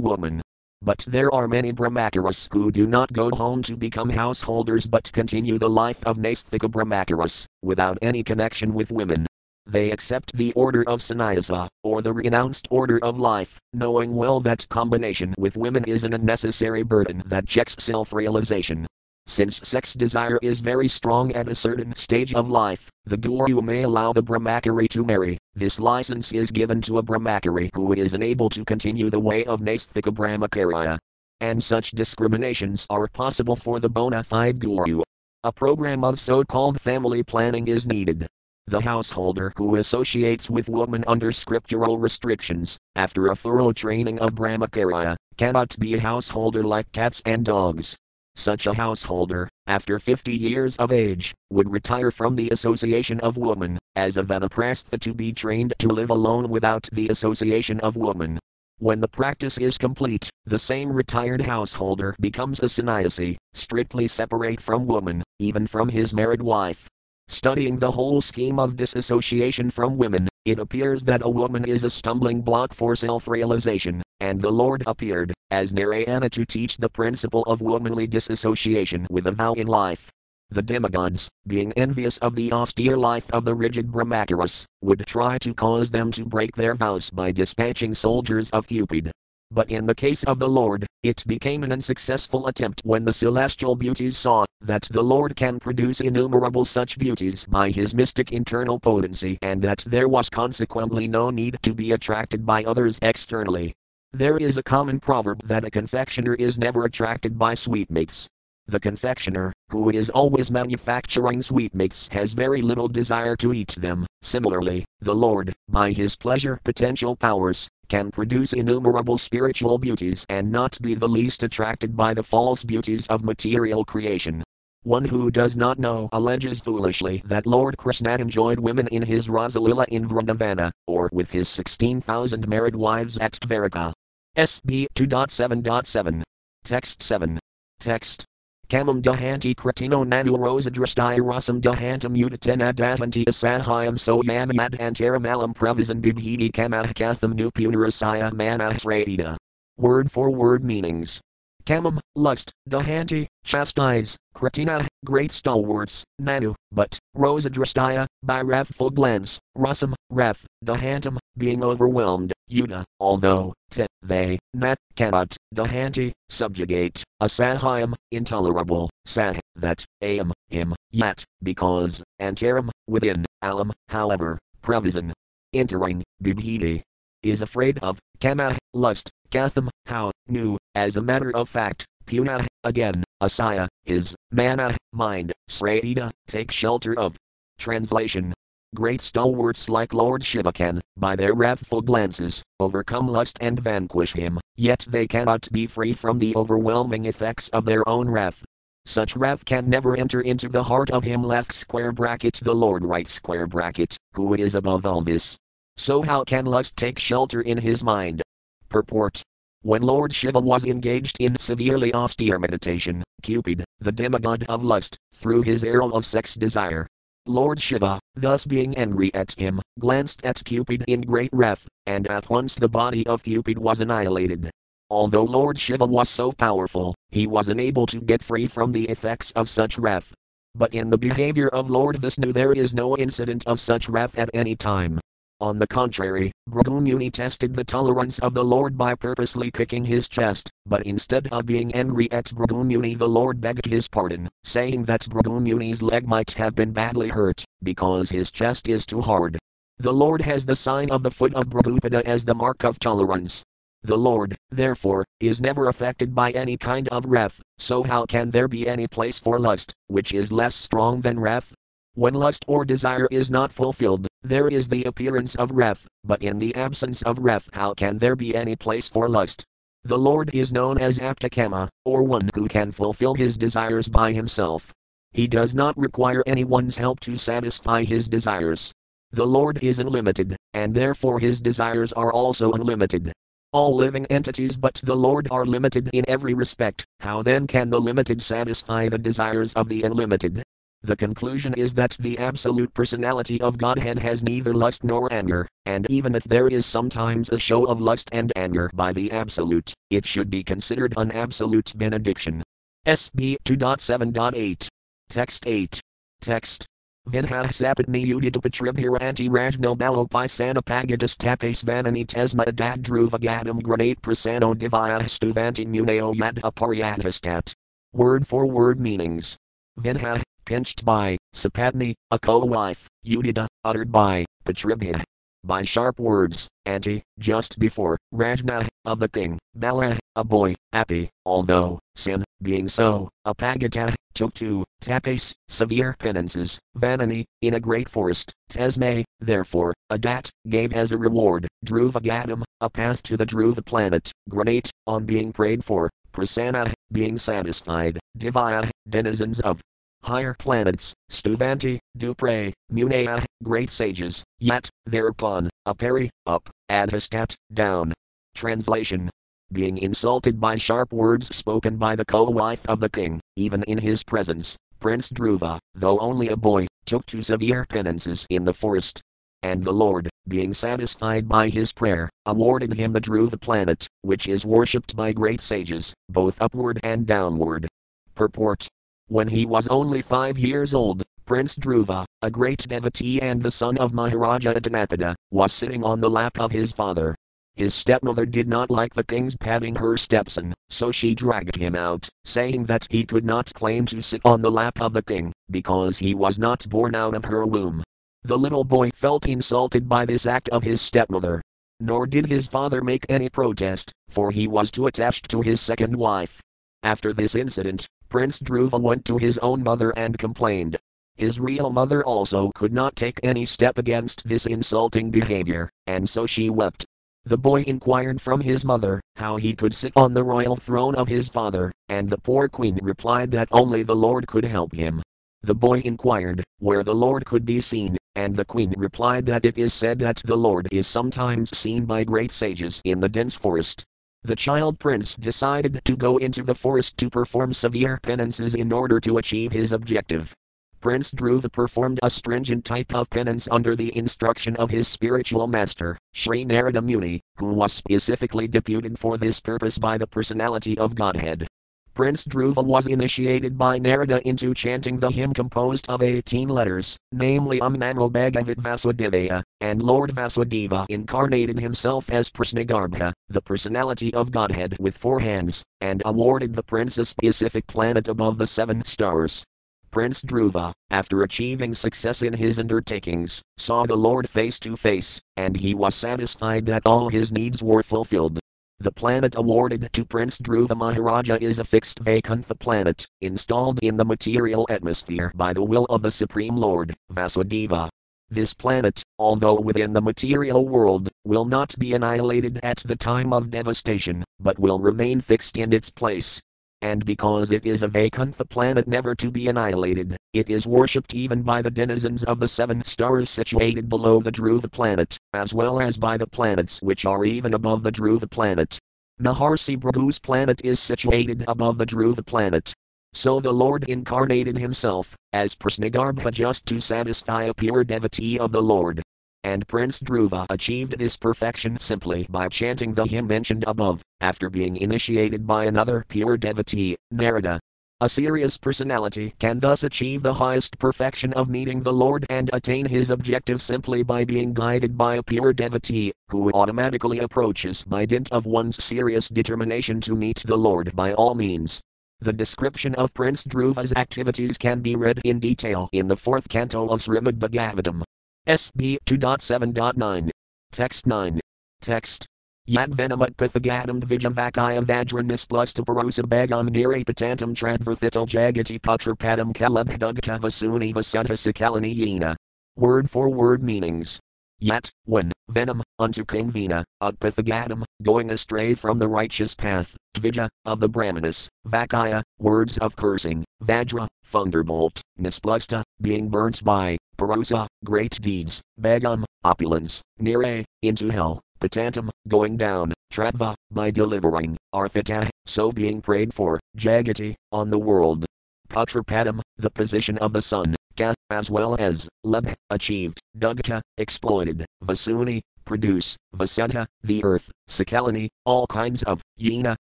woman. 0.00 0.40
But 0.80 1.04
there 1.06 1.30
are 1.30 1.46
many 1.46 1.74
Brahmacharis 1.74 2.48
who 2.50 2.72
do 2.72 2.86
not 2.86 3.12
go 3.12 3.28
home 3.28 3.62
to 3.64 3.76
become 3.76 4.08
householders 4.08 4.86
but 4.86 5.12
continue 5.12 5.58
the 5.58 5.68
life 5.68 6.02
of 6.04 6.16
Naisthika 6.16 6.70
Brahmacharis, 6.70 7.44
without 7.62 7.98
any 8.00 8.22
connection 8.22 8.72
with 8.72 8.90
women. 8.90 9.26
They 9.66 9.90
accept 9.90 10.34
the 10.34 10.54
order 10.54 10.88
of 10.88 11.02
sannyasa, 11.02 11.68
or 11.84 12.00
the 12.00 12.14
renounced 12.14 12.66
order 12.70 12.98
of 13.04 13.20
life, 13.20 13.58
knowing 13.74 14.14
well 14.14 14.40
that 14.40 14.66
combination 14.70 15.34
with 15.36 15.58
women 15.58 15.84
is 15.84 16.02
an 16.04 16.14
unnecessary 16.14 16.82
burden 16.82 17.22
that 17.26 17.46
checks 17.46 17.76
self 17.78 18.14
realization. 18.14 18.86
Since 19.26 19.68
sex 19.68 19.94
desire 19.94 20.38
is 20.42 20.60
very 20.60 20.88
strong 20.88 21.32
at 21.32 21.48
a 21.48 21.54
certain 21.54 21.94
stage 21.94 22.34
of 22.34 22.50
life, 22.50 22.90
the 23.04 23.16
guru 23.16 23.62
may 23.62 23.82
allow 23.82 24.12
the 24.12 24.22
brahmachari 24.22 24.88
to 24.88 25.04
marry. 25.04 25.38
This 25.54 25.78
license 25.78 26.32
is 26.32 26.50
given 26.50 26.80
to 26.82 26.98
a 26.98 27.02
brahmachari 27.02 27.70
who 27.74 27.92
is 27.92 28.14
unable 28.14 28.50
to 28.50 28.64
continue 28.64 29.10
the 29.10 29.20
way 29.20 29.44
of 29.44 29.60
Naisthika 29.60 30.12
Brahmacharya. 30.12 30.98
And 31.40 31.62
such 31.62 31.92
discriminations 31.92 32.86
are 32.90 33.08
possible 33.08 33.56
for 33.56 33.80
the 33.80 33.88
bona 33.88 34.22
fide 34.22 34.58
guru. 34.58 35.02
A 35.44 35.52
program 35.52 36.04
of 36.04 36.20
so 36.20 36.44
called 36.44 36.80
family 36.80 37.22
planning 37.22 37.66
is 37.68 37.86
needed. 37.86 38.26
The 38.66 38.80
householder 38.80 39.52
who 39.56 39.76
associates 39.76 40.48
with 40.48 40.68
woman 40.68 41.04
under 41.08 41.32
scriptural 41.32 41.98
restrictions, 41.98 42.78
after 42.94 43.26
a 43.26 43.34
thorough 43.34 43.72
training 43.72 44.20
of 44.20 44.34
Brahmacharya, 44.34 45.16
cannot 45.36 45.76
be 45.80 45.94
a 45.94 46.00
householder 46.00 46.62
like 46.62 46.92
cats 46.92 47.22
and 47.26 47.44
dogs. 47.44 47.96
Such 48.34 48.66
a 48.66 48.74
householder, 48.74 49.48
after 49.66 49.98
50 49.98 50.34
years 50.34 50.76
of 50.76 50.90
age, 50.90 51.34
would 51.50 51.70
retire 51.70 52.10
from 52.10 52.34
the 52.34 52.48
association 52.50 53.20
of 53.20 53.36
woman, 53.36 53.78
as 53.94 54.16
a 54.16 54.22
vanaprastha 54.22 54.98
to 55.00 55.14
be 55.14 55.32
trained 55.32 55.74
to 55.78 55.88
live 55.88 56.10
alone 56.10 56.48
without 56.48 56.88
the 56.92 57.08
association 57.08 57.78
of 57.80 57.96
woman. 57.96 58.38
When 58.78 59.00
the 59.00 59.08
practice 59.08 59.58
is 59.58 59.78
complete, 59.78 60.28
the 60.44 60.58
same 60.58 60.90
retired 60.92 61.42
householder 61.42 62.16
becomes 62.18 62.58
a 62.60 62.68
sannyasi, 62.68 63.38
strictly 63.52 64.08
separate 64.08 64.60
from 64.60 64.86
woman, 64.86 65.22
even 65.38 65.66
from 65.66 65.88
his 65.88 66.12
married 66.12 66.42
wife. 66.42 66.88
Studying 67.28 67.78
the 67.78 67.92
whole 67.92 68.20
scheme 68.20 68.58
of 68.58 68.76
disassociation 68.76 69.70
from 69.70 69.96
women, 69.96 70.26
it 70.44 70.58
appears 70.58 71.04
that 71.04 71.22
a 71.22 71.30
woman 71.30 71.64
is 71.64 71.84
a 71.84 71.90
stumbling 71.90 72.42
block 72.42 72.74
for 72.74 72.96
self 72.96 73.28
realization, 73.28 74.02
and 74.18 74.40
the 74.40 74.50
Lord 74.50 74.82
appeared, 74.86 75.32
as 75.52 75.72
Narayana 75.72 76.28
to 76.30 76.44
teach 76.44 76.76
the 76.76 76.88
principle 76.88 77.42
of 77.44 77.60
womanly 77.60 78.08
disassociation 78.08 79.06
with 79.08 79.26
a 79.26 79.32
vow 79.32 79.52
in 79.52 79.68
life. 79.68 80.10
The 80.50 80.62
demigods, 80.62 81.28
being 81.46 81.72
envious 81.74 82.18
of 82.18 82.34
the 82.34 82.52
austere 82.52 82.96
life 82.96 83.30
of 83.30 83.44
the 83.44 83.54
rigid 83.54 83.92
Brahmacharis, 83.92 84.64
would 84.82 85.06
try 85.06 85.38
to 85.38 85.54
cause 85.54 85.90
them 85.90 86.10
to 86.12 86.24
break 86.24 86.56
their 86.56 86.74
vows 86.74 87.08
by 87.08 87.30
dispatching 87.30 87.94
soldiers 87.94 88.50
of 88.50 88.66
Cupid. 88.66 89.12
But 89.54 89.70
in 89.70 89.84
the 89.84 89.94
case 89.94 90.24
of 90.24 90.38
the 90.38 90.48
Lord, 90.48 90.86
it 91.02 91.22
became 91.26 91.62
an 91.62 91.72
unsuccessful 91.72 92.46
attempt 92.46 92.80
when 92.84 93.04
the 93.04 93.12
celestial 93.12 93.76
beauties 93.76 94.16
saw 94.16 94.46
that 94.62 94.88
the 94.90 95.02
Lord 95.02 95.36
can 95.36 95.60
produce 95.60 96.00
innumerable 96.00 96.64
such 96.64 96.98
beauties 96.98 97.44
by 97.44 97.70
his 97.70 97.94
mystic 97.94 98.32
internal 98.32 98.80
potency 98.80 99.38
and 99.42 99.60
that 99.60 99.84
there 99.86 100.08
was 100.08 100.30
consequently 100.30 101.06
no 101.06 101.28
need 101.28 101.58
to 101.64 101.74
be 101.74 101.92
attracted 101.92 102.46
by 102.46 102.64
others 102.64 102.98
externally. 103.02 103.74
There 104.10 104.38
is 104.38 104.56
a 104.56 104.62
common 104.62 105.00
proverb 105.00 105.42
that 105.44 105.64
a 105.64 105.70
confectioner 105.70 106.32
is 106.34 106.58
never 106.58 106.86
attracted 106.86 107.38
by 107.38 107.52
sweetmeats. 107.52 108.28
The 108.68 108.80
confectioner, 108.80 109.52
who 109.68 109.90
is 109.90 110.08
always 110.08 110.50
manufacturing 110.50 111.42
sweetmeats, 111.42 112.08
has 112.12 112.32
very 112.32 112.62
little 112.62 112.88
desire 112.88 113.36
to 113.36 113.52
eat 113.52 113.74
them. 113.76 114.06
Similarly, 114.22 114.86
the 115.00 115.14
Lord, 115.14 115.52
by 115.68 115.92
his 115.92 116.16
pleasure 116.16 116.58
potential 116.64 117.16
powers, 117.16 117.68
can 117.92 118.10
produce 118.10 118.54
innumerable 118.54 119.18
spiritual 119.18 119.76
beauties 119.76 120.24
and 120.30 120.50
not 120.50 120.80
be 120.80 120.94
the 120.94 121.06
least 121.06 121.42
attracted 121.42 121.94
by 121.94 122.14
the 122.14 122.22
false 122.22 122.64
beauties 122.64 123.06
of 123.08 123.22
material 123.22 123.84
creation. 123.84 124.42
One 124.82 125.04
who 125.04 125.30
does 125.30 125.56
not 125.56 125.78
know 125.78 126.08
alleges 126.10 126.58
foolishly 126.58 127.20
that 127.26 127.46
Lord 127.46 127.76
Krishna 127.76 128.14
enjoyed 128.14 128.58
women 128.58 128.86
in 128.86 129.02
his 129.02 129.28
Rasalila 129.28 129.84
in 129.88 130.08
Vrindavana, 130.08 130.70
or 130.86 131.10
with 131.12 131.30
his 131.32 131.50
16,000 131.50 132.48
married 132.48 132.76
wives 132.76 133.18
at 133.18 133.32
Dvaraka. 133.32 133.92
SB 134.38 134.86
2.7.7. 134.94 136.22
Text 136.64 137.02
7. 137.02 137.38
Text. 137.78 138.24
Kamam 138.72 139.02
dahanti 139.02 139.54
kratino 139.54 140.02
nanu 140.02 140.38
Rosa 140.38 140.70
rosadrastai 140.70 141.18
rasam 141.18 141.60
dahantam 141.60 142.16
udatena 142.16 142.72
datanti 142.72 143.22
asahayam 143.26 144.00
so 144.00 144.22
yamayad 144.22 144.78
antaramalam 144.80 145.52
pravisan 145.52 146.00
bibhidi 146.00 146.50
kamahkatham 146.50 147.34
nupunarasaya 147.34 148.32
manahsraida. 148.32 149.36
Word 149.76 150.10
for 150.10 150.30
word 150.30 150.64
meanings. 150.64 151.20
Kamam, 151.66 151.98
lust, 152.16 152.50
dahanti, 152.66 153.26
chastise, 153.44 154.16
kratina, 154.34 154.86
great 155.04 155.32
stalwarts, 155.32 156.02
nanu, 156.18 156.54
but, 156.72 156.98
Rosa 157.14 157.50
rosadrastaya, 157.50 158.06
by 158.22 158.40
wrathful 158.40 158.88
glance, 158.88 159.38
rasam, 159.54 159.92
wrath, 160.12 160.46
dahantam, 160.64 161.16
being 161.36 161.64
overwhelmed, 161.64 162.32
yuda, 162.50 162.84
although, 163.00 163.54
te, 163.70 163.86
they, 164.02 164.38
nat, 164.52 164.76
cannot, 164.94 165.34
dahanti, 165.54 166.12
subjugate, 166.28 167.02
asahayam, 167.22 167.94
intolerable, 168.10 168.90
sah, 169.06 169.34
that, 169.56 169.84
am, 170.02 170.32
him, 170.48 170.74
yet, 170.90 171.24
because, 171.42 172.02
antaram, 172.20 172.68
within, 172.86 173.24
alam, 173.40 173.72
however, 173.88 174.38
pravisan, 174.62 175.12
entering, 175.54 176.02
bibhidi, 176.22 176.82
is 177.22 177.40
afraid 177.40 177.78
of, 177.78 177.98
kama, 178.20 178.56
lust, 178.74 179.10
katham, 179.30 179.68
how, 179.86 180.10
new, 180.28 180.58
as 180.74 180.96
a 180.96 181.02
matter 181.02 181.34
of 181.34 181.48
fact, 181.48 181.86
puna, 182.04 182.46
again, 182.64 183.02
asaya, 183.22 183.66
his, 183.84 184.14
mana, 184.30 184.76
mind, 184.92 185.32
sraida, 185.48 186.10
take 186.26 186.50
shelter 186.50 186.98
of. 186.98 187.16
Translation 187.58 188.32
Great 188.74 189.02
stalwarts 189.02 189.68
like 189.68 189.92
Lord 189.92 190.24
Shiva 190.24 190.50
can, 190.50 190.80
by 190.96 191.14
their 191.14 191.34
wrathful 191.34 191.82
glances, 191.82 192.42
overcome 192.58 193.06
lust 193.06 193.36
and 193.42 193.60
vanquish 193.60 194.14
him, 194.14 194.40
yet 194.56 194.86
they 194.88 195.06
cannot 195.06 195.46
be 195.52 195.66
free 195.66 195.92
from 195.92 196.18
the 196.18 196.34
overwhelming 196.34 197.04
effects 197.04 197.50
of 197.50 197.66
their 197.66 197.86
own 197.86 198.08
wrath. 198.08 198.42
Such 198.86 199.14
wrath 199.14 199.44
can 199.44 199.68
never 199.68 199.94
enter 199.94 200.22
into 200.22 200.48
the 200.48 200.62
heart 200.62 200.90
of 200.90 201.04
him 201.04 201.22
left 201.22 201.52
square 201.52 201.92
bracket 201.92 202.40
the 202.42 202.54
Lord 202.54 202.82
right 202.82 203.06
square 203.06 203.46
bracket, 203.46 203.94
who 204.14 204.32
is 204.32 204.54
above 204.54 204.86
all 204.86 205.02
this. 205.02 205.36
so 205.76 206.00
how 206.00 206.24
can 206.24 206.46
lust 206.46 206.74
take 206.74 206.98
shelter 206.98 207.42
in 207.42 207.58
his 207.58 207.84
mind? 207.84 208.22
Purport. 208.70 209.22
When 209.60 209.82
Lord 209.82 210.14
Shiva 210.14 210.40
was 210.40 210.64
engaged 210.64 211.18
in 211.20 211.36
severely 211.36 211.92
austere 211.92 212.38
meditation, 212.38 213.04
Cupid, 213.22 213.64
the 213.80 213.92
demigod 213.92 214.44
of 214.48 214.64
lust, 214.64 214.96
threw 215.14 215.42
his 215.42 215.62
arrow 215.62 215.90
of 215.90 216.06
sex 216.06 216.34
desire. 216.34 216.88
Lord 217.26 217.60
Shiva, 217.60 218.00
thus 218.16 218.46
being 218.46 218.76
angry 218.76 219.14
at 219.14 219.32
him, 219.32 219.60
glanced 219.78 220.24
at 220.24 220.44
Cupid 220.44 220.84
in 220.88 221.02
great 221.02 221.30
wrath, 221.32 221.68
and 221.86 222.08
at 222.08 222.28
once 222.28 222.56
the 222.56 222.68
body 222.68 223.06
of 223.06 223.22
Cupid 223.22 223.58
was 223.58 223.80
annihilated. 223.80 224.50
Although 224.90 225.24
Lord 225.24 225.56
Shiva 225.56 225.86
was 225.86 226.08
so 226.08 226.32
powerful, 226.32 226.96
he 227.10 227.28
was 227.28 227.48
unable 227.48 227.86
to 227.86 228.00
get 228.00 228.24
free 228.24 228.46
from 228.46 228.72
the 228.72 228.88
effects 228.88 229.30
of 229.32 229.48
such 229.48 229.78
wrath. 229.78 230.12
But 230.56 230.74
in 230.74 230.90
the 230.90 230.98
behavior 230.98 231.48
of 231.48 231.70
Lord 231.70 231.98
Vishnu 231.98 232.32
there 232.32 232.52
is 232.52 232.74
no 232.74 232.96
incident 232.96 233.46
of 233.46 233.60
such 233.60 233.88
wrath 233.88 234.18
at 234.18 234.28
any 234.34 234.56
time. 234.56 235.00
On 235.40 235.58
the 235.58 235.66
contrary, 235.66 236.32
Muni 236.46 237.10
tested 237.10 237.54
the 237.54 237.64
tolerance 237.64 238.18
of 238.18 238.34
the 238.34 238.44
Lord 238.44 238.76
by 238.76 238.94
purposely 238.94 239.50
kicking 239.50 239.84
his 239.84 240.08
chest, 240.08 240.50
but 240.66 240.86
instead 240.86 241.28
of 241.28 241.44
being 241.44 241.74
angry 241.74 242.10
at 242.12 242.32
Muni, 242.32 242.94
the 242.94 243.08
Lord 243.08 243.40
begged 243.40 243.66
his 243.66 243.88
pardon, 243.88 244.28
saying 244.44 244.84
that 244.84 245.06
Muni's 245.12 245.82
leg 245.82 246.06
might 246.06 246.30
have 246.32 246.54
been 246.54 246.72
badly 246.72 247.08
hurt, 247.08 247.44
because 247.62 248.10
his 248.10 248.30
chest 248.30 248.68
is 248.68 248.86
too 248.86 249.00
hard. 249.00 249.38
The 249.78 249.92
Lord 249.92 250.22
has 250.22 250.46
the 250.46 250.56
sign 250.56 250.90
of 250.90 251.02
the 251.02 251.10
foot 251.10 251.34
of 251.34 251.48
Bhrgupada 251.48 252.02
as 252.04 252.24
the 252.24 252.34
mark 252.34 252.64
of 252.64 252.78
tolerance. 252.78 253.42
The 253.82 253.98
Lord, 253.98 254.36
therefore, 254.50 255.04
is 255.18 255.40
never 255.40 255.66
affected 255.66 256.14
by 256.14 256.30
any 256.30 256.56
kind 256.56 256.88
of 256.88 257.04
wrath, 257.04 257.42
so 257.58 257.82
how 257.82 258.06
can 258.06 258.30
there 258.30 258.48
be 258.48 258.68
any 258.68 258.86
place 258.86 259.18
for 259.18 259.40
lust, 259.40 259.74
which 259.88 260.14
is 260.14 260.30
less 260.30 260.54
strong 260.54 261.00
than 261.00 261.18
wrath? 261.18 261.52
When 261.94 262.14
lust 262.14 262.44
or 262.46 262.64
desire 262.64 263.08
is 263.10 263.30
not 263.30 263.52
fulfilled, 263.52 264.06
there 264.22 264.48
is 264.48 264.68
the 264.68 264.84
appearance 264.84 265.34
of 265.34 265.50
wrath, 265.50 265.88
but 266.04 266.22
in 266.22 266.38
the 266.38 266.54
absence 266.54 267.02
of 267.02 267.18
wrath, 267.18 267.50
how 267.52 267.74
can 267.74 267.98
there 267.98 268.16
be 268.16 268.34
any 268.36 268.54
place 268.54 268.88
for 268.88 269.08
lust? 269.08 269.44
The 269.84 269.98
Lord 269.98 270.32
is 270.32 270.52
known 270.52 270.78
as 270.78 271.00
Aptakama, 271.00 271.68
or 271.84 272.04
one 272.04 272.30
who 272.36 272.46
can 272.46 272.70
fulfill 272.70 273.14
his 273.14 273.36
desires 273.36 273.88
by 273.88 274.12
himself. 274.12 274.72
He 275.10 275.26
does 275.26 275.54
not 275.54 275.76
require 275.76 276.22
anyone's 276.24 276.76
help 276.76 277.00
to 277.00 277.16
satisfy 277.16 277.82
his 277.82 278.06
desires. 278.06 278.70
The 279.10 279.26
Lord 279.26 279.58
is 279.60 279.80
unlimited, 279.80 280.36
and 280.54 280.72
therefore 280.72 281.18
his 281.18 281.40
desires 281.40 281.92
are 281.94 282.12
also 282.12 282.52
unlimited. 282.52 283.12
All 283.52 283.74
living 283.74 284.06
entities 284.06 284.56
but 284.56 284.80
the 284.84 284.94
Lord 284.94 285.26
are 285.32 285.44
limited 285.44 285.90
in 285.92 286.04
every 286.06 286.32
respect, 286.32 286.86
how 287.00 287.22
then 287.22 287.48
can 287.48 287.68
the 287.68 287.80
limited 287.80 288.22
satisfy 288.22 288.88
the 288.88 288.98
desires 288.98 289.52
of 289.54 289.68
the 289.68 289.82
unlimited? 289.82 290.44
The 290.84 290.96
conclusion 290.96 291.54
is 291.54 291.74
that 291.74 291.96
the 292.00 292.18
absolute 292.18 292.74
personality 292.74 293.40
of 293.40 293.56
Godhead 293.56 294.00
has 294.00 294.22
neither 294.22 294.52
lust 294.52 294.82
nor 294.82 295.12
anger, 295.12 295.46
and 295.64 295.86
even 295.88 296.16
if 296.16 296.24
there 296.24 296.48
is 296.48 296.66
sometimes 296.66 297.28
a 297.28 297.38
show 297.38 297.66
of 297.66 297.80
lust 297.80 298.08
and 298.10 298.32
anger 298.34 298.68
by 298.74 298.92
the 298.92 299.12
absolute, 299.12 299.72
it 299.90 300.04
should 300.04 300.28
be 300.28 300.42
considered 300.42 300.94
an 300.96 301.12
absolute 301.12 301.72
benediction. 301.76 302.42
SB 302.84 303.36
2.7.8. 303.44 304.66
Text 305.08 305.46
8. 305.46 305.80
Text. 306.20 306.66
Vinha 307.08 307.46
sapatni 307.52 308.06
uditapatribhira 308.06 309.00
anti 309.02 309.28
rajno 309.28 309.76
balopisana 309.76 310.62
pagatas 310.62 311.16
tapes 311.16 311.62
vanani 311.64 312.04
tesma 312.04 312.44
gadam 312.44 313.60
granate 313.60 314.00
prasano 314.00 314.54
divaya 314.54 315.00
stuvanti 315.02 315.64
muneo 315.64 316.12
yad. 316.14 317.54
Word 317.92 318.26
for 318.26 318.46
word 318.46 318.80
meanings. 318.80 319.36
Vinha, 319.78 320.22
pinched 320.52 320.84
by, 320.84 321.16
Sapatni, 321.34 321.94
a 322.10 322.18
co-wife, 322.18 322.86
Udita, 323.06 323.46
uttered 323.64 323.90
by, 323.90 324.26
Patribhya. 324.44 325.02
By 325.42 325.62
sharp 325.62 325.98
words, 325.98 326.46
anti, 326.66 327.02
just 327.18 327.58
before, 327.58 327.96
Rajna, 328.12 328.68
of 328.84 328.98
the 328.98 329.08
king, 329.08 329.38
Bala, 329.54 329.98
a 330.14 330.22
boy, 330.22 330.54
Api, 330.74 331.08
although, 331.24 331.78
sin, 331.94 332.22
being 332.42 332.68
so, 332.68 333.08
Apagata, 333.26 333.94
took 334.12 334.34
to, 334.34 334.62
tapes, 334.82 335.32
severe 335.48 335.96
penances, 335.98 336.58
Vanani, 336.76 337.24
in 337.40 337.54
a 337.54 337.60
great 337.60 337.88
forest, 337.88 338.30
Tesme, 338.50 339.04
therefore, 339.20 339.72
Adat, 339.90 340.28
gave 340.50 340.74
as 340.74 340.92
a 340.92 340.98
reward, 340.98 341.48
Dhruva 341.64 342.44
a 342.60 342.68
path 342.68 343.02
to 343.04 343.16
the 343.16 343.24
Dhruva 343.24 343.64
planet, 343.64 344.12
Granate, 344.28 344.70
on 344.86 345.06
being 345.06 345.32
prayed 345.32 345.64
for, 345.64 345.88
Prasanna, 346.12 346.74
being 346.92 347.16
satisfied, 347.16 347.98
Divaya, 348.18 348.68
denizens 348.86 349.40
of, 349.40 349.62
higher 350.04 350.34
planets, 350.38 350.92
Stuvanti, 351.10 351.78
Dupre, 351.96 352.52
Munaya, 352.72 353.24
great 353.42 353.70
sages, 353.70 354.24
yet, 354.40 354.68
thereupon, 354.86 355.48
aperi, 355.66 356.08
up, 356.26 356.48
adhestat, 356.70 357.34
down. 357.52 357.92
Translation 358.34 359.10
Being 359.52 359.78
insulted 359.78 360.40
by 360.40 360.56
sharp 360.56 360.92
words 360.92 361.34
spoken 361.34 361.76
by 361.76 361.96
the 361.96 362.04
co 362.04 362.24
wife 362.24 362.64
of 362.66 362.80
the 362.80 362.88
king, 362.88 363.20
even 363.36 363.62
in 363.64 363.78
his 363.78 364.02
presence, 364.02 364.56
Prince 364.80 365.10
Dhruva, 365.10 365.58
though 365.74 365.98
only 365.98 366.28
a 366.28 366.36
boy, 366.36 366.66
took 366.86 367.06
to 367.06 367.22
severe 367.22 367.64
penances 367.68 368.26
in 368.30 368.44
the 368.44 368.54
forest. 368.54 369.00
And 369.44 369.64
the 369.64 369.72
Lord, 369.72 370.08
being 370.28 370.54
satisfied 370.54 371.28
by 371.28 371.48
his 371.48 371.72
prayer, 371.72 372.08
awarded 372.26 372.74
him 372.74 372.92
the 372.92 373.00
Dhruva 373.00 373.40
planet, 373.40 373.86
which 374.02 374.28
is 374.28 374.46
worshipped 374.46 374.96
by 374.96 375.12
great 375.12 375.40
sages, 375.40 375.92
both 376.08 376.40
upward 376.40 376.80
and 376.82 377.06
downward. 377.06 377.68
Purport 378.14 378.68
when 379.12 379.28
he 379.28 379.44
was 379.44 379.68
only 379.68 380.00
five 380.00 380.38
years 380.38 380.72
old, 380.72 381.02
Prince 381.26 381.56
Dhruva, 381.56 382.06
a 382.22 382.30
great 382.30 382.66
devotee 382.66 383.20
and 383.20 383.42
the 383.42 383.50
son 383.50 383.76
of 383.76 383.92
Maharaja 383.92 384.54
Uttanapada, 384.54 385.14
was 385.30 385.52
sitting 385.52 385.84
on 385.84 386.00
the 386.00 386.08
lap 386.08 386.40
of 386.40 386.50
his 386.50 386.72
father. 386.72 387.14
His 387.54 387.74
stepmother 387.74 388.24
did 388.24 388.48
not 388.48 388.70
like 388.70 388.94
the 388.94 389.04
king's 389.04 389.36
patting 389.36 389.74
her 389.74 389.98
stepson, 389.98 390.54
so 390.70 390.90
she 390.90 391.14
dragged 391.14 391.56
him 391.56 391.76
out, 391.76 392.08
saying 392.24 392.64
that 392.64 392.86
he 392.88 393.04
could 393.04 393.26
not 393.26 393.52
claim 393.52 393.84
to 393.86 394.00
sit 394.00 394.22
on 394.24 394.40
the 394.40 394.50
lap 394.50 394.80
of 394.80 394.94
the 394.94 395.02
king, 395.02 395.30
because 395.50 395.98
he 395.98 396.14
was 396.14 396.38
not 396.38 396.66
born 396.70 396.94
out 396.94 397.14
of 397.14 397.26
her 397.26 397.44
womb. 397.44 397.84
The 398.22 398.38
little 398.38 398.64
boy 398.64 398.92
felt 398.94 399.28
insulted 399.28 399.90
by 399.90 400.06
this 400.06 400.24
act 400.24 400.48
of 400.48 400.64
his 400.64 400.80
stepmother. 400.80 401.42
Nor 401.80 402.06
did 402.06 402.24
his 402.24 402.48
father 402.48 402.80
make 402.80 403.04
any 403.10 403.28
protest, 403.28 403.92
for 404.08 404.30
he 404.30 404.48
was 404.48 404.70
too 404.70 404.86
attached 404.86 405.28
to 405.28 405.42
his 405.42 405.60
second 405.60 405.96
wife. 405.96 406.40
After 406.82 407.12
this 407.12 407.34
incident, 407.34 407.86
Prince 408.12 408.40
Dhruva 408.40 408.78
went 408.78 409.06
to 409.06 409.16
his 409.16 409.38
own 409.38 409.62
mother 409.62 409.88
and 409.96 410.18
complained. 410.18 410.76
His 411.16 411.40
real 411.40 411.70
mother 411.70 412.04
also 412.04 412.50
could 412.54 412.70
not 412.70 412.94
take 412.94 413.18
any 413.22 413.46
step 413.46 413.78
against 413.78 414.28
this 414.28 414.44
insulting 414.44 415.10
behavior, 415.10 415.70
and 415.86 416.06
so 416.06 416.26
she 416.26 416.50
wept. 416.50 416.84
The 417.24 417.38
boy 417.38 417.62
inquired 417.62 418.20
from 418.20 418.42
his 418.42 418.66
mother 418.66 419.00
how 419.16 419.36
he 419.36 419.54
could 419.54 419.72
sit 419.72 419.94
on 419.96 420.12
the 420.12 420.24
royal 420.24 420.56
throne 420.56 420.94
of 420.94 421.08
his 421.08 421.30
father, 421.30 421.72
and 421.88 422.10
the 422.10 422.18
poor 422.18 422.50
queen 422.50 422.78
replied 422.82 423.30
that 423.30 423.48
only 423.50 423.82
the 423.82 423.96
Lord 423.96 424.26
could 424.26 424.44
help 424.44 424.74
him. 424.74 425.02
The 425.40 425.54
boy 425.54 425.80
inquired 425.80 426.44
where 426.58 426.84
the 426.84 426.94
Lord 426.94 427.24
could 427.24 427.46
be 427.46 427.62
seen, 427.62 427.96
and 428.14 428.36
the 428.36 428.44
queen 428.44 428.74
replied 428.76 429.24
that 429.24 429.46
it 429.46 429.56
is 429.56 429.72
said 429.72 429.98
that 430.00 430.20
the 430.26 430.36
Lord 430.36 430.68
is 430.70 430.86
sometimes 430.86 431.56
seen 431.56 431.86
by 431.86 432.04
great 432.04 432.30
sages 432.30 432.82
in 432.84 433.00
the 433.00 433.08
dense 433.08 433.38
forest, 433.38 433.86
the 434.24 434.36
child 434.36 434.78
prince 434.78 435.16
decided 435.16 435.80
to 435.84 435.96
go 435.96 436.16
into 436.16 436.44
the 436.44 436.54
forest 436.54 436.96
to 436.96 437.10
perform 437.10 437.52
severe 437.52 437.98
penances 438.02 438.54
in 438.54 438.72
order 438.72 439.00
to 439.00 439.18
achieve 439.18 439.50
his 439.50 439.72
objective. 439.72 440.32
Prince 440.80 441.12
Dhruva 441.12 441.50
performed 441.50 441.98
a 442.02 442.10
stringent 442.10 442.64
type 442.64 442.94
of 442.94 443.10
penance 443.10 443.48
under 443.50 443.74
the 443.74 443.96
instruction 443.96 444.56
of 444.56 444.70
his 444.70 444.86
spiritual 444.86 445.46
master, 445.46 445.98
Sri 446.12 446.44
Narada 446.44 446.82
Muni, 446.82 447.20
who 447.36 447.52
was 447.52 447.72
specifically 447.72 448.46
deputed 448.46 448.98
for 448.98 449.18
this 449.18 449.40
purpose 449.40 449.78
by 449.78 449.98
the 449.98 450.06
personality 450.06 450.78
of 450.78 450.94
Godhead. 450.94 451.46
Prince 451.94 452.24
Dhruva 452.24 452.64
was 452.64 452.86
initiated 452.86 453.58
by 453.58 453.78
Narada 453.78 454.26
into 454.26 454.54
chanting 454.54 454.96
the 454.96 455.10
hymn 455.10 455.34
composed 455.34 455.86
of 455.90 456.02
18 456.02 456.48
letters, 456.48 456.96
namely 457.12 457.60
Om 457.60 457.76
Namo 457.76 458.10
Vasudevaya, 458.10 459.42
and 459.60 459.82
Lord 459.82 460.10
Vasudeva 460.10 460.86
incarnated 460.88 461.60
himself 461.60 462.10
as 462.10 462.30
Prsnigarbha, 462.30 463.12
the 463.28 463.42
personality 463.42 464.14
of 464.14 464.30
Godhead 464.30 464.76
with 464.80 464.96
four 464.96 465.20
hands, 465.20 465.62
and 465.82 466.00
awarded 466.06 466.54
the 466.54 466.62
prince 466.62 466.96
a 466.96 467.04
specific 467.04 467.66
planet 467.66 468.08
above 468.08 468.38
the 468.38 468.46
seven 468.46 468.82
stars. 468.84 469.44
Prince 469.90 470.22
Dhruva, 470.22 470.72
after 470.88 471.22
achieving 471.22 471.74
success 471.74 472.22
in 472.22 472.32
his 472.32 472.58
undertakings, 472.58 473.42
saw 473.58 473.84
the 473.84 473.96
Lord 473.96 474.30
face 474.30 474.58
to 474.60 474.78
face, 474.78 475.20
and 475.36 475.58
he 475.58 475.74
was 475.74 475.94
satisfied 475.94 476.64
that 476.64 476.86
all 476.86 477.10
his 477.10 477.30
needs 477.30 477.62
were 477.62 477.82
fulfilled. 477.82 478.38
The 478.82 478.90
planet 478.90 479.36
awarded 479.36 479.90
to 479.92 480.04
Prince 480.04 480.38
Dhruva 480.40 480.76
Maharaja 480.76 481.38
is 481.40 481.60
a 481.60 481.64
fixed 481.64 482.00
Vaikuntha 482.00 482.56
planet, 482.56 483.06
installed 483.20 483.78
in 483.80 483.96
the 483.96 484.04
material 484.04 484.66
atmosphere 484.68 485.30
by 485.36 485.52
the 485.52 485.62
will 485.62 485.84
of 485.84 486.02
the 486.02 486.10
Supreme 486.10 486.56
Lord, 486.56 486.92
Vasudeva. 487.08 487.88
This 488.28 488.52
planet, 488.52 489.00
although 489.20 489.54
within 489.54 489.92
the 489.92 490.02
material 490.02 490.66
world, 490.66 491.08
will 491.22 491.44
not 491.44 491.78
be 491.78 491.94
annihilated 491.94 492.58
at 492.64 492.78
the 492.78 492.96
time 492.96 493.32
of 493.32 493.52
devastation, 493.52 494.24
but 494.40 494.58
will 494.58 494.80
remain 494.80 495.20
fixed 495.20 495.56
in 495.58 495.72
its 495.72 495.88
place. 495.88 496.42
And 496.82 497.04
because 497.06 497.52
it 497.52 497.64
is 497.64 497.84
a 497.84 497.88
Vaikuntha 497.88 498.44
planet 498.44 498.88
never 498.88 499.14
to 499.14 499.30
be 499.30 499.46
annihilated, 499.46 500.16
it 500.32 500.50
is 500.50 500.66
worshipped 500.66 501.14
even 501.14 501.42
by 501.42 501.62
the 501.62 501.70
denizens 501.70 502.24
of 502.24 502.40
the 502.40 502.48
seven 502.48 502.82
stars 502.84 503.30
situated 503.30 503.88
below 503.88 504.20
the 504.20 504.32
Dhruva 504.32 504.70
planet, 504.70 505.16
as 505.32 505.54
well 505.54 505.80
as 505.80 505.96
by 505.96 506.16
the 506.16 506.26
planets 506.26 506.82
which 506.82 507.06
are 507.06 507.24
even 507.24 507.54
above 507.54 507.84
the 507.84 507.92
Dhruva 507.92 508.28
planet. 508.28 508.80
Maharshi 509.20 509.78
Bhrigu's 509.78 510.18
planet 510.18 510.60
is 510.64 510.80
situated 510.80 511.44
above 511.46 511.78
the 511.78 511.86
Dhruva 511.86 512.26
planet. 512.26 512.74
So 513.14 513.38
the 513.38 513.52
Lord 513.52 513.84
incarnated 513.88 514.58
himself, 514.58 515.14
as 515.32 515.54
Prsnigarbha 515.54 516.32
just 516.32 516.66
to 516.66 516.80
satisfy 516.80 517.44
a 517.44 517.54
pure 517.54 517.84
devotee 517.84 518.40
of 518.40 518.50
the 518.50 518.62
Lord. 518.62 519.02
And 519.44 519.66
Prince 519.66 520.00
Dhruva 520.00 520.46
achieved 520.50 520.98
this 520.98 521.16
perfection 521.16 521.76
simply 521.78 522.26
by 522.30 522.48
chanting 522.48 522.94
the 522.94 523.04
hymn 523.04 523.26
mentioned 523.26 523.64
above, 523.66 524.02
after 524.20 524.48
being 524.48 524.76
initiated 524.76 525.46
by 525.46 525.64
another 525.64 526.04
pure 526.08 526.36
devotee, 526.36 526.96
Narada. 527.10 527.58
A 528.00 528.08
serious 528.08 528.56
personality 528.56 529.34
can 529.38 529.60
thus 529.60 529.84
achieve 529.84 530.22
the 530.22 530.34
highest 530.34 530.78
perfection 530.78 531.32
of 531.34 531.48
meeting 531.48 531.82
the 531.82 531.92
Lord 531.92 532.26
and 532.30 532.50
attain 532.52 532.86
his 532.86 533.10
objective 533.10 533.62
simply 533.62 534.02
by 534.02 534.24
being 534.24 534.54
guided 534.54 534.98
by 534.98 535.16
a 535.16 535.22
pure 535.22 535.52
devotee, 535.52 536.12
who 536.28 536.52
automatically 536.52 537.20
approaches 537.20 537.84
by 537.84 538.04
dint 538.04 538.30
of 538.32 538.46
one's 538.46 538.82
serious 538.82 539.28
determination 539.28 540.00
to 540.00 540.16
meet 540.16 540.42
the 540.44 540.56
Lord 540.56 540.94
by 540.96 541.14
all 541.14 541.34
means. 541.34 541.80
The 542.20 542.32
description 542.32 542.94
of 542.94 543.14
Prince 543.14 543.44
Dhruva's 543.44 543.92
activities 543.94 544.56
can 544.56 544.80
be 544.80 544.94
read 544.94 545.20
in 545.24 545.40
detail 545.40 545.88
in 545.92 546.06
the 546.06 546.16
fourth 546.16 546.48
canto 546.48 546.88
of 546.88 547.00
Srimad 547.00 547.38
Bhagavatam. 547.38 548.02
SB 548.48 548.98
2.7.9. 549.06 550.28
Text 550.72 551.06
9. 551.06 551.40
Text. 551.80 552.26
Yat 552.66 552.90
venamat 552.90 553.36
pithagadam 553.36 554.00
dvijavakaya 554.02 554.82
vajra 554.84 555.22
nisplusta 555.22 555.84
parusa 555.84 556.24
bagam 556.24 556.68
nire 556.68 557.04
patantam 557.04 557.54
tradvarthital 557.54 558.26
jagati 558.26 558.80
putrapadam 558.80 559.52
kalabhdugta 559.54 560.40
vasuni 560.40 560.92
vasanta 560.92 561.36
sakalani 561.36 561.94
yena. 561.94 562.34
Word 562.76 563.08
for 563.08 563.28
word 563.28 563.62
meanings. 563.62 564.18
Yet, 564.58 564.90
when, 565.04 565.30
venom, 565.48 565.82
unto 566.00 566.24
King 566.24 566.50
Vena, 566.50 566.84
Utpithagadam, 567.00 567.84
going 568.02 568.30
astray 568.30 568.74
from 568.74 568.98
the 568.98 569.08
righteous 569.08 569.54
path, 569.54 569.96
Dvija, 570.16 570.48
of 570.64 570.80
the 570.80 570.88
Brahmanas, 570.88 571.48
Vakaya, 571.66 572.22
words 572.38 572.78
of 572.78 572.94
cursing, 572.94 573.44
Vajra, 573.62 574.06
thunderbolt, 574.24 575.00
Nisplusta, 575.18 575.82
being 576.00 576.28
burnt 576.28 576.62
by, 576.62 576.96
Parusa, 577.22 577.68
great 577.84 578.20
deeds, 578.20 578.60
Bagam, 578.80 579.22
opulence, 579.44 580.02
Nire, 580.18 580.64
into 580.82 581.08
hell, 581.08 581.40
Patantam, 581.60 582.10
going 582.26 582.56
down, 582.56 582.92
Tratva, 583.12 583.54
by 583.70 583.92
delivering, 583.92 584.56
Arthita, 584.74 585.28
so 585.46 585.70
being 585.70 586.02
prayed 586.02 586.34
for, 586.34 586.58
Jagati, 586.76 587.36
on 587.52 587.70
the 587.70 587.78
world. 587.78 588.24
Patrapadam, 588.68 589.40
the 589.56 589.70
position 589.70 590.18
of 590.18 590.32
the 590.32 590.42
sun, 590.42 590.74
ka, 590.96 591.14
as 591.30 591.48
well 591.48 591.76
as, 591.78 592.08
leb, 592.26 592.52
achieved, 592.70 593.20
dugta, 593.38 593.80
exploited, 593.98 594.66
vasuni, 594.82 595.42
produce, 595.64 596.16
vasanta, 596.34 596.86
the 597.04 597.22
earth, 597.22 597.52
sakalani, 597.70 598.26
all 598.44 598.66
kinds 598.66 599.04
of, 599.04 599.22
yena, 599.38 599.76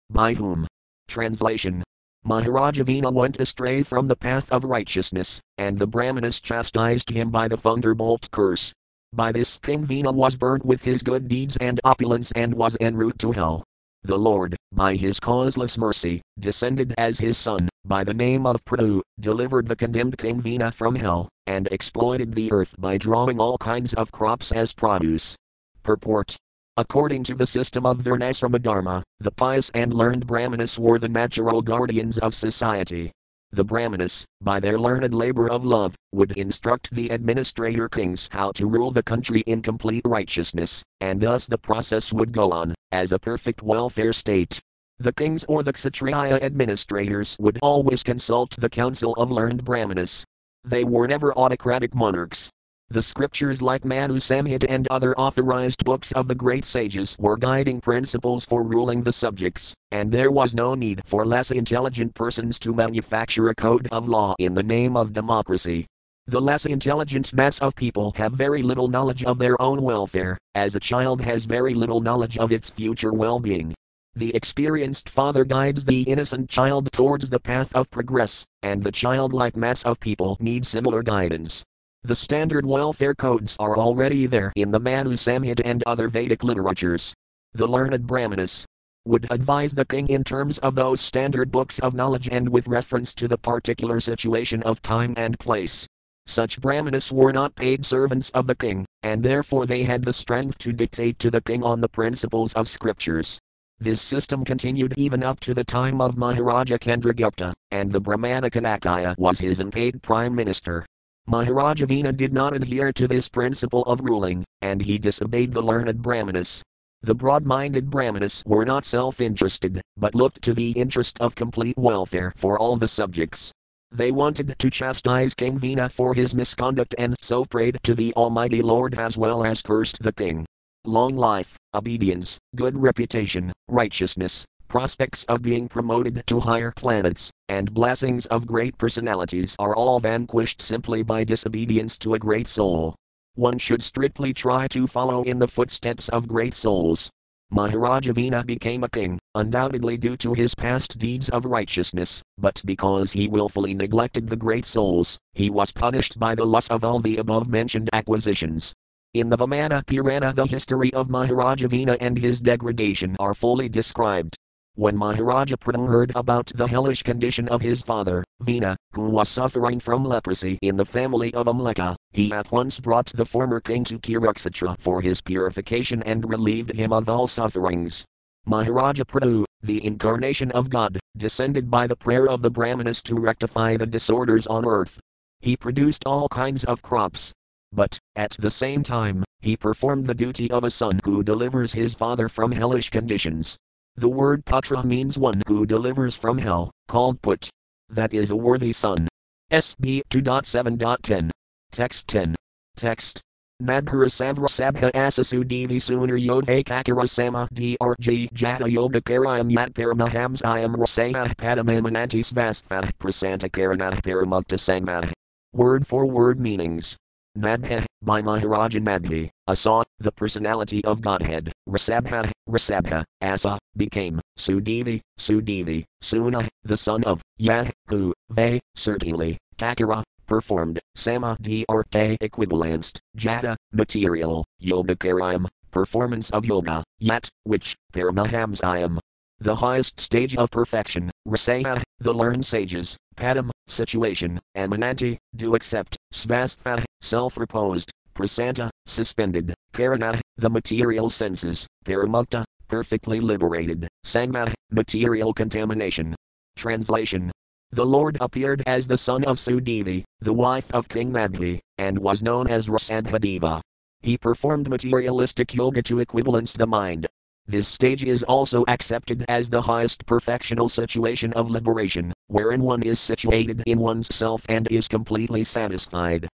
by 0.11 0.35
whom. 0.35 0.67
Translation 1.09 1.83
Maharaja 2.25 2.85
Vena 2.85 3.11
went 3.11 3.41
astray 3.41 3.83
from 3.83 4.07
the 4.07 4.15
path 4.15 4.53
of 4.53 4.65
righteousness, 4.65 5.41
and 5.57 5.79
the 5.79 5.87
Brahmanas 5.87 6.41
chastised 6.41 7.11
him 7.11 7.31
by 7.31 7.49
the 7.49 7.57
thunderbolt 7.57 8.31
curse. 8.31 8.75
By 9.13 9.33
this 9.33 9.59
King 9.59 9.87
Vena 9.87 10.13
was 10.13 10.37
burnt 10.37 10.65
with 10.65 10.85
his 10.85 11.03
good 11.03 11.29
deeds 11.29 11.57
and 11.57 11.81
opulence 11.83 12.31
and 12.33 12.55
was 12.55 12.77
en 12.79 12.97
route 12.97 13.19
to 13.21 13.33
hell. 13.33 13.65
The 14.03 14.19
Lord, 14.19 14.55
by 14.73 14.97
his 14.97 15.19
causeless 15.19 15.79
mercy, 15.79 16.21
descended 16.39 16.95
as 16.99 17.19
his 17.19 17.39
son, 17.39 17.69
by 17.85 18.05
the 18.05 18.15
name 18.15 18.47
of 18.47 18.65
Prithu, 18.65 19.01
delivered 19.19 19.67
the 19.67 19.77
condemned 19.77 20.19
King 20.19 20.41
Vena 20.41 20.71
from 20.73 20.97
hell, 20.97 21.29
and 21.47 21.69
exploited 21.73 22.35
the 22.35 22.53
earth 22.53 22.75
by 22.79 22.99
drawing 22.99 23.41
all 23.41 23.57
kinds 23.59 23.95
of 23.95 24.13
crops 24.13 24.53
as 24.53 24.73
produce. 24.73 25.37
Purport 25.83 26.37
According 26.77 27.25
to 27.25 27.35
the 27.35 27.47
system 27.47 27.85
of 27.85 27.99
Varnasrama 27.99 28.63
Dharma, 28.63 29.03
the 29.19 29.33
pious 29.33 29.71
and 29.75 29.93
learned 29.93 30.27
Brahmanas 30.27 30.79
were 30.79 30.99
the 30.99 31.09
natural 31.09 31.63
guardians 31.63 32.17
of 32.19 32.33
society. 32.35 33.11
The 33.53 33.65
Brahmanas, 33.65 34.25
by 34.41 34.61
their 34.61 34.79
learned 34.79 35.13
labor 35.13 35.51
of 35.51 35.67
love, 35.67 35.97
would 36.13 36.31
instruct 36.39 36.93
the 36.93 37.09
administrator 37.09 37.89
kings 37.89 38.29
how 38.31 38.53
to 38.53 38.69
rule 38.69 38.93
the 38.93 39.03
country 39.03 39.41
in 39.47 39.61
complete 39.61 40.03
righteousness, 40.05 40.85
and 41.01 41.21
thus 41.21 41.49
the 41.49 41.59
process 41.59 42.13
would 42.13 42.31
go 42.31 42.53
on, 42.53 42.75
as 42.93 43.11
a 43.11 43.19
perfect 43.19 43.63
welfare 43.63 44.13
state. 44.13 44.61
The 45.01 45.13
kings 45.13 45.45
or 45.49 45.65
the 45.65 45.73
Kshatriya 45.73 46.37
administrators 46.41 47.37
would 47.41 47.59
always 47.63 48.05
consult 48.05 48.53
the 48.53 48.71
council 48.71 49.15
of 49.15 49.33
learned 49.33 49.65
Brahmanas. 49.65 50.25
They 50.63 50.85
were 50.85 51.09
never 51.09 51.37
autocratic 51.37 51.95
monarchs. 51.95 52.51
The 52.93 53.03
scriptures 53.03 53.63
like 53.63 53.85
Manu 53.85 54.17
Samhita 54.17 54.67
and 54.69 54.89
other 54.89 55.17
authorized 55.17 55.85
books 55.85 56.11
of 56.11 56.27
the 56.27 56.35
great 56.35 56.65
sages 56.65 57.15
were 57.21 57.37
guiding 57.37 57.81
principles 57.81 58.45
for 58.45 58.65
ruling 58.65 59.03
the 59.03 59.13
subjects, 59.13 59.75
and 59.93 60.11
there 60.11 60.33
was 60.33 60.57
no 60.57 60.75
need 60.75 61.01
for 61.05 61.25
less 61.25 61.53
intelligent 61.53 62.17
persons 62.17 62.59
to 62.59 62.75
manufacture 62.75 63.49
a 63.49 63.55
code 63.55 63.87
of 63.93 64.09
law 64.09 64.35
in 64.41 64.55
the 64.55 64.65
name 64.65 64.97
of 64.97 65.13
democracy. 65.13 65.87
The 66.27 66.41
less 66.41 66.67
intelligent 66.67 67.33
mass 67.33 67.61
of 67.61 67.77
people 67.77 68.11
have 68.17 68.33
very 68.33 68.61
little 68.61 68.89
knowledge 68.89 69.23
of 69.23 69.39
their 69.39 69.61
own 69.63 69.83
welfare, 69.83 70.37
as 70.57 70.75
a 70.75 70.81
child 70.81 71.21
has 71.21 71.47
very 71.47 71.75
little 71.75 72.01
knowledge 72.01 72.39
of 72.39 72.51
its 72.51 72.71
future 72.71 73.13
well 73.13 73.39
being. 73.39 73.73
The 74.17 74.35
experienced 74.35 75.09
father 75.09 75.45
guides 75.45 75.85
the 75.85 76.03
innocent 76.03 76.51
child 76.51 76.91
towards 76.91 77.31
the 77.31 77.39
path 77.39 77.73
of 77.73 77.89
progress, 77.91 78.45
and 78.65 78.83
the 78.83 78.91
childlike 78.91 79.57
mass 79.57 79.85
of 79.85 80.01
people 80.01 80.37
need 80.41 80.67
similar 80.67 81.05
guidance. 81.05 81.63
The 82.03 82.15
standard 82.15 82.65
welfare 82.65 83.15
codes 83.15 83.59
are 83.61 83.77
already 83.77 84.25
there 84.25 84.55
in 84.57 84.71
the 84.71 84.81
Manu 84.81 85.17
Samhita 85.17 85.61
and 85.67 85.83
other 85.87 86.09
Vedic 86.09 86.43
literatures. 86.43 87.13
The 87.53 87.67
learned 87.67 88.07
Brahmanas 88.07 88.65
would 89.05 89.31
advise 89.31 89.75
the 89.75 89.85
king 89.85 90.09
in 90.09 90.25
terms 90.25 90.59
of 90.61 90.77
those 90.77 91.03
standard 91.03 91.51
books 91.51 91.79
of 91.79 91.93
knowledge 91.93 92.27
and 92.33 92.49
with 92.49 92.69
reference 92.69 93.13
to 93.15 93.29
the 93.29 93.37
particular 93.37 94.01
situation 94.01 94.63
of 94.63 94.81
time 94.81 95.13
and 95.19 95.39
place. 95.39 95.87
Such 96.25 96.59
Brahmanas 96.59 97.13
were 97.13 97.35
not 97.35 97.55
paid 97.55 97.85
servants 97.85 98.31
of 98.31 98.47
the 98.47 98.55
king, 98.55 98.87
and 99.03 99.23
therefore 99.23 99.67
they 99.67 99.83
had 99.83 100.03
the 100.03 100.13
strength 100.15 100.57
to 100.59 100.73
dictate 100.73 101.19
to 101.19 101.31
the 101.31 101.43
king 101.43 101.63
on 101.63 101.83
the 101.83 101.89
principles 101.89 102.55
of 102.55 102.67
scriptures. 102.67 103.39
This 103.79 104.01
system 104.01 104.45
continued 104.47 104.95
even 104.97 105.23
up 105.23 105.39
to 105.41 105.53
the 105.53 105.65
time 105.65 106.01
of 106.01 106.17
Maharaja 106.17 106.79
Chandragupta, 106.79 107.53
and 107.71 107.93
the 107.93 108.01
Brahmana 108.01 108.49
Canakya 108.49 109.19
was 109.19 109.39
his 109.39 109.61
unpaid 109.61 110.03
prime 110.03 110.35
minister. 110.35 110.87
Maharaja 111.31 111.87
Vena 111.87 112.11
did 112.11 112.33
not 112.33 112.57
adhere 112.57 112.93
to 112.93 113.07
this 113.07 113.29
principle 113.29 113.83
of 113.85 114.01
ruling, 114.01 114.43
and 114.63 114.83
he 114.83 114.99
disobeyed 114.99 115.53
the 115.53 115.63
learned 115.63 116.03
Brahmanas. 116.03 116.61
The 117.03 117.15
broad 117.15 117.47
minded 117.47 117.89
Brahmanas 117.89 118.43
were 118.45 118.65
not 118.65 118.85
self 118.85 119.21
interested, 119.21 119.81
but 119.97 120.17
looked 120.17 120.43
to 120.43 120.55
the 120.55 120.73
interest 120.73 121.21
of 121.21 121.37
complete 121.37 121.79
welfare 121.79 122.33
for 122.35 122.59
all 122.59 122.77
the 122.77 122.89
subjects. 122.89 123.53
They 123.93 124.11
wanted 124.11 124.59
to 124.59 124.71
chastise 124.71 125.37
King 125.37 125.57
Vena 125.57 125.89
for 125.89 126.15
his 126.15 126.35
misconduct 126.35 126.97
and 126.99 127.15
so 127.21 127.45
prayed 127.45 127.79
to 127.85 127.95
the 127.95 128.13
Almighty 128.15 128.61
Lord 128.61 128.99
as 128.99 129.17
well 129.17 129.45
as 129.45 129.63
cursed 129.63 130.03
the 130.03 130.13
king. 130.13 130.45
Long 130.85 131.15
life, 131.15 131.57
obedience, 131.73 132.39
good 132.57 132.77
reputation, 132.77 133.53
righteousness, 133.69 134.45
prospects 134.71 135.25
of 135.25 135.43
being 135.43 135.69
promoted 135.69 136.23
to 136.29 136.41
higher 136.41 136.71
planets, 136.71 137.31
and 137.49 137.75
blessings 137.75 138.25
of 138.27 138.47
great 138.47 138.79
personalities 138.79 139.57
are 139.59 139.75
all 139.75 139.99
vanquished 139.99 140.63
simply 140.63 141.03
by 141.03 141.25
disobedience 141.25 141.99
to 141.99 142.15
a 142.15 142.19
great 142.19 142.47
soul. 142.47 142.95
One 143.35 143.59
should 143.59 143.83
strictly 143.83 144.33
try 144.33 144.69
to 144.69 144.87
follow 144.87 145.25
in 145.25 145.41
the 145.41 145.49
footsteps 145.49 146.09
of 146.09 146.29
great 146.29 146.55
souls. 146.55 147.11
Maharaja 147.51 148.13
Vena 148.13 148.45
became 148.45 148.85
a 148.85 148.89
king, 148.89 149.19
undoubtedly 149.35 149.97
due 149.97 150.17
to 150.19 150.35
his 150.35 150.55
past 150.55 151.01
deeds 151.01 151.29
of 151.31 151.45
righteousness, 151.45 152.23
but 152.39 152.63
because 152.65 153.11
he 153.11 153.27
willfully 153.27 153.75
neglected 153.75 154.29
the 154.29 154.37
great 154.37 154.65
souls, 154.65 155.19
he 155.35 155.51
was 155.51 155.73
punished 155.73 156.17
by 156.21 156.37
the 156.37 156.47
loss 156.47 156.69
of 156.69 156.85
all 156.85 157.01
the 157.01 157.17
above 157.17 157.49
mentioned 157.49 157.91
acquisitions. 157.93 158.73
In 159.15 159.31
the 159.31 159.37
Vamana 159.37 159.85
Purana, 159.85 160.33
the 160.33 160.47
history 160.47 160.95
of 160.95 161.11
Maharaja 161.11 161.67
Vena 161.67 161.97
and 162.01 162.17
his 162.17 162.41
degradation 162.41 163.17
are 163.19 163.35
fully 163.35 163.69
described. 163.69 164.37
When 164.81 164.97
Maharaja 164.97 165.57
Prithu 165.57 165.89
heard 165.91 166.11
about 166.15 166.47
the 166.55 166.67
hellish 166.67 167.03
condition 167.03 167.47
of 167.51 167.61
his 167.61 167.83
father, 167.83 168.25
Vena, 168.41 168.79
who 168.95 169.11
was 169.11 169.29
suffering 169.29 169.79
from 169.79 170.07
leprosy 170.07 170.59
in 170.63 170.77
the 170.77 170.87
family 170.87 171.35
of 171.35 171.49
Amlika, 171.49 171.97
he 172.13 172.33
at 172.33 172.51
once 172.51 172.81
brought 172.81 173.13
the 173.13 173.27
former 173.27 173.61
king 173.61 173.85
to 173.85 173.99
Kurukshetra 173.99 174.81
for 174.81 175.03
his 175.03 175.21
purification 175.21 176.03
and 176.05 176.27
relieved 176.27 176.73
him 176.73 176.95
of 176.95 177.11
all 177.11 177.27
sufferings. 177.27 178.07
Maharaja 178.47 179.05
Prithu, 179.05 179.45
the 179.63 179.85
incarnation 179.85 180.51
of 180.53 180.71
God, 180.71 180.99
descended 181.15 181.71
by 181.71 181.87
the 181.87 181.95
prayer 181.95 182.27
of 182.27 182.41
the 182.41 182.51
Brahmanas 182.51 183.03
to 183.03 183.17
rectify 183.17 183.77
the 183.77 183.85
disorders 183.85 184.47
on 184.47 184.65
earth. 184.65 184.99
He 185.41 185.59
produced 185.59 186.05
all 186.07 186.27
kinds 186.31 186.65
of 186.65 186.81
crops. 186.81 187.35
But, 187.71 187.99
at 188.17 188.31
the 188.39 188.51
same 188.51 188.83
time, 188.83 189.25
he 189.41 189.59
performed 189.59 190.07
the 190.07 190.15
duty 190.15 190.51
of 190.51 190.65
a 190.65 190.71
son 190.71 191.01
who 191.05 191.23
delivers 191.23 191.75
his 191.75 191.95
father 191.95 192.31
from 192.31 192.51
hellish 192.51 192.89
conditions. 192.89 193.59
The 193.97 194.09
word 194.09 194.45
Putra 194.45 194.85
means 194.85 195.19
one 195.19 195.43
who 195.47 195.67
delivers 195.67 196.17
from 196.17 196.39
hell, 196.39 196.71
called 196.89 197.21
Put. 197.23 197.51
That 197.89 198.15
is 198.15 198.31
a 198.31 198.37
worthy 198.37 198.73
son. 198.73 199.09
SB 199.51 200.03
2.7.10. 200.11 201.31
Text 201.73 202.09
10. 202.09 202.35
Text. 202.77 203.21
Madhura 203.63 204.09
Savra 204.09 204.49
Sabha 204.49 204.91
Asasu 204.93 205.47
Devi 205.47 205.79
Sooner 205.79 206.17
Yodhe 206.17 206.65
Kakara 206.65 207.07
Sama 207.07 207.47
DRG 207.53 208.33
Jata 208.33 208.71
Yoga 208.71 209.03
Karayam 209.03 209.51
Yat 209.51 209.75
Paramahams 209.75 210.41
Ayam 210.41 210.77
Rasaya 210.77 211.35
Padamamananti 211.35 212.25
Svastha 212.25 212.91
Prasanta 212.99 213.51
Karana 213.51 214.01
Paramukta 214.01 214.57
Sangma. 214.57 215.13
Word 215.53 215.87
for 215.87 216.07
word 216.07 216.41
meanings. 216.41 216.97
Madha, 217.39 217.85
by 218.03 218.21
Maharaja 218.23 218.81
Madhi, 218.81 219.31
Asa, 219.47 219.85
the 220.01 220.11
personality 220.11 220.85
of 220.85 221.01
Godhead, 221.01 221.53
Rasabha, 221.69 222.31
Rasabha, 222.49 223.05
Asa, 223.23 223.59
became, 223.77 224.21
Sudevi, 224.37 225.01
Sudevi, 225.19 225.85
Suna, 226.01 226.49
the 226.65 226.77
son 226.77 227.05
of, 227.05 227.23
Yah, 227.39 227.69
who, 227.87 228.13
they, 228.31 228.59
certainly, 228.75 229.39
Kakara, 229.57 230.03
performed, 230.27 230.81
sama 230.97 231.37
drk 231.41 232.17
equivalanced, 232.21 233.01
jata, 233.17 233.57
material, 233.73 234.45
yoga 234.59 234.97
karyam, 234.97 235.47
performance 235.71 236.31
of 236.31 236.45
yoga, 236.45 236.83
yet, 236.99 237.29
which, 237.45 237.77
paramahamsayam, 237.93 238.99
the 239.39 239.55
highest 239.55 240.01
stage 240.01 240.37
of 240.37 240.51
perfection, 240.51 241.11
rasaya, 241.27 241.83
the 242.01 242.13
learned 242.13 242.45
sages, 242.45 242.97
padam, 243.17 243.51
situation, 243.67 244.39
amananti, 244.57 245.19
do 245.35 245.55
accept, 245.55 245.97
svastha, 246.13 246.85
self-reposed, 247.01 247.91
prasanta, 248.15 248.71
suspended, 248.87 249.55
karana, 249.73 250.21
the 250.37 250.51
material 250.51 251.11
senses, 251.11 251.67
paramukta, 251.85 252.45
perfectly 252.69 253.21
liberated, 253.21 253.89
sangma, 254.07 254.53
material 254.71 255.33
contamination. 255.33 256.15
Translation 256.57 257.31
the 257.73 257.87
Lord 257.87 258.17
appeared 258.21 258.65
as 258.67 258.89
the 258.89 258.97
son 258.97 259.23
of 259.23 259.37
Sudevi, 259.37 260.03
the 260.19 260.33
wife 260.33 260.69
of 260.73 260.89
King 260.89 261.13
Madhi, 261.13 261.61
and 261.79 261.97
was 261.97 262.21
known 262.21 262.49
as 262.49 262.69
Rsabhadeva. 262.69 263.61
He 264.01 264.19
performed 264.19 264.69
materialistic 264.69 265.55
yoga 265.55 265.81
to 265.83 266.01
equivalence 266.01 266.53
the 266.53 266.67
mind. 266.67 267.07
This 267.47 267.69
stage 267.69 268.03
is 268.03 268.25
also 268.25 268.65
accepted 268.67 269.25
as 269.29 269.49
the 269.49 269.63
highest 269.63 270.05
perfectional 270.05 270.69
situation 270.69 271.33
of 271.35 271.49
liberation, 271.49 272.13
wherein 272.27 272.61
one 272.61 272.83
is 272.83 272.99
situated 272.99 273.63
in 273.67 273.79
one's 273.79 274.13
self 274.13 274.45
and 274.49 274.67
is 274.69 274.89
completely 274.89 275.45
satisfied. 275.45 276.29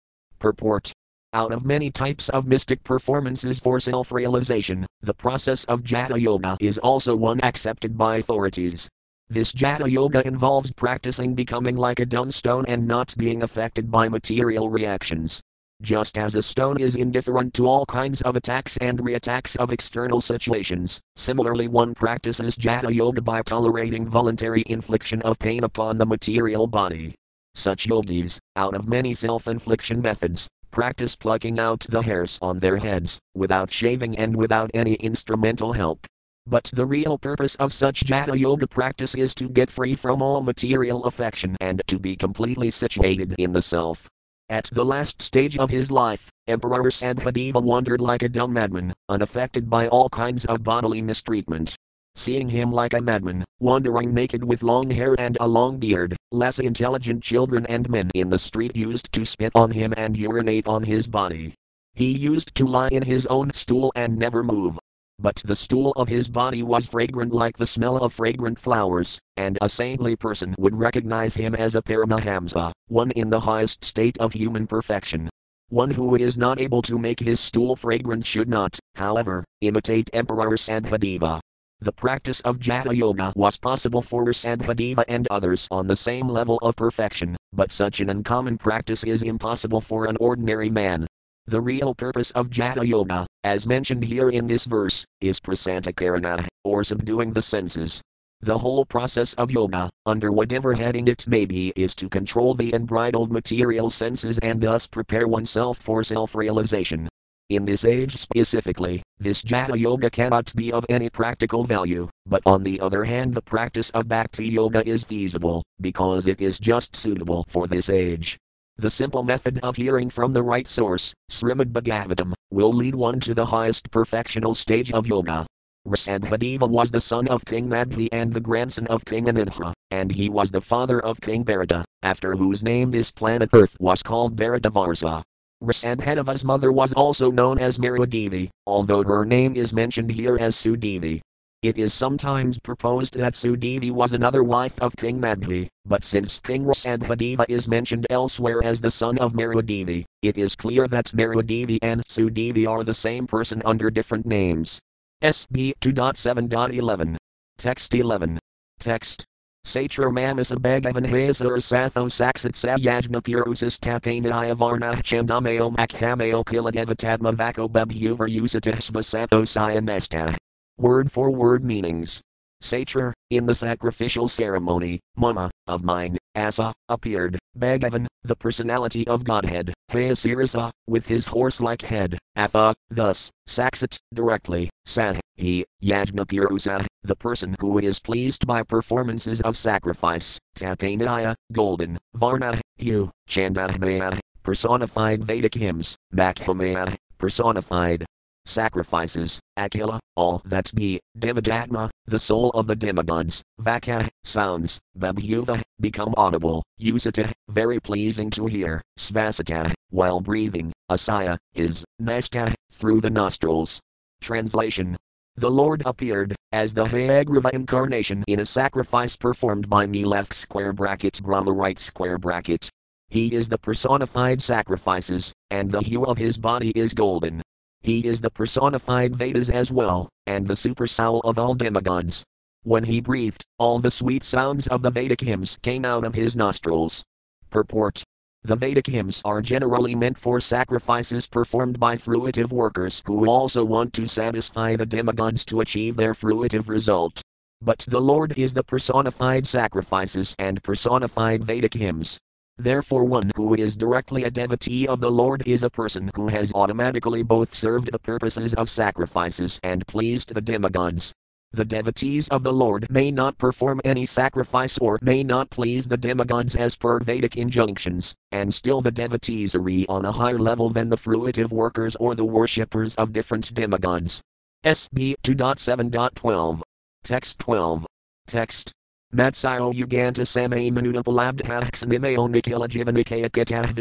Purport 0.44 0.92
out 1.32 1.52
of 1.52 1.64
many 1.64 1.90
types 1.90 2.28
of 2.28 2.46
mystic 2.46 2.84
performances 2.84 3.58
for 3.58 3.80
self 3.80 4.12
realization, 4.12 4.84
the 5.00 5.14
process 5.14 5.64
of 5.64 5.82
Jada 5.82 6.20
Yoga 6.20 6.58
is 6.60 6.76
also 6.76 7.16
one 7.16 7.40
accepted 7.42 7.96
by 7.96 8.18
authorities. 8.18 8.86
This 9.30 9.54
Jada 9.54 9.90
Yoga 9.90 10.24
involves 10.26 10.70
practicing 10.70 11.34
becoming 11.34 11.78
like 11.78 11.98
a 11.98 12.04
dumb 12.04 12.30
stone 12.30 12.66
and 12.68 12.86
not 12.86 13.14
being 13.16 13.42
affected 13.42 13.90
by 13.90 14.06
material 14.10 14.68
reactions. 14.68 15.40
Just 15.80 16.18
as 16.18 16.34
a 16.34 16.42
stone 16.42 16.78
is 16.78 16.94
indifferent 16.94 17.54
to 17.54 17.66
all 17.66 17.86
kinds 17.86 18.20
of 18.20 18.36
attacks 18.36 18.76
and 18.76 18.98
reattacks 18.98 19.56
of 19.56 19.72
external 19.72 20.20
situations, 20.20 21.00
similarly, 21.16 21.68
one 21.68 21.94
practices 21.94 22.54
Jada 22.54 22.94
Yoga 22.94 23.22
by 23.22 23.40
tolerating 23.40 24.06
voluntary 24.06 24.62
infliction 24.66 25.22
of 25.22 25.38
pain 25.38 25.64
upon 25.64 25.96
the 25.96 26.04
material 26.04 26.66
body. 26.66 27.14
Such 27.54 27.86
yogis, 27.86 28.40
out 28.56 28.74
of 28.74 28.88
many 28.88 29.14
self 29.14 29.46
infliction 29.46 30.02
methods, 30.02 30.48
practice 30.70 31.14
plucking 31.14 31.58
out 31.58 31.80
the 31.88 32.02
hairs 32.02 32.38
on 32.42 32.58
their 32.58 32.78
heads, 32.78 33.20
without 33.34 33.70
shaving 33.70 34.18
and 34.18 34.36
without 34.36 34.70
any 34.74 34.94
instrumental 34.94 35.72
help. 35.72 36.06
But 36.46 36.70
the 36.72 36.84
real 36.84 37.16
purpose 37.16 37.54
of 37.54 37.72
such 37.72 38.04
Jada 38.04 38.38
Yoga 38.38 38.66
practice 38.66 39.14
is 39.14 39.34
to 39.36 39.48
get 39.48 39.70
free 39.70 39.94
from 39.94 40.20
all 40.20 40.42
material 40.42 41.04
affection 41.04 41.56
and 41.60 41.80
to 41.86 41.98
be 41.98 42.16
completely 42.16 42.70
situated 42.70 43.34
in 43.38 43.52
the 43.52 43.62
self. 43.62 44.08
At 44.50 44.68
the 44.72 44.84
last 44.84 45.22
stage 45.22 45.56
of 45.56 45.70
his 45.70 45.90
life, 45.90 46.30
Emperor 46.46 46.82
Sadhadeva 46.90 47.62
wandered 47.62 48.02
like 48.02 48.22
a 48.22 48.28
dumb 48.28 48.52
madman, 48.52 48.92
unaffected 49.08 49.70
by 49.70 49.88
all 49.88 50.10
kinds 50.10 50.44
of 50.44 50.62
bodily 50.62 51.00
mistreatment. 51.00 51.76
Seeing 52.16 52.48
him 52.48 52.70
like 52.70 52.94
a 52.94 53.00
madman, 53.00 53.44
wandering 53.60 54.14
naked 54.14 54.44
with 54.44 54.62
long 54.62 54.90
hair 54.90 55.16
and 55.18 55.36
a 55.40 55.48
long 55.48 55.78
beard, 55.78 56.16
less 56.30 56.58
intelligent 56.58 57.22
children 57.22 57.66
and 57.66 57.88
men 57.90 58.10
in 58.14 58.28
the 58.28 58.38
street 58.38 58.76
used 58.76 59.12
to 59.12 59.24
spit 59.24 59.52
on 59.54 59.70
him 59.70 59.92
and 59.96 60.16
urinate 60.16 60.68
on 60.68 60.84
his 60.84 61.08
body. 61.08 61.54
He 61.94 62.10
used 62.10 62.54
to 62.54 62.66
lie 62.66 62.88
in 62.88 63.02
his 63.02 63.26
own 63.26 63.52
stool 63.52 63.92
and 63.96 64.16
never 64.16 64.42
move, 64.42 64.78
but 65.18 65.40
the 65.44 65.56
stool 65.56 65.92
of 65.92 66.08
his 66.08 66.28
body 66.28 66.62
was 66.62 66.88
fragrant 66.88 67.32
like 67.32 67.56
the 67.56 67.66
smell 67.66 67.96
of 67.98 68.12
fragrant 68.12 68.58
flowers, 68.58 69.18
and 69.36 69.58
a 69.60 69.68
saintly 69.68 70.16
person 70.16 70.54
would 70.58 70.74
recognize 70.74 71.34
him 71.34 71.54
as 71.54 71.74
a 71.74 71.82
Paramahamsa, 71.82 72.72
one 72.88 73.10
in 73.12 73.30
the 73.30 73.40
highest 73.40 73.84
state 73.84 74.18
of 74.18 74.32
human 74.32 74.66
perfection. 74.66 75.28
One 75.68 75.90
who 75.90 76.14
is 76.16 76.36
not 76.36 76.60
able 76.60 76.82
to 76.82 76.98
make 76.98 77.20
his 77.20 77.40
stool 77.40 77.74
fragrant 77.74 78.24
should 78.24 78.48
not, 78.48 78.78
however, 78.96 79.44
imitate 79.60 80.10
Emperor 80.12 80.50
Sadhadeva. 80.56 81.40
The 81.84 81.92
practice 81.92 82.40
of 82.40 82.60
Jada 82.60 82.96
Yoga 82.96 83.34
was 83.36 83.58
possible 83.58 84.00
for 84.00 84.24
Sadhadeva 84.24 85.04
and 85.06 85.28
others 85.30 85.68
on 85.70 85.86
the 85.86 85.94
same 85.94 86.30
level 86.30 86.56
of 86.62 86.76
perfection, 86.76 87.36
but 87.52 87.70
such 87.70 88.00
an 88.00 88.08
uncommon 88.08 88.56
practice 88.56 89.04
is 89.04 89.22
impossible 89.22 89.82
for 89.82 90.06
an 90.06 90.16
ordinary 90.18 90.70
man. 90.70 91.06
The 91.46 91.60
real 91.60 91.94
purpose 91.94 92.30
of 92.30 92.48
Jada 92.48 92.88
Yoga, 92.88 93.26
as 93.44 93.66
mentioned 93.66 94.02
here 94.02 94.30
in 94.30 94.46
this 94.46 94.64
verse, 94.64 95.04
is 95.20 95.40
prasantakarana, 95.40 96.46
or 96.64 96.84
subduing 96.84 97.34
the 97.34 97.42
senses. 97.42 98.00
The 98.40 98.56
whole 98.56 98.86
process 98.86 99.34
of 99.34 99.50
yoga, 99.50 99.90
under 100.06 100.32
whatever 100.32 100.72
heading 100.72 101.06
it 101.06 101.26
may 101.26 101.44
be, 101.44 101.70
is 101.76 101.94
to 101.96 102.08
control 102.08 102.54
the 102.54 102.72
unbridled 102.72 103.30
material 103.30 103.90
senses 103.90 104.38
and 104.38 104.62
thus 104.62 104.86
prepare 104.86 105.28
oneself 105.28 105.76
for 105.76 106.02
self 106.02 106.34
realization. 106.34 107.10
In 107.50 107.66
this 107.66 107.84
age 107.84 108.16
specifically, 108.16 109.02
this 109.18 109.42
Jada 109.42 109.78
Yoga 109.78 110.08
cannot 110.08 110.54
be 110.56 110.72
of 110.72 110.86
any 110.88 111.10
practical 111.10 111.62
value, 111.62 112.08
but 112.24 112.40
on 112.46 112.62
the 112.62 112.80
other 112.80 113.04
hand, 113.04 113.34
the 113.34 113.42
practice 113.42 113.90
of 113.90 114.08
Bhakti 114.08 114.46
Yoga 114.46 114.86
is 114.88 115.04
feasible, 115.04 115.62
because 115.78 116.26
it 116.26 116.40
is 116.40 116.58
just 116.58 116.96
suitable 116.96 117.44
for 117.48 117.66
this 117.66 117.90
age. 117.90 118.38
The 118.78 118.88
simple 118.88 119.22
method 119.22 119.60
of 119.62 119.76
hearing 119.76 120.08
from 120.08 120.32
the 120.32 120.42
right 120.42 120.66
source, 120.66 121.12
Srimad 121.30 121.70
Bhagavatam, 121.70 122.32
will 122.50 122.72
lead 122.72 122.94
one 122.94 123.20
to 123.20 123.34
the 123.34 123.44
highest 123.44 123.90
perfectional 123.90 124.56
stage 124.56 124.90
of 124.90 125.06
yoga. 125.06 125.44
Rsabhadeva 125.86 126.66
was 126.66 126.90
the 126.90 127.00
son 127.00 127.28
of 127.28 127.44
King 127.44 127.68
Madhi 127.68 128.08
and 128.10 128.32
the 128.32 128.40
grandson 128.40 128.86
of 128.86 129.04
King 129.04 129.26
Anidha, 129.26 129.74
and 129.90 130.10
he 130.10 130.30
was 130.30 130.50
the 130.50 130.62
father 130.62 130.98
of 130.98 131.20
King 131.20 131.42
Bharata, 131.42 131.84
after 132.02 132.36
whose 132.36 132.62
name 132.62 132.90
this 132.90 133.10
planet 133.10 133.50
Earth 133.52 133.76
was 133.78 134.02
called 134.02 134.34
Bharatavarsa. 134.34 135.22
Rsabhadeva's 135.64 136.44
mother 136.44 136.70
was 136.70 136.92
also 136.92 137.30
known 137.30 137.58
as 137.58 137.78
Merudevi, 137.78 138.50
although 138.66 139.02
her 139.02 139.24
name 139.24 139.56
is 139.56 139.72
mentioned 139.72 140.10
here 140.10 140.36
as 140.38 140.56
Sudevi. 140.56 141.20
It 141.62 141.78
is 141.78 141.94
sometimes 141.94 142.58
proposed 142.58 143.16
that 143.16 143.32
Sudevi 143.32 143.90
was 143.90 144.12
another 144.12 144.44
wife 144.44 144.78
of 144.80 144.94
King 144.96 145.18
Madhi, 145.18 145.68
but 145.86 146.04
since 146.04 146.38
King 146.40 146.66
Rsabhadeva 146.66 147.46
is 147.48 147.66
mentioned 147.66 148.06
elsewhere 148.10 148.62
as 148.62 148.82
the 148.82 148.90
son 148.90 149.16
of 149.18 149.32
Merudevi, 149.32 150.04
it 150.20 150.36
is 150.36 150.54
clear 150.54 150.86
that 150.88 151.06
Merudevi 151.06 151.78
and 151.80 152.02
Sudevi 152.06 152.68
are 152.68 152.84
the 152.84 152.92
same 152.92 153.26
person 153.26 153.62
under 153.64 153.90
different 153.90 154.26
names. 154.26 154.78
SB 155.22 155.72
2.7.11. 155.80 157.16
Text 157.56 157.94
11. 157.94 158.38
Text. 158.78 159.24
Satra 159.64 160.12
Manasa 160.12 160.56
Bhagavan 160.56 161.06
Hasar 161.06 161.56
Satho 161.56 162.06
Saksat 162.10 162.52
Sayajna 162.52 163.22
Purusis 163.22 163.78
Tapania 163.78 164.54
Varna 164.54 164.92
Chandamayo 164.96 165.74
Makhameo 165.74 166.44
Kiladevatadma 166.44 167.34
Vako 167.34 167.70
Bebhuvar 167.70 168.28
Usatah 168.28 168.76
Svasato 168.76 169.42
Sayanesta. 169.42 170.36
Word 170.76 171.10
for 171.10 171.30
word 171.30 171.64
meanings. 171.64 172.20
Satra, 172.62 173.12
in 173.30 173.46
the 173.46 173.54
sacrificial 173.54 174.28
ceremony, 174.28 175.00
Mama, 175.16 175.50
of 175.66 175.82
mine, 175.82 176.18
Asa, 176.34 176.72
appeared, 176.88 177.38
Bhagavan, 177.58 178.06
the 178.22 178.36
personality 178.36 179.06
of 179.06 179.24
Godhead, 179.24 179.72
Hayasirasa, 179.90 180.70
with 180.86 181.06
his 181.06 181.26
horse 181.26 181.60
like 181.60 181.82
head, 181.82 182.18
Atha, 182.36 182.74
thus, 182.90 183.30
Saksat, 183.48 183.98
directly, 184.12 184.70
Sah, 184.86 185.14
he, 185.36 185.64
Yajnapurusa, 185.82 186.86
the 187.04 187.14
person 187.14 187.54
who 187.60 187.78
is 187.78 188.00
pleased 188.00 188.46
by 188.46 188.62
performances 188.62 189.40
of 189.42 189.56
sacrifice, 189.56 190.38
Tapanaya, 190.56 191.34
golden, 191.52 191.98
Varna, 192.14 192.60
hue, 192.76 193.10
Chandamaya, 193.28 194.18
personified 194.42 195.22
Vedic 195.22 195.54
hymns, 195.54 195.96
Bakhamaya, 196.14 196.96
personified 197.18 198.06
sacrifices, 198.46 199.40
Akila, 199.58 199.98
all 200.16 200.42
that 200.44 200.70
be, 200.74 201.00
Devadatma, 201.18 201.88
the 202.06 202.18
soul 202.18 202.50
of 202.50 202.66
the 202.66 202.76
demigods, 202.76 203.42
Vaka, 203.58 204.08
sounds, 204.24 204.78
Babhuva, 204.98 205.62
become 205.80 206.14
audible, 206.16 206.62
Usata, 206.80 207.30
very 207.48 207.80
pleasing 207.80 208.30
to 208.30 208.46
hear, 208.46 208.82
Svasata, 208.98 209.72
while 209.90 210.20
breathing, 210.20 210.72
Asaya, 210.90 211.38
his, 211.52 211.84
Nasta, 211.98 212.54
through 212.70 213.00
the 213.00 213.10
nostrils. 213.10 213.80
Translation 214.20 214.96
the 215.36 215.50
Lord 215.50 215.82
appeared, 215.84 216.36
as 216.54 216.72
the 216.72 216.84
Hayagriva 216.84 217.52
incarnation 217.52 218.22
in 218.28 218.38
a 218.38 218.44
sacrifice 218.46 219.16
performed 219.16 219.68
by 219.68 219.88
me 219.88 220.04
left 220.04 220.32
square 220.32 220.72
bracket 220.72 221.20
Brahma 221.20 221.50
right 221.50 221.76
square 221.76 222.16
bracket. 222.16 222.70
He 223.08 223.34
is 223.34 223.48
the 223.48 223.58
personified 223.58 224.40
sacrifices, 224.40 225.32
and 225.50 225.72
the 225.72 225.80
hue 225.80 226.04
of 226.04 226.16
his 226.16 226.38
body 226.38 226.70
is 226.76 226.94
golden. 226.94 227.42
He 227.82 228.06
is 228.06 228.20
the 228.20 228.30
personified 228.30 229.16
Vedas 229.16 229.50
as 229.50 229.72
well, 229.72 230.08
and 230.28 230.46
the 230.46 230.54
super 230.54 230.86
soul 230.86 231.18
of 231.22 231.40
all 231.40 231.56
demigods. 231.56 232.22
When 232.62 232.84
he 232.84 233.00
breathed, 233.00 233.44
all 233.58 233.80
the 233.80 233.90
sweet 233.90 234.22
sounds 234.22 234.68
of 234.68 234.82
the 234.82 234.90
Vedic 234.90 235.22
hymns 235.22 235.58
came 235.60 235.84
out 235.84 236.04
of 236.04 236.14
his 236.14 236.36
nostrils. 236.36 237.02
Purport 237.50 238.04
The 238.46 238.56
Vedic 238.56 238.88
hymns 238.88 239.22
are 239.24 239.40
generally 239.40 239.94
meant 239.94 240.18
for 240.18 240.38
sacrifices 240.38 241.26
performed 241.26 241.80
by 241.80 241.96
fruitive 241.96 242.52
workers 242.52 243.02
who 243.06 243.26
also 243.26 243.64
want 243.64 243.94
to 243.94 244.06
satisfy 244.06 244.76
the 244.76 244.84
demigods 244.84 245.46
to 245.46 245.62
achieve 245.62 245.96
their 245.96 246.12
fruitive 246.12 246.68
result. 246.68 247.22
But 247.62 247.86
the 247.88 248.02
Lord 248.02 248.38
is 248.38 248.52
the 248.52 248.62
personified 248.62 249.46
sacrifices 249.46 250.36
and 250.38 250.62
personified 250.62 251.42
Vedic 251.42 251.72
hymns. 251.72 252.18
Therefore, 252.58 253.06
one 253.06 253.30
who 253.34 253.54
is 253.54 253.78
directly 253.78 254.24
a 254.24 254.30
devotee 254.30 254.86
of 254.86 255.00
the 255.00 255.10
Lord 255.10 255.42
is 255.46 255.62
a 255.62 255.70
person 255.70 256.10
who 256.14 256.28
has 256.28 256.52
automatically 256.52 257.22
both 257.22 257.48
served 257.48 257.90
the 257.90 257.98
purposes 257.98 258.52
of 258.52 258.68
sacrifices 258.68 259.58
and 259.62 259.86
pleased 259.86 260.34
the 260.34 260.42
demigods. 260.42 261.14
The 261.54 261.64
devotees 261.64 262.26
of 262.28 262.42
the 262.42 262.52
Lord 262.52 262.90
may 262.90 263.12
not 263.12 263.38
perform 263.38 263.80
any 263.84 264.06
sacrifice 264.06 264.76
or 264.78 264.98
may 265.00 265.22
not 265.22 265.50
please 265.50 265.86
the 265.86 265.96
demigods 265.96 266.56
as 266.56 266.74
per 266.74 266.98
Vedic 266.98 267.36
injunctions, 267.36 268.12
and 268.32 268.52
still 268.52 268.80
the 268.80 268.90
devotees 268.90 269.54
are 269.54 269.60
on 269.88 270.04
a 270.04 270.10
higher 270.10 270.40
level 270.40 270.68
than 270.70 270.88
the 270.88 270.96
fruitive 270.96 271.52
workers 271.52 271.94
or 272.00 272.16
the 272.16 272.24
worshippers 272.24 272.96
of 272.96 273.12
different 273.12 273.54
demigods. 273.54 274.20
SB 274.64 275.14
2.7.12. 275.22 276.60
Text 277.04 277.38
12. 277.38 277.86
Text. 278.26 278.72
Matsayo 279.14 279.72
Uganta 279.72 280.26
Samay 280.26 280.72
Manuta 280.72 281.04
Palabdhaxanimeo 281.04 282.28
Nikila 282.28 282.66
Jivanikaya 282.66 283.30
Kitah 283.30 283.72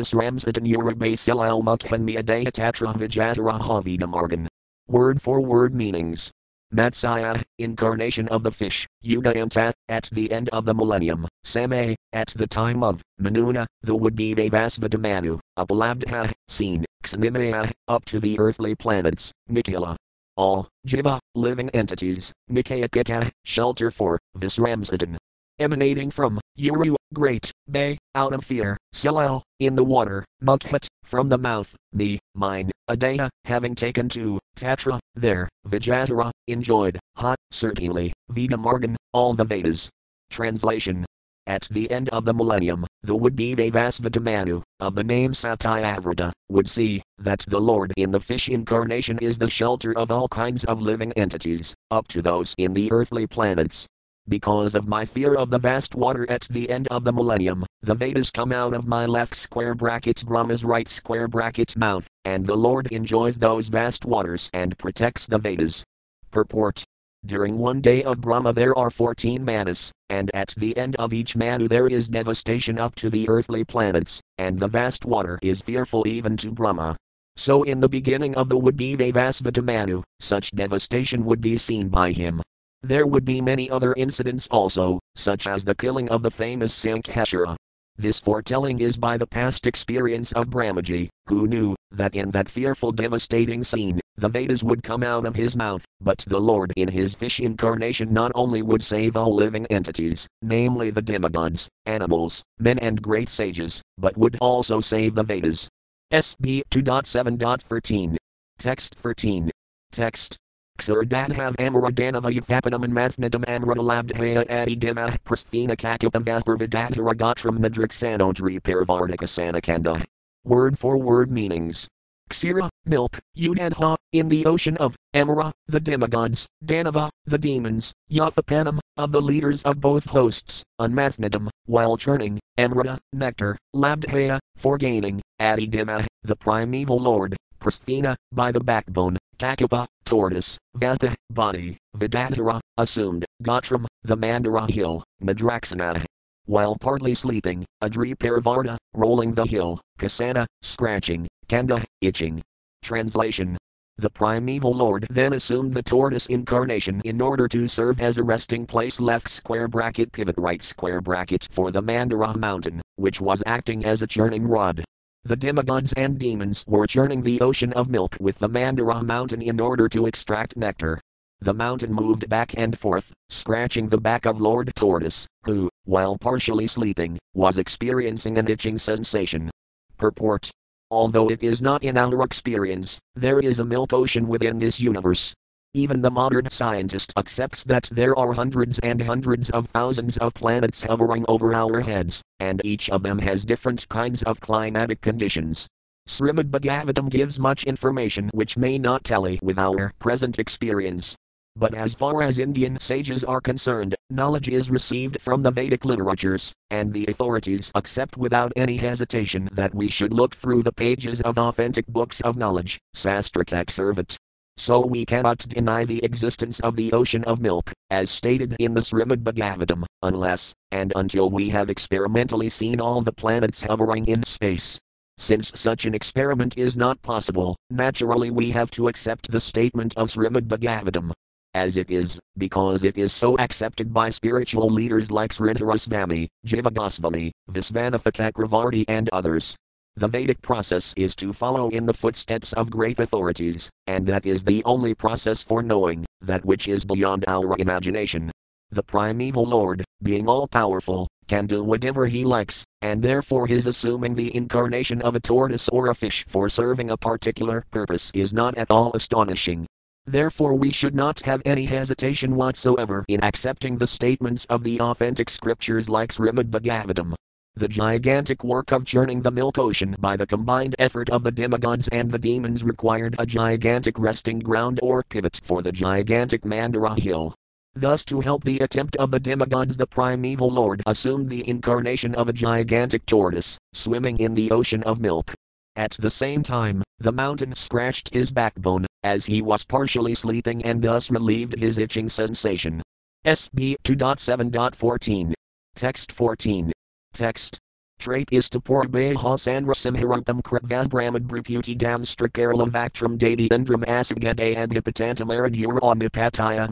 Vijatara 2.93 3.59
Havidamargan. 3.59 4.45
Word 4.87 5.23
for 5.23 5.41
word 5.41 5.73
meanings. 5.73 6.31
Matsaya, 6.73 7.43
incarnation 7.59 8.27
of 8.29 8.41
the 8.41 8.49
fish, 8.49 8.87
Yugayanta, 9.05 9.71
at 9.89 10.09
the 10.11 10.31
end 10.31 10.49
of 10.49 10.65
the 10.65 10.73
millennium, 10.73 11.27
Same, 11.43 11.95
at 12.13 12.29
the 12.29 12.47
time 12.47 12.83
of, 12.83 13.03
Manuna, 13.21 13.67
the 13.83 13.95
would-be 13.95 14.33
Devasvadamanu, 14.33 15.39
Apalabdha, 15.57 16.31
seen, 16.47 16.83
Xanimaya, 17.05 17.71
up 17.87 18.05
to 18.05 18.19
the 18.19 18.39
earthly 18.39 18.73
planets, 18.73 19.31
Nikila. 19.51 19.95
All, 20.35 20.67
Jiva, 20.87 21.19
living 21.35 21.69
entities, 21.69 22.33
Nikayakita, 22.49 23.29
shelter 23.45 23.91
for, 23.91 24.17
Visramsadan, 24.35 25.17
emanating 25.59 26.09
from 26.09 26.41
Uru, 26.55 26.95
great, 27.13 27.51
Bay, 27.69 27.99
out 28.15 28.33
of 28.33 28.43
fear, 28.43 28.77
Silal, 28.93 29.43
in 29.59 29.75
the 29.75 29.83
water, 29.83 30.25
Mukhat, 30.43 30.87
from 31.03 31.29
the 31.29 31.37
mouth, 31.37 31.75
me, 31.91 32.19
mine, 32.35 32.71
Adaya, 32.89 33.21
uh, 33.21 33.29
having 33.45 33.75
taken 33.75 34.09
to, 34.09 34.39
Tatra, 34.57 34.99
there, 35.15 35.47
Vijatara, 35.67 36.31
enjoyed, 36.47 36.99
hot, 37.15 37.37
certainly, 37.51 38.11
Veda 38.29 38.57
Margan, 38.57 38.95
all 39.13 39.33
the 39.33 39.45
Vedas. 39.45 39.89
Translation 40.29 41.05
At 41.47 41.67
the 41.71 41.89
end 41.89 42.09
of 42.09 42.25
the 42.25 42.33
millennium, 42.33 42.85
the 43.01 43.15
would 43.15 43.35
be 43.35 43.55
Devasvatamanu, 43.55 44.63
of 44.79 44.95
the 44.95 45.03
name 45.03 45.31
Satyavrata, 45.31 46.31
would 46.49 46.67
see 46.67 47.01
that 47.19 47.45
the 47.47 47.61
Lord 47.61 47.93
in 47.95 48.11
the 48.11 48.19
fish 48.19 48.49
incarnation 48.49 49.17
is 49.19 49.37
the 49.37 49.49
shelter 49.49 49.97
of 49.97 50.11
all 50.11 50.27
kinds 50.27 50.65
of 50.65 50.81
living 50.81 51.13
entities, 51.13 51.73
up 51.89 52.07
to 52.09 52.21
those 52.21 52.53
in 52.57 52.73
the 52.73 52.91
earthly 52.91 53.27
planets. 53.27 53.87
Because 54.27 54.73
of 54.73 54.87
my 54.87 55.03
fear 55.03 55.35
of 55.35 55.49
the 55.49 55.59
vast 55.59 55.95
water 55.95 56.29
at 56.29 56.47
the 56.49 56.69
end 56.69 56.87
of 56.87 57.03
the 57.03 57.11
millennium, 57.11 57.65
the 57.81 57.93
Vedas 57.93 58.31
come 58.31 58.53
out 58.53 58.73
of 58.73 58.87
my 58.87 59.05
left 59.05 59.35
square 59.35 59.75
bracket 59.75 60.23
Brahma's 60.25 60.63
right 60.63 60.87
square 60.87 61.27
bracket 61.27 61.75
mouth, 61.75 62.07
and 62.25 62.45
the 62.45 62.55
Lord 62.55 62.87
enjoys 62.87 63.37
those 63.37 63.69
vast 63.69 64.05
waters 64.05 64.49
and 64.53 64.77
protects 64.77 65.27
the 65.27 65.37
Vedas. 65.37 65.83
Purport 66.31 66.83
During 67.25 67.57
one 67.57 67.81
day 67.81 68.03
of 68.03 68.21
Brahma 68.21 68.53
there 68.53 68.77
are 68.77 68.89
14 68.89 69.43
manas, 69.43 69.91
and 70.09 70.29
at 70.33 70.53
the 70.57 70.77
end 70.77 70.95
of 70.97 71.13
each 71.13 71.35
manu 71.35 71.67
there 71.67 71.87
is 71.87 72.09
devastation 72.09 72.79
up 72.79 72.95
to 72.95 73.09
the 73.09 73.27
earthly 73.29 73.63
planets, 73.63 74.21
and 74.37 74.59
the 74.59 74.67
vast 74.67 75.05
water 75.05 75.39
is 75.41 75.61
fearful 75.61 76.07
even 76.07 76.37
to 76.37 76.51
Brahma. 76.51 76.95
So 77.35 77.63
in 77.63 77.79
the 77.79 77.89
beginning 77.89 78.35
of 78.35 78.49
the 78.49 78.57
would 78.57 78.77
be 78.77 78.95
Devasvata 78.95 79.63
Manu, 79.63 80.03
such 80.19 80.51
devastation 80.51 81.25
would 81.25 81.41
be 81.41 81.57
seen 81.57 81.89
by 81.89 82.11
him, 82.11 82.41
there 82.83 83.07
would 83.07 83.23
be 83.23 83.39
many 83.39 83.69
other 83.69 83.93
incidents 83.93 84.49
also, 84.51 84.99
such 85.15 85.47
as 85.47 85.63
the 85.63 85.73
killing 85.73 86.09
of 86.09 86.21
the 86.21 86.29
famous 86.29 86.77
Sankheshwara. 86.77 87.55
This 87.97 88.19
foretelling 88.19 88.79
is 88.79 88.97
by 88.97 89.17
the 89.17 89.27
past 89.27 89.67
experience 89.67 90.31
of 90.31 90.47
Brahmaji, 90.47 91.09
who 91.27 91.47
knew 91.47 91.75
that 91.91 92.15
in 92.15 92.31
that 92.31 92.49
fearful 92.49 92.91
devastating 92.91 93.63
scene, 93.63 93.99
the 94.15 94.29
Vedas 94.29 94.63
would 94.63 94.81
come 94.81 95.03
out 95.03 95.27
of 95.27 95.35
his 95.35 95.55
mouth, 95.55 95.85
but 96.01 96.17
the 96.27 96.39
Lord 96.39 96.73
in 96.75 96.87
his 96.87 97.13
fish 97.13 97.39
incarnation 97.39 98.11
not 98.11 98.31
only 98.33 98.63
would 98.63 98.83
save 98.83 99.15
all 99.15 99.33
living 99.33 99.67
entities, 99.67 100.27
namely 100.41 100.89
the 100.89 101.01
demigods, 101.03 101.69
animals, 101.85 102.41
men, 102.57 102.79
and 102.79 103.01
great 103.01 103.29
sages, 103.29 103.81
but 103.99 104.17
would 104.17 104.37
also 104.41 104.79
save 104.79 105.13
the 105.13 105.23
Vedas. 105.23 105.69
SB 106.11 106.63
2.7.13. 106.71 108.17
Text 108.57 108.95
13. 108.95 109.51
Text 109.91 110.37
Xurdadhav 110.79 111.55
Amaradanava 111.57 112.33
Yuthapanam 112.33 112.83
and 112.83 112.93
Mathnadam 112.93 113.45
Amradalabdhaya 113.45 114.47
Adidima 114.47 115.15
Prasthina 115.23 115.77
Kakupam 115.77 116.23
Vasparvadatara 116.23 117.13
Gotram 117.13 117.59
Madriksanodri 117.59 118.59
Parvardika 118.59 119.27
Sanakanda. 119.27 120.03
Word 120.43 120.77
for 120.77 120.97
word 120.97 121.31
meanings. 121.31 121.87
Xira, 122.31 122.69
milk, 122.85 123.19
Udadha, 123.37 123.95
in 124.11 124.29
the 124.29 124.45
ocean 124.45 124.75
of 124.77 124.95
Amara, 125.13 125.51
the 125.67 125.79
demigods, 125.79 126.47
Danava, 126.65 127.09
the 127.25 127.37
demons, 127.37 127.93
Yathapanam, 128.11 128.79
of 128.97 129.11
the 129.11 129.21
leaders 129.21 129.61
of 129.63 129.79
both 129.79 130.05
hosts, 130.05 130.63
Unmathnadam, 130.81 131.49
while 131.65 131.97
churning, 131.97 132.39
Amrita, 132.57 132.97
nectar, 133.13 133.57
Labdhaya, 133.75 134.39
for 134.57 134.77
gaining, 134.77 135.21
Adidima, 135.39 136.07
the 136.23 136.35
primeval 136.35 136.99
lord, 136.99 137.35
Prasthina, 137.63 138.15
by 138.33 138.51
the 138.51 138.59
backbone, 138.59 139.17
Kakupa, 139.37 139.87
tortoise, 140.03 140.57
Vasta, 140.75 141.15
body, 141.29 141.77
Vidatara, 141.97 142.59
assumed, 142.77 143.25
Gotram, 143.41 143.85
the 144.03 144.17
Mandara 144.17 144.69
hill, 144.69 145.03
Madraksana. 145.23 146.03
While 146.45 146.75
partly 146.75 147.13
sleeping, 147.13 147.65
Adri 147.81 148.15
Parivarta, 148.15 148.75
rolling 148.93 149.33
the 149.33 149.45
hill, 149.45 149.79
Kasana, 149.97 150.45
scratching, 150.61 151.25
Kanda, 151.47 151.81
itching. 152.01 152.41
Translation 152.83 153.57
the 153.99 154.09
primeval 154.09 154.73
lord 154.73 155.05
then 155.11 155.33
assumed 155.33 155.71
the 155.71 155.83
tortoise 155.83 156.25
incarnation 156.25 156.99
in 157.05 157.21
order 157.21 157.47
to 157.47 157.67
serve 157.67 158.01
as 158.01 158.17
a 158.17 158.23
resting 158.23 158.65
place 158.65 158.99
left 158.99 159.29
square 159.29 159.67
bracket 159.67 160.11
pivot 160.11 160.33
right 160.39 160.63
square 160.63 160.99
bracket 160.99 161.47
for 161.51 161.69
the 161.69 161.81
Mandara 161.81 162.35
mountain, 162.35 162.81
which 162.95 163.21
was 163.21 163.43
acting 163.45 163.85
as 163.85 164.01
a 164.01 164.07
churning 164.07 164.47
rod. 164.47 164.83
The 165.25 165.37
demigods 165.37 165.93
and 165.93 166.19
demons 166.19 166.65
were 166.67 166.85
churning 166.85 167.21
the 167.21 167.39
ocean 167.39 167.71
of 167.73 167.89
milk 167.89 168.17
with 168.19 168.39
the 168.39 168.49
Mandara 168.49 169.01
mountain 169.01 169.41
in 169.41 169.61
order 169.61 169.87
to 169.87 170.05
extract 170.05 170.57
nectar. 170.57 170.99
The 171.39 171.53
mountain 171.53 171.93
moved 171.93 172.27
back 172.27 172.57
and 172.57 172.77
forth, 172.77 173.13
scratching 173.29 173.87
the 173.87 174.01
back 174.01 174.25
of 174.25 174.41
Lord 174.41 174.73
Tortoise, 174.75 175.25
who, 175.45 175.69
while 175.85 176.17
partially 176.17 176.67
sleeping, 176.67 177.17
was 177.33 177.57
experiencing 177.57 178.37
an 178.37 178.49
itching 178.49 178.77
sensation. 178.77 179.49
Purport 179.97 180.51
Although 180.91 181.29
it 181.29 181.41
is 181.41 181.61
not 181.61 181.83
in 181.83 181.97
our 181.97 182.21
experience, 182.21 182.99
there 183.15 183.39
is 183.39 183.61
a 183.61 183.65
milk 183.65 183.93
ocean 183.93 184.27
within 184.27 184.59
this 184.59 184.81
universe, 184.81 185.33
even 185.75 186.01
the 186.01 186.11
modern 186.11 186.47
scientist 186.51 187.11
accepts 187.17 187.63
that 187.63 187.89
there 187.91 188.17
are 188.17 188.33
hundreds 188.33 188.77
and 188.79 189.01
hundreds 189.01 189.49
of 189.49 189.67
thousands 189.67 190.17
of 190.17 190.33
planets 190.35 190.83
hovering 190.83 191.25
over 191.27 191.53
our 191.55 191.81
heads, 191.81 192.21
and 192.39 192.63
each 192.63 192.91
of 192.91 193.01
them 193.01 193.17
has 193.17 193.43
different 193.43 193.89
kinds 193.89 194.21
of 194.23 194.39
climatic 194.39 195.01
conditions. 195.01 195.67
Srimad 196.07 196.51
Bhagavatam 196.51 197.09
gives 197.09 197.39
much 197.39 197.63
information 197.63 198.29
which 198.33 198.55
may 198.55 198.77
not 198.77 199.03
tally 199.03 199.39
with 199.41 199.57
our 199.57 199.91
present 199.97 200.37
experience. 200.37 201.15
But 201.55 201.73
as 201.73 201.95
far 201.95 202.23
as 202.23 202.39
Indian 202.39 202.79
sages 202.79 203.23
are 203.23 203.41
concerned, 203.41 203.95
knowledge 204.09 204.49
is 204.49 204.71
received 204.71 205.21
from 205.21 205.41
the 205.41 205.51
Vedic 205.51 205.85
literatures, 205.85 206.51
and 206.71 206.91
the 206.91 207.05
authorities 207.07 207.71
accept 207.73 208.17
without 208.17 208.51
any 208.55 208.77
hesitation 208.77 209.49
that 209.51 209.73
we 209.73 209.87
should 209.87 210.13
look 210.13 210.35
through 210.35 210.63
the 210.63 210.71
pages 210.71 211.21
of 211.21 211.37
authentic 211.37 211.85
books 211.87 212.21
of 212.21 212.37
knowledge, 212.37 212.79
Sastric 212.95 213.49
Servat, 213.67 214.17
so 214.57 214.79
we 214.85 215.05
cannot 215.05 215.39
deny 215.39 215.83
the 215.83 216.03
existence 216.03 216.59
of 216.61 216.75
the 216.75 216.91
ocean 216.93 217.23
of 217.25 217.41
milk, 217.41 217.71
as 217.89 218.09
stated 218.09 218.55
in 218.59 218.73
the 218.73 218.81
Srimad 218.81 219.23
Bhagavatam, 219.23 219.83
unless 220.01 220.53
and 220.71 220.93
until 220.95 221.29
we 221.29 221.49
have 221.49 221.69
experimentally 221.69 222.49
seen 222.49 222.79
all 222.79 223.01
the 223.01 223.11
planets 223.11 223.61
hovering 223.61 224.05
in 224.05 224.23
space. 224.23 224.79
Since 225.17 225.51
such 225.55 225.85
an 225.85 225.93
experiment 225.93 226.57
is 226.57 226.75
not 226.75 227.01
possible, 227.01 227.55
naturally 227.69 228.31
we 228.31 228.51
have 228.51 228.71
to 228.71 228.87
accept 228.87 229.31
the 229.31 229.39
statement 229.39 229.95
of 229.97 230.09
Srimad 230.09 230.47
Bhagavatam. 230.47 231.11
as 231.53 231.77
it 231.77 231.91
is, 231.91 232.19
because 232.37 232.83
it 232.83 232.97
is 232.97 233.13
so 233.13 233.37
accepted 233.37 233.93
by 233.93 234.09
spiritual 234.09 234.69
leaders 234.69 235.11
like 235.11 235.31
Sridharasvami, 235.31 236.27
Jivagosvami, 236.47 237.31
Visvanatha 237.51 238.11
Chakravarti, 238.11 238.85
and 238.87 239.09
others. 239.09 239.55
The 239.95 240.07
Vedic 240.07 240.41
process 240.41 240.91
is 240.97 241.15
to 241.17 241.31
follow 241.31 241.69
in 241.69 241.85
the 241.85 241.93
footsteps 241.93 242.51
of 242.53 242.71
great 242.71 242.99
authorities, 242.99 243.69
and 243.85 244.07
that 244.07 244.25
is 244.25 244.43
the 244.43 244.63
only 244.65 244.95
process 244.95 245.43
for 245.43 245.61
knowing 245.61 246.03
that 246.21 246.43
which 246.43 246.67
is 246.67 246.83
beyond 246.83 247.25
our 247.27 247.55
imagination. 247.59 248.31
The 248.71 248.81
primeval 248.81 249.45
Lord, 249.45 249.85
being 250.01 250.27
all 250.27 250.47
powerful, 250.47 251.07
can 251.27 251.45
do 251.45 251.63
whatever 251.63 252.07
he 252.07 252.25
likes, 252.25 252.65
and 252.81 253.03
therefore 253.03 253.45
his 253.45 253.67
assuming 253.67 254.15
the 254.15 254.35
incarnation 254.35 254.99
of 255.03 255.13
a 255.13 255.19
tortoise 255.19 255.69
or 255.69 255.89
a 255.89 255.95
fish 255.95 256.25
for 256.27 256.49
serving 256.49 256.89
a 256.89 256.97
particular 256.97 257.63
purpose 257.69 258.09
is 258.15 258.33
not 258.33 258.57
at 258.57 258.71
all 258.71 258.91
astonishing. 258.95 259.67
Therefore, 260.07 260.55
we 260.55 260.71
should 260.71 260.95
not 260.95 261.21
have 261.21 261.43
any 261.45 261.65
hesitation 261.65 262.35
whatsoever 262.35 263.05
in 263.07 263.23
accepting 263.23 263.77
the 263.77 263.87
statements 263.87 264.45
of 264.45 264.63
the 264.63 264.81
authentic 264.81 265.29
scriptures 265.29 265.87
like 265.87 266.11
Srimad 266.11 266.49
Bhagavatam, 266.49 267.13
the 267.55 267.67
gigantic 267.67 268.43
work 268.43 268.71
of 268.71 268.83
churning 268.83 269.21
the 269.21 269.29
milk 269.29 269.59
ocean 269.59 269.95
by 269.99 270.17
the 270.17 270.25
combined 270.25 270.75
effort 270.79 271.09
of 271.11 271.23
the 271.23 271.31
demigods 271.31 271.87
and 271.89 272.11
the 272.11 272.17
demons 272.17 272.63
required 272.63 273.15
a 273.19 273.25
gigantic 273.25 273.99
resting 273.99 274.39
ground 274.39 274.79
or 274.81 275.03
pivot 275.03 275.39
for 275.43 275.61
the 275.61 275.71
gigantic 275.71 276.41
Mandara 276.41 276.97
hill. 276.97 277.35
Thus, 277.75 278.03
to 278.05 278.21
help 278.21 278.43
the 278.43 278.59
attempt 278.59 278.95
of 278.97 279.11
the 279.11 279.19
demigods, 279.19 279.77
the 279.77 279.85
primeval 279.85 280.49
lord 280.49 280.81
assumed 280.87 281.29
the 281.29 281.47
incarnation 281.47 282.15
of 282.15 282.27
a 282.27 282.33
gigantic 282.33 283.05
tortoise, 283.05 283.57
swimming 283.73 284.17
in 284.17 284.33
the 284.33 284.49
ocean 284.51 284.81
of 284.83 284.99
milk. 284.99 285.33
At 285.75 285.95
the 285.99 286.09
same 286.09 286.43
time, 286.43 286.83
the 286.99 287.11
mountain 287.11 287.55
scratched 287.55 288.13
his 288.13 288.31
backbone, 288.31 288.85
as 289.03 289.25
he 289.25 289.41
was 289.41 289.63
partially 289.63 290.15
sleeping 290.15 290.63
and 290.65 290.81
thus 290.81 291.11
relieved 291.11 291.57
his 291.59 291.77
itching 291.77 292.09
sensation. 292.09 292.81
SB 293.25 293.75
2.7.14. 293.83 295.33
Text 295.75 296.11
14. 296.11 296.71
Text. 297.13 297.59
Trait 297.99 298.27
is 298.31 298.49
to 298.49 298.59
Purbeha 298.59 299.15
Sanrasimharupam 299.15 300.41
Kritvas 300.41 300.89
Brahmad 300.89 301.27
Bruputi 301.27 301.77
Damstra 301.77 302.27
Kerala 302.27 302.67
Vactram 302.67 303.19
Dadi 303.19 303.47
Indram 303.49 303.85
Asagade 303.85 304.57
and 304.57 304.71
Hipatantam 304.71 305.29
Aradura 305.29 305.79
Omnipataya. 305.79 306.67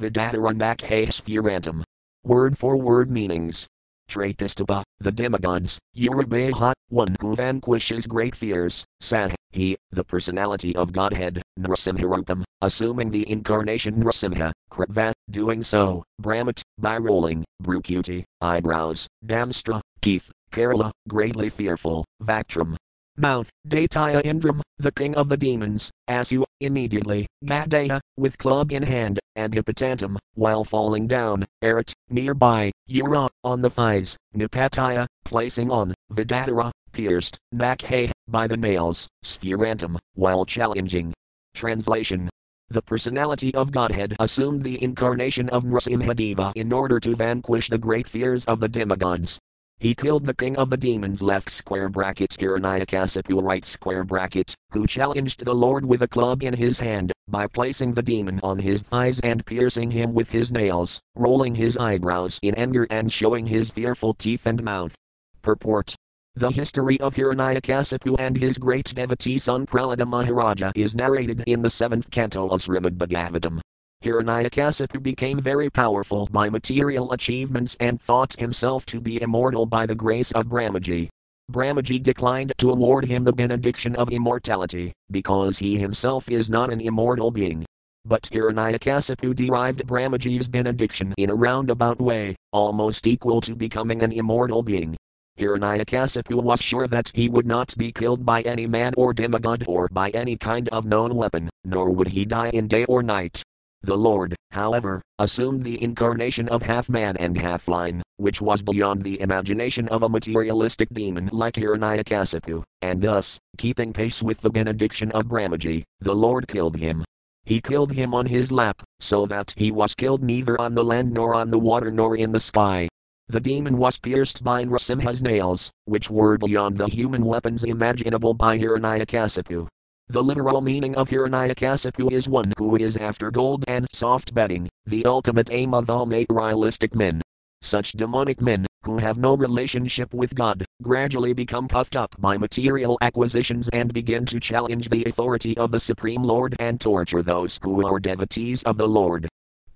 Word 2.23 2.57
for 2.57 2.75
word 2.75 3.11
meanings. 3.11 3.67
Traitistaba, 4.09 4.83
the 4.99 5.11
demigods, 5.11 5.79
Urabeha, 5.95 6.73
one 6.89 7.15
who 7.21 7.35
vanquishes 7.35 8.07
great 8.07 8.35
fears, 8.35 8.83
Sah, 8.99 9.29
he, 9.51 9.77
the 9.91 10.03
personality 10.03 10.75
of 10.75 10.91
Godhead, 10.91 11.41
Nrasimharupam, 11.57 12.43
assuming 12.61 13.11
the 13.11 13.29
incarnation 13.31 14.03
Nrasimha, 14.03 14.51
Kritva, 14.69 15.13
doing 15.29 15.61
so, 15.61 16.03
Brahmat, 16.21 16.61
by 16.77 16.97
rolling, 16.97 17.45
Brukuti, 17.63 18.25
eyebrows, 18.41 19.07
Damstra, 19.25 19.81
teeth, 20.01 20.31
Kerala, 20.51 20.91
greatly 21.07 21.49
fearful, 21.49 22.05
Vactram, 22.21 22.75
mouth, 23.17 23.49
Dataya 23.67 24.21
Indram, 24.23 24.61
the 24.79 24.91
king 24.91 25.15
of 25.15 25.29
the 25.29 25.37
demons, 25.37 25.91
Asu, 26.09 26.43
immediately, 26.59 27.27
Gadaya, 27.45 27.99
with 28.17 28.37
club 28.37 28.71
in 28.71 28.83
hand, 28.83 29.19
and 29.35 29.53
Hippotantum, 29.53 30.17
while 30.33 30.63
falling 30.63 31.07
down, 31.07 31.45
Erit, 31.61 31.93
nearby, 32.09 32.71
Ura, 32.87 33.27
on 33.43 33.61
the 33.61 33.69
thighs, 33.69 34.17
Nipataya, 34.35 35.05
placing 35.23 35.69
on, 35.69 35.93
Vidatara, 36.11 36.71
pierced, 36.91 37.37
Nakhe, 37.53 38.11
by 38.27 38.47
the 38.47 38.57
nails, 38.57 39.07
Sphurantum, 39.23 39.97
while 40.15 40.45
challenging. 40.45 41.13
Translation 41.53 42.29
the 42.73 42.81
personality 42.81 43.53
of 43.55 43.71
Godhead 43.71 44.15
assumed 44.19 44.63
the 44.63 44.81
incarnation 44.83 45.49
of 45.49 45.63
Nrsimhadeva 45.63 46.53
in 46.55 46.71
order 46.71 46.99
to 46.99 47.15
vanquish 47.15 47.69
the 47.69 47.77
great 47.77 48.07
fears 48.07 48.45
of 48.45 48.59
the 48.59 48.69
demigods, 48.69 49.39
he 49.81 49.95
killed 49.95 50.27
the 50.27 50.35
king 50.35 50.55
of 50.57 50.69
the 50.69 50.77
demons 50.77 51.23
left 51.23 51.49
square 51.49 51.89
bracket 51.89 52.29
Hiranyakasipu 52.39 53.41
right 53.41 53.65
square 53.65 54.03
bracket, 54.03 54.53
who 54.73 54.85
challenged 54.85 55.43
the 55.43 55.55
Lord 55.55 55.83
with 55.87 56.03
a 56.03 56.07
club 56.07 56.43
in 56.43 56.53
his 56.53 56.79
hand, 56.79 57.11
by 57.27 57.47
placing 57.47 57.93
the 57.93 58.03
demon 58.03 58.39
on 58.43 58.59
his 58.59 58.83
thighs 58.83 59.19
and 59.21 59.43
piercing 59.43 59.89
him 59.89 60.13
with 60.13 60.29
his 60.29 60.51
nails, 60.51 61.01
rolling 61.15 61.55
his 61.55 61.77
eyebrows 61.77 62.39
in 62.43 62.53
anger 62.53 62.85
and 62.91 63.11
showing 63.11 63.47
his 63.47 63.71
fearful 63.71 64.13
teeth 64.13 64.45
and 64.45 64.61
mouth. 64.61 64.93
Purport 65.41 65.95
the 66.35 66.49
history 66.49 66.99
of 67.01 67.13
Hiranyakasipu 67.13 68.15
and 68.17 68.37
his 68.37 68.57
great 68.57 68.95
devotee 68.95 69.37
son 69.37 69.67
Prahlada 69.67 70.07
Maharaja 70.07 70.71
is 70.75 70.95
narrated 70.95 71.43
in 71.45 71.61
the 71.61 71.69
seventh 71.69 72.09
canto 72.09 72.47
of 72.47 72.61
Srimad 72.61 72.97
Bhagavatam. 72.97 73.59
Hiranyakasipu 74.03 75.03
became 75.03 75.39
very 75.39 75.69
powerful 75.69 76.27
by 76.31 76.49
material 76.49 77.11
achievements 77.11 77.77
and 77.79 78.01
thought 78.01 78.39
himself 78.39 78.85
to 78.87 79.01
be 79.01 79.21
immortal 79.21 79.65
by 79.65 79.85
the 79.85 79.93
grace 79.93 80.31
of 80.31 80.47
Brahmaji. 80.47 81.09
Brahmaji 81.51 82.01
declined 82.01 82.53
to 82.57 82.71
award 82.71 83.05
him 83.05 83.25
the 83.25 83.33
benediction 83.33 83.95
of 83.97 84.09
immortality, 84.09 84.93
because 85.11 85.59
he 85.59 85.77
himself 85.77 86.27
is 86.31 86.49
not 86.49 86.71
an 86.71 86.79
immortal 86.79 87.29
being. 87.29 87.65
But 88.05 88.23
Hiranyakasipu 88.23 89.35
derived 89.35 89.85
Brahmaji's 89.85 90.47
benediction 90.47 91.13
in 91.17 91.29
a 91.29 91.35
roundabout 91.35 91.99
way, 91.99 92.35
almost 92.51 93.05
equal 93.05 93.41
to 93.41 93.55
becoming 93.55 94.01
an 94.01 94.13
immortal 94.13 94.63
being. 94.63 94.95
Hiranyakasipu 95.41 96.41
was 96.41 96.61
sure 96.61 96.87
that 96.87 97.11
he 97.15 97.27
would 97.27 97.47
not 97.47 97.75
be 97.75 97.91
killed 97.91 98.23
by 98.23 98.41
any 98.41 98.67
man 98.67 98.93
or 98.95 99.11
demigod 99.13 99.63
or 99.67 99.87
by 99.91 100.11
any 100.11 100.37
kind 100.37 100.69
of 100.69 100.85
known 100.85 101.15
weapon, 101.15 101.49
nor 101.65 101.89
would 101.89 102.09
he 102.09 102.25
die 102.25 102.49
in 102.49 102.67
day 102.67 102.85
or 102.85 103.01
night. 103.01 103.41
The 103.81 103.97
Lord, 103.97 104.35
however, 104.51 105.01
assumed 105.17 105.63
the 105.63 105.81
incarnation 105.81 106.47
of 106.49 106.61
half 106.61 106.87
man 106.87 107.17
and 107.17 107.35
half 107.35 107.67
lion, 107.67 108.03
which 108.17 108.39
was 108.39 108.61
beyond 108.61 109.01
the 109.01 109.19
imagination 109.19 109.87
of 109.87 110.03
a 110.03 110.09
materialistic 110.09 110.89
demon 110.93 111.29
like 111.31 111.55
Hiranyakasipu, 111.55 112.63
and 112.83 113.01
thus, 113.01 113.39
keeping 113.57 113.91
pace 113.91 114.21
with 114.21 114.41
the 114.41 114.51
benediction 114.51 115.11
of 115.13 115.25
Brahmaji, 115.25 115.83
the 115.99 116.13
Lord 116.13 116.47
killed 116.47 116.77
him. 116.77 117.03
He 117.43 117.59
killed 117.59 117.93
him 117.93 118.13
on 118.13 118.27
his 118.27 118.51
lap, 118.51 118.83
so 118.99 119.25
that 119.25 119.55
he 119.57 119.71
was 119.71 119.95
killed 119.95 120.21
neither 120.21 120.61
on 120.61 120.75
the 120.75 120.83
land 120.83 121.11
nor 121.11 121.33
on 121.33 121.49
the 121.49 121.57
water 121.57 121.89
nor 121.89 122.15
in 122.15 122.31
the 122.31 122.39
sky. 122.39 122.87
The 123.31 123.39
demon 123.39 123.77
was 123.77 123.97
pierced 123.97 124.43
by 124.43 124.65
Nrasimha's 124.65 125.21
nails, 125.21 125.71
which 125.85 126.09
were 126.09 126.37
beyond 126.37 126.77
the 126.77 126.87
human 126.87 127.23
weapons 127.23 127.63
imaginable 127.63 128.33
by 128.33 128.59
Hiranyakasipu, 128.59 129.69
the 130.09 130.21
literal 130.21 130.59
meaning 130.59 130.97
of 130.97 131.09
Hiranyakasipu 131.09 132.11
is 132.11 132.27
one 132.27 132.51
who 132.57 132.75
is 132.75 132.97
after 132.97 133.31
gold 133.31 133.63
and 133.69 133.87
soft 133.93 134.33
bedding, 134.33 134.67
the 134.85 135.05
ultimate 135.05 135.47
aim 135.49 135.73
of 135.73 135.89
all 135.89 136.05
materialistic 136.05 136.93
men. 136.93 137.21
Such 137.61 137.93
demonic 137.93 138.41
men, 138.41 138.65
who 138.83 138.97
have 138.97 139.17
no 139.17 139.37
relationship 139.37 140.13
with 140.13 140.35
God, 140.35 140.65
gradually 140.83 141.31
become 141.31 141.69
puffed 141.69 141.95
up 141.95 142.13
by 142.19 142.37
material 142.37 142.97
acquisitions 142.99 143.69
and 143.69 143.93
begin 143.93 144.25
to 144.25 144.41
challenge 144.41 144.89
the 144.89 145.05
authority 145.05 145.57
of 145.57 145.71
the 145.71 145.79
Supreme 145.79 146.23
Lord 146.23 146.53
and 146.59 146.81
torture 146.81 147.23
those 147.23 147.57
who 147.63 147.87
are 147.87 147.97
devotees 147.97 148.61
of 148.63 148.75
the 148.75 148.89
Lord. 148.89 149.29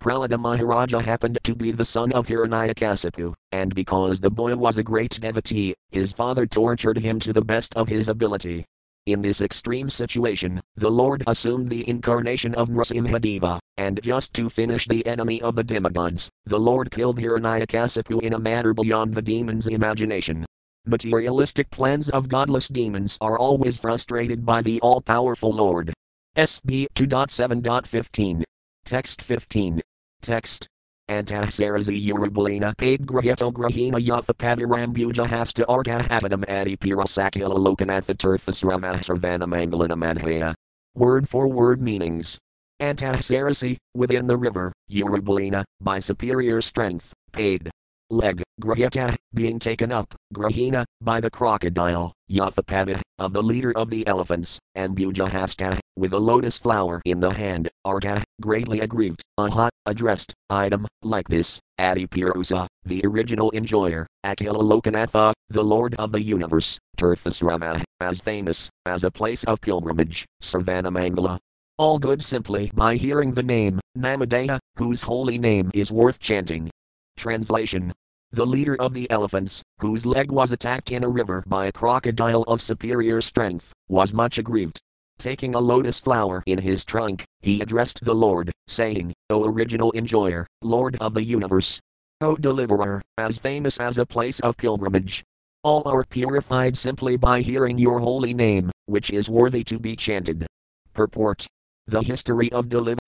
Prahlada 0.05 0.39
Maharaja 0.39 0.99
happened 0.99 1.39
to 1.41 1.55
be 1.55 1.71
the 1.71 1.83
son 1.83 2.11
of 2.11 2.27
Hiranyakasipu, 2.27 3.33
and 3.51 3.73
because 3.73 4.19
the 4.19 4.29
boy 4.29 4.55
was 4.55 4.77
a 4.77 4.83
great 4.83 5.19
devotee, 5.19 5.73
his 5.89 6.13
father 6.13 6.45
tortured 6.45 6.99
him 6.99 7.19
to 7.21 7.33
the 7.33 7.41
best 7.41 7.75
of 7.75 7.89
his 7.89 8.07
ability. 8.07 8.63
In 9.07 9.23
this 9.23 9.41
extreme 9.41 9.89
situation, 9.89 10.61
the 10.75 10.91
Lord 10.91 11.23
assumed 11.25 11.69
the 11.69 11.89
incarnation 11.89 12.53
of 12.53 12.69
Nrsimhadeva, 12.69 13.57
and 13.77 13.99
just 14.03 14.31
to 14.35 14.47
finish 14.47 14.87
the 14.87 15.03
enemy 15.07 15.41
of 15.41 15.55
the 15.55 15.63
demigods, 15.63 16.29
the 16.45 16.59
Lord 16.59 16.91
killed 16.91 17.17
Hiranyakasipu 17.17 18.21
in 18.21 18.33
a 18.33 18.39
manner 18.39 18.75
beyond 18.75 19.15
the 19.15 19.23
demon's 19.23 19.65
imagination. 19.65 20.45
Materialistic 20.85 21.71
plans 21.71 22.09
of 22.09 22.29
godless 22.29 22.67
demons 22.67 23.17
are 23.21 23.39
always 23.39 23.79
frustrated 23.79 24.45
by 24.45 24.61
the 24.61 24.79
all 24.81 25.01
powerful 25.01 25.51
Lord. 25.51 25.91
SB 26.37 26.85
2.7.15. 26.93 28.43
Text 28.85 29.23
15. 29.23 29.81
Text 30.25 30.67
Antahsarazi 31.07 32.77
paid 32.77 33.05
Graheto 33.05 33.53
Grahina 33.53 34.03
Yathapadirambuja 34.03 35.27
hasta 35.27 35.63
Artahapadam 35.65 36.43
Adi 36.49 36.75
Pirasakila 36.75 37.55
Lokanatha 37.55 38.15
Turthasrama 38.15 38.95
Sarvana 39.01 39.43
Mangalana 39.43 39.95
Manhaya. 39.95 40.55
Word 40.95 41.29
for 41.29 41.47
word 41.47 41.79
meanings. 41.79 42.39
Antahsarasi, 42.81 43.77
within 43.93 44.25
the 44.25 44.35
river, 44.35 44.73
Urubalina, 44.91 45.63
by 45.79 45.99
superior 45.99 46.59
strength, 46.59 47.13
paid 47.31 47.69
leg, 48.09 48.41
Grahita, 48.59 49.15
being 49.31 49.59
taken 49.59 49.91
up, 49.91 50.15
Grahina, 50.33 50.85
by 51.01 51.21
the 51.21 51.29
crocodile, 51.29 52.13
Yathapada, 52.31 52.99
of 53.19 53.31
the 53.31 53.43
leader 53.43 53.71
of 53.77 53.91
the 53.91 54.07
elephants, 54.07 54.57
and 54.73 54.97
Bujahasta, 54.97 55.79
with 55.97 56.13
a 56.13 56.19
lotus 56.19 56.57
flower 56.57 57.01
in 57.05 57.19
the 57.19 57.31
hand, 57.31 57.69
Arta, 57.83 58.23
greatly 58.41 58.81
aggrieved, 58.81 59.21
Aha, 59.37 59.69
addressed, 59.85 60.33
item, 60.49 60.87
like 61.03 61.27
this, 61.27 61.59
Adi 61.79 62.07
Adipurusa, 62.07 62.67
the 62.85 63.01
original 63.05 63.51
enjoyer, 63.51 64.07
Akila 64.25 64.61
Lokanatha, 64.61 65.33
the 65.49 65.63
Lord 65.63 65.95
of 65.95 66.11
the 66.11 66.21
universe, 66.21 66.77
Tirthasrama, 66.97 67.83
as 68.01 68.21
famous, 68.21 68.69
as 68.85 69.03
a 69.03 69.11
place 69.11 69.43
of 69.45 69.61
pilgrimage, 69.61 70.25
Sarvanamangala, 70.41 71.37
all 71.77 71.99
good 71.99 72.23
simply 72.23 72.71
by 72.73 72.95
hearing 72.95 73.33
the 73.33 73.43
name, 73.43 73.79
Namadeha, 73.97 74.59
whose 74.77 75.01
holy 75.01 75.37
name 75.37 75.71
is 75.73 75.91
worth 75.91 76.19
chanting. 76.19 76.69
Translation 77.17 77.93
The 78.31 78.45
leader 78.45 78.75
of 78.75 78.93
the 78.93 79.09
elephants, 79.11 79.61
whose 79.79 80.05
leg 80.05 80.31
was 80.31 80.53
attacked 80.53 80.91
in 80.91 81.03
a 81.03 81.09
river 81.09 81.43
by 81.47 81.65
a 81.65 81.71
crocodile 81.71 82.43
of 82.43 82.61
superior 82.61 83.19
strength, 83.19 83.73
was 83.89 84.13
much 84.13 84.37
aggrieved. 84.37 84.79
Taking 85.17 85.55
a 85.55 85.59
lotus 85.59 85.99
flower 85.99 86.43
in 86.45 86.59
his 86.59 86.85
trunk, 86.85 87.25
he 87.41 87.61
addressed 87.61 88.03
the 88.03 88.13
Lord, 88.13 88.51
saying, 88.67 89.13
O 89.29 89.45
original 89.45 89.91
enjoyer, 89.93 90.45
Lord 90.61 90.97
of 91.01 91.13
the 91.13 91.23
universe, 91.23 91.79
O 92.21 92.35
deliverer, 92.35 93.01
as 93.17 93.39
famous 93.39 93.79
as 93.79 93.97
a 93.97 94.05
place 94.05 94.39
of 94.39 94.57
pilgrimage. 94.57 95.23
All 95.63 95.87
are 95.87 96.03
purified 96.03 96.77
simply 96.77 97.17
by 97.17 97.41
hearing 97.41 97.77
your 97.77 97.99
holy 97.99 98.33
name, 98.33 98.71
which 98.85 99.09
is 99.09 99.29
worthy 99.29 99.63
to 99.63 99.79
be 99.79 99.95
chanted. 99.95 100.45
Purport 100.93 101.47
The 101.87 102.03
history 102.03 102.51
of 102.51 102.69
deliverance 102.69 102.99